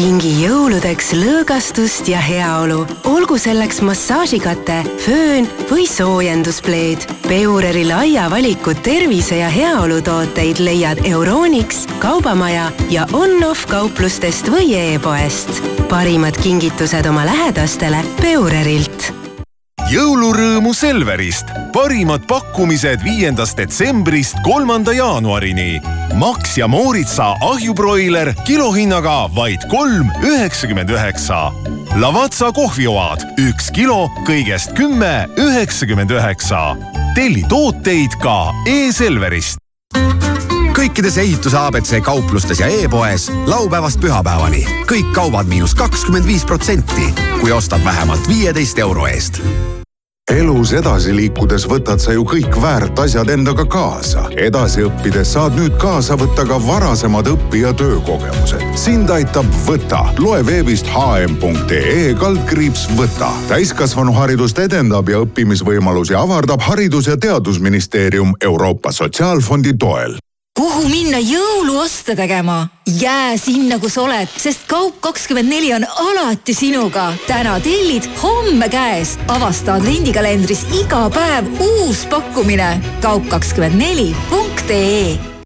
kingi 0.00 0.30
jõuludeks 0.40 1.10
lõõgastust 1.12 2.06
ja 2.08 2.22
heaolu, 2.24 2.86
olgu 3.10 3.36
selleks 3.36 3.82
massaažikate, 3.84 4.78
föön 5.04 5.48
või 5.68 5.84
soojenduspleed. 5.90 7.04
Peureri 7.26 7.84
laia 7.84 8.30
valiku 8.32 8.72
tervise 8.80 9.42
ja 9.42 9.52
heaolu 9.52 10.00
tooteid 10.06 10.64
leiad 10.64 11.04
Euronix, 11.04 11.84
Kaubamaja 12.00 12.70
ja 12.88 13.04
on-off 13.12 13.68
kauplustest 13.68 14.48
või 14.48 14.72
e-poest. 14.78 15.60
parimad 15.90 16.36
kingitused 16.40 17.06
oma 17.06 17.26
lähedastele 17.26 18.04
Peurerilt 18.22 19.19
jõulurõõmu 19.88 20.74
Selverist. 20.74 21.46
parimad 21.72 22.26
pakkumised 22.28 23.02
viiendast 23.04 23.56
detsembrist 23.56 24.36
kolmanda 24.44 24.92
jaanuarini. 24.92 25.80
Max 26.14 26.58
ja 26.58 26.68
Mooritsa 26.68 27.36
ahjubroiler 27.40 28.34
kilohinnaga 28.44 29.30
vaid 29.34 29.64
kolm 29.70 30.10
üheksakümmend 30.22 30.90
üheksa. 30.90 31.52
Lavazza 31.96 32.52
kohvioad 32.52 33.24
üks 33.38 33.70
kilo 33.72 34.10
kõigest 34.26 34.74
kümme 34.74 35.28
üheksakümmend 35.38 36.10
üheksa. 36.10 36.76
telli 37.14 37.42
tooteid 37.48 38.14
ka 38.22 38.52
e-Selverist 38.66 39.58
kõikides 40.80 41.18
ehituse 41.20 41.58
abc 41.60 41.98
kauplustes 42.04 42.60
ja 42.62 42.68
e-poes 42.72 43.28
laupäevast 43.46 44.00
pühapäevani 44.00 44.62
kõik 44.88 45.10
kaubad 45.12 45.48
miinus 45.50 45.74
kakskümmend 45.76 46.24
viis 46.24 46.46
protsenti, 46.48 47.10
kui 47.40 47.52
ostad 47.52 47.84
vähemalt 47.84 48.28
viieteist 48.28 48.78
euro 48.80 49.04
eest 49.10 49.42
elus 50.30 50.70
edasi 50.72 51.10
liikudes 51.16 51.66
võtad 51.68 52.00
sa 52.00 52.14
ju 52.14 52.22
kõik 52.24 52.54
väärt 52.62 52.98
asjad 53.02 53.28
endaga 53.34 53.64
kaasa. 53.66 54.28
edasi 54.30 54.84
õppides 54.86 55.34
saad 55.34 55.58
nüüd 55.58 55.74
kaasa 55.82 56.16
võtta 56.16 56.46
ka 56.46 56.56
varasemad 56.66 57.26
õpi- 57.26 57.64
ja 57.64 57.72
töökogemused. 57.74 58.62
sind 58.74 59.10
aitab 59.10 59.46
Võta. 59.66 60.06
loe 60.18 60.46
veebist 60.46 60.86
hm.ee 60.86 62.14
kaldkriips 62.14 62.88
Võta. 62.96 63.32
täiskasvanuharidust 63.48 64.58
edendab 64.58 65.08
ja 65.08 65.18
õppimisvõimalusi 65.18 66.14
avardab 66.14 66.62
Haridus- 66.62 67.10
ja 67.10 67.16
Teadusministeerium 67.16 68.32
Euroopa 68.40 68.92
Sotsiaalfondi 68.92 69.74
toel 69.74 70.16
kuhu 70.60 70.88
minna 70.88 71.18
jõuluoste 71.18 72.16
tegema? 72.16 72.68
jää 73.00 73.36
sinna, 73.36 73.78
kus 73.78 73.98
oled, 73.98 74.28
sest 74.36 74.60
Kaup24 74.72 75.74
on 75.76 75.86
alati 75.88 76.54
sinuga. 76.54 77.12
täna 77.26 77.60
tellid, 77.60 78.02
homme 78.22 78.68
käes. 78.68 79.18
avasta 79.28 79.74
advendikalendris 79.74 80.66
iga 80.82 81.10
päev 81.10 81.44
uus 81.60 82.06
pakkumine. 82.06 82.80
kaup24.ee 83.00 85.39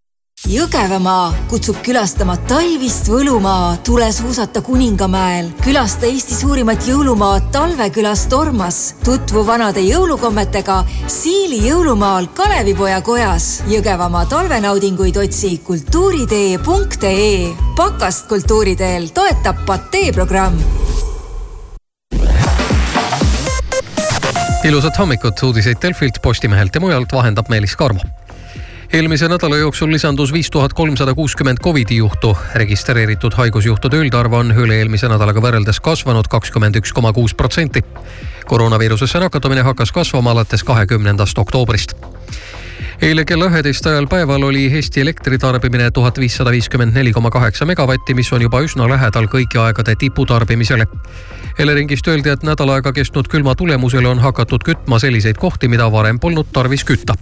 Jõgevamaa 0.44 1.30
kutsub 1.48 1.78
külastama 1.80 2.34
talvist 2.44 3.06
Võlumaa, 3.08 3.78
tule 3.80 4.10
suusata 4.12 4.60
Kuningamäel. 4.60 5.46
külasta 5.64 6.04
Eesti 6.04 6.34
suurimat 6.36 6.84
jõulumaad 6.84 7.46
Talvekülas 7.52 8.26
Tormas. 8.28 8.94
tutvu 9.04 9.46
vanade 9.46 9.80
jõulukommetega 9.80 10.84
Siili 11.06 11.62
jõulumaal 11.64 12.28
Kalevipoja 12.34 13.00
kojas. 13.00 13.62
Jõgevamaa 13.68 14.26
talvenaudinguid 14.26 15.16
otsi 15.16 15.58
kultuuritee.ee. 15.64 17.54
pakast 17.76 18.28
kultuuriteel 18.28 19.08
toetab 19.08 19.64
Patee 19.66 20.12
programm 20.12 20.60
ilusat 24.64 24.98
hommikut, 24.98 25.42
uudiseid 25.42 25.76
Delfilt, 25.82 26.22
Postimehelt 26.22 26.74
ja 26.74 26.80
mujalt 26.80 27.12
vahendab 27.12 27.48
Meelis 27.48 27.76
Karmo 27.76 28.00
eelmise 28.94 29.26
nädala 29.28 29.56
jooksul 29.56 29.90
lisandus 29.90 30.32
viis 30.32 30.50
tuhat 30.50 30.72
kolmsada 30.72 31.14
kuuskümmend 31.14 31.58
Covidi 31.62 31.96
juhtu. 31.96 32.36
registreeritud 32.54 33.32
haigusjuhtude 33.34 33.96
üldarv 33.96 34.32
on 34.38 34.52
üle-eelmise 34.54 35.08
nädalaga 35.10 35.40
võrreldes 35.42 35.80
kasvanud 35.82 36.28
kakskümmend 36.30 36.78
üks 36.78 36.92
koma 36.94 37.12
kuus 37.12 37.34
protsenti. 37.34 37.82
koroonaviirusesse 38.46 39.18
nakatumine 39.18 39.62
hakkas 39.66 39.92
kasvama 39.92 40.30
alates 40.30 40.62
kahekümnendast 40.64 41.38
oktoobrist 41.38 41.96
eile 43.02 43.24
kella 43.24 43.48
üheteist 43.50 43.86
ajal 43.86 44.06
päeval 44.06 44.42
oli 44.42 44.68
Eesti 44.70 45.00
elektritarbimine 45.00 45.90
tuhat 45.90 46.18
viissada 46.18 46.50
viiskümmend 46.50 46.94
neli 46.94 47.12
koma 47.12 47.30
kaheksa 47.30 47.66
megavatti, 47.66 48.14
mis 48.14 48.32
on 48.32 48.42
juba 48.42 48.60
üsna 48.62 48.86
lähedal 48.88 49.26
kõigi 49.26 49.58
aegade 49.58 49.96
tiputarbimisele. 49.98 50.86
Eleringist 51.58 52.08
öeldi, 52.08 52.28
et 52.28 52.42
nädal 52.42 52.70
aega 52.70 52.92
kestnud 52.92 53.28
külma 53.28 53.54
tulemusel 53.54 54.06
on 54.06 54.18
hakatud 54.18 54.62
kütma 54.64 54.98
selliseid 54.98 55.36
kohti, 55.36 55.68
mida 55.68 55.90
varem 55.92 56.20
polnud 56.20 56.46
tarvis 56.52 56.84
kütta 56.84 57.18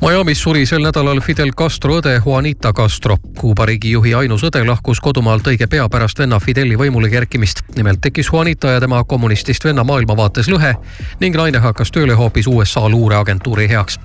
Miami's 0.00 0.40
suri 0.42 0.66
sel 0.66 0.80
nädalal 0.80 1.18
Fidel 1.20 1.50
Castro 1.52 1.98
õde 2.00 2.14
Juanita 2.24 2.72
Castro. 2.72 3.18
Kuuba 3.36 3.66
riigijuhi 3.68 4.14
ainus 4.16 4.40
õde 4.48 4.62
lahkus 4.64 5.00
kodumaalt 5.04 5.50
õige 5.52 5.66
pea 5.68 5.84
pärast 5.92 6.18
venna 6.18 6.38
Fideli 6.40 6.78
võimule 6.80 7.10
kerkimist. 7.12 7.60
nimelt 7.76 8.00
tekkis 8.00 8.30
Juanita 8.32 8.70
ja 8.70 8.80
tema 8.80 9.04
kommunistist 9.04 9.64
venna 9.64 9.84
maailmavaates 9.84 10.48
lõhe 10.48 10.72
ning 11.20 11.36
naine 11.36 11.58
hakkas 11.58 11.92
tööle 11.92 12.16
hoopis 12.16 12.46
USA 12.46 12.88
luureagentuuri 12.88 13.68
heaks 13.68 13.98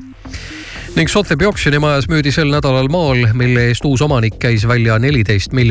ning 0.95 1.09
Sotheby 1.11 1.45
oksjonimajas 1.45 2.07
müüdi 2.07 2.31
sel 2.31 2.47
nädalal 2.51 2.87
maal, 2.87 3.25
mille 3.33 3.65
eest 3.67 3.85
uus 3.85 4.01
omanik 4.01 4.37
käis 4.39 4.67
välja 4.67 4.99
neliteist 4.99 5.51
miljonit 5.51 5.65